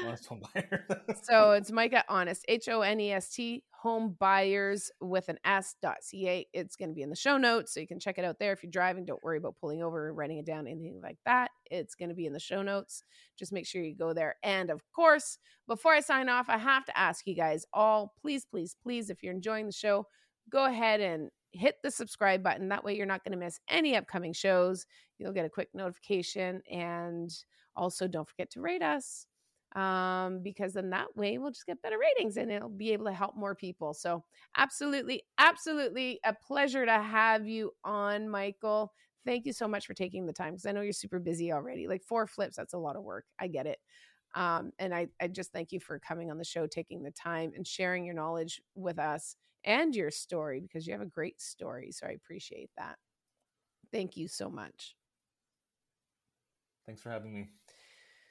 honest 0.07 0.27
home 0.27 0.43
buyer. 0.55 0.87
so 1.23 1.53
it's 1.53 1.71
Micah 1.71 2.05
honest, 2.09 2.45
H 2.49 2.69
O 2.69 2.83
N 2.83 3.01
E 3.01 3.13
S 3.13 3.31
T, 3.31 3.63
home 3.73 4.17
buyers 4.19 4.91
with 5.01 5.29
an 5.29 5.39
S 5.45 5.77
dot 5.81 5.99
ca. 6.03 6.47
It's 6.53 6.77
going 6.77 6.91
to 6.91 6.95
be 6.95 7.03
in 7.03 7.11
the 7.11 7.17
show 7.17 7.37
notes, 7.37 7.75
so 7.75 7.81
you 7.81 7.87
can 7.87 7.99
check 7.99 8.19
it 8.19 8.25
out 8.25 8.39
there. 8.39 8.53
If 8.53 8.63
you're 8.63 8.71
driving, 8.71 9.05
don't 9.05 9.23
worry 9.23 9.39
about 9.39 9.57
pulling 9.61 9.83
over, 9.83 10.13
writing 10.13 10.39
it 10.39 10.47
down, 10.47 10.67
anything 10.67 11.01
like 11.03 11.19
that. 11.25 11.51
It's 11.71 11.95
going 11.95 12.11
to 12.11 12.15
be 12.15 12.27
in 12.27 12.33
the 12.33 12.41
show 12.41 12.63
notes. 12.63 13.03
Just 13.39 13.53
make 13.53 13.67
sure 13.67 13.83
you 13.83 13.95
go 13.95 14.13
there. 14.13 14.37
And 14.43 14.71
of 14.71 14.83
course, 14.95 15.39
before 15.67 15.93
I 15.93 16.01
sign 16.01 16.29
off, 16.29 16.49
I 16.49 16.59
have 16.59 16.85
to 16.87 16.99
ask 16.99 17.27
you 17.27 17.35
guys 17.35 17.65
all, 17.73 18.15
please, 18.21 18.45
please, 18.45 18.77
please, 18.83 19.11
if 19.11 19.23
you're 19.23 19.35
enjoying 19.35 19.67
the 19.67 19.73
show, 19.73 20.07
go 20.51 20.67
ahead 20.67 21.01
and 21.01 21.31
hit 21.53 21.77
the 21.83 21.91
subscribe 21.91 22.43
button. 22.43 22.69
That 22.69 22.85
way, 22.85 22.97
you're 22.97 23.07
not 23.07 23.25
going 23.25 23.33
to 23.33 23.39
miss 23.39 23.61
any 23.69 23.97
upcoming 23.97 24.33
shows. 24.33 24.87
You'll 25.19 25.33
get 25.33 25.47
a 25.47 25.51
quick 25.51 25.69
notification. 25.75 26.63
And 26.71 27.31
also, 27.77 28.07
don't 28.07 28.29
forget 28.29 28.51
to 28.53 28.61
rate 28.61 28.83
us 28.83 29.27
um, 29.77 30.43
because 30.43 30.73
then 30.73 30.91
that 30.91 31.17
way 31.17 31.39
we'll 31.39 31.53
just 31.53 31.67
get 31.67 31.81
better 31.83 31.99
ratings 31.99 32.37
and 32.37 32.51
it'll 32.51 32.69
be 32.69 32.93
able 32.93 33.07
to 33.07 33.13
help 33.13 33.37
more 33.37 33.55
people. 33.55 33.95
So, 33.95 34.25
absolutely, 34.57 35.23
absolutely 35.39 36.21
a 36.25 36.35
pleasure 36.35 36.85
to 36.87 37.01
have 37.03 37.47
you 37.47 37.73
on, 37.85 38.29
Michael. 38.29 38.93
Thank 39.25 39.47
you 39.47 39.53
so 39.53 39.69
much 39.69 39.87
for 39.87 39.95
taking 39.95 40.27
the 40.27 40.33
time 40.33 40.53
because 40.55 40.67
I 40.67 40.73
know 40.73 40.81
you're 40.81 40.93
super 40.93 41.19
busy 41.21 41.53
already. 41.53 41.87
Like 41.87 42.03
four 42.03 42.27
flips, 42.27 42.57
that's 42.57 42.75
a 42.75 42.79
lot 42.79 42.97
of 42.97 43.05
work. 43.05 43.27
I 43.39 43.49
get 43.49 43.67
it. 43.67 43.79
Um, 44.35 44.71
and 44.79 44.95
I, 44.95 45.09
I 45.21 45.29
just 45.29 45.53
thank 45.53 45.73
you 45.73 45.81
for 45.81 45.99
coming 45.99 46.31
on 46.31 46.39
the 46.39 46.45
show, 46.45 46.67
taking 46.67 47.03
the 47.03 47.11
time 47.11 47.53
and 47.55 47.67
sharing 47.67 48.05
your 48.05 48.15
knowledge 48.15 48.61
with 48.75 48.99
us 48.99 49.37
and 49.65 49.95
your 49.95 50.11
story 50.11 50.61
because 50.61 50.87
you 50.87 50.93
have 50.93 51.03
a 51.03 51.07
great 51.07 51.41
story. 51.41 51.93
So 51.93 52.07
I 52.07 52.11
appreciate 52.11 52.71
that. 52.79 52.97
Thank 53.93 54.17
you 54.17 54.29
so 54.29 54.49
much. 54.49 54.97
Thanks 56.87 57.01
for 57.03 57.11
having 57.11 57.33
me. 57.35 57.51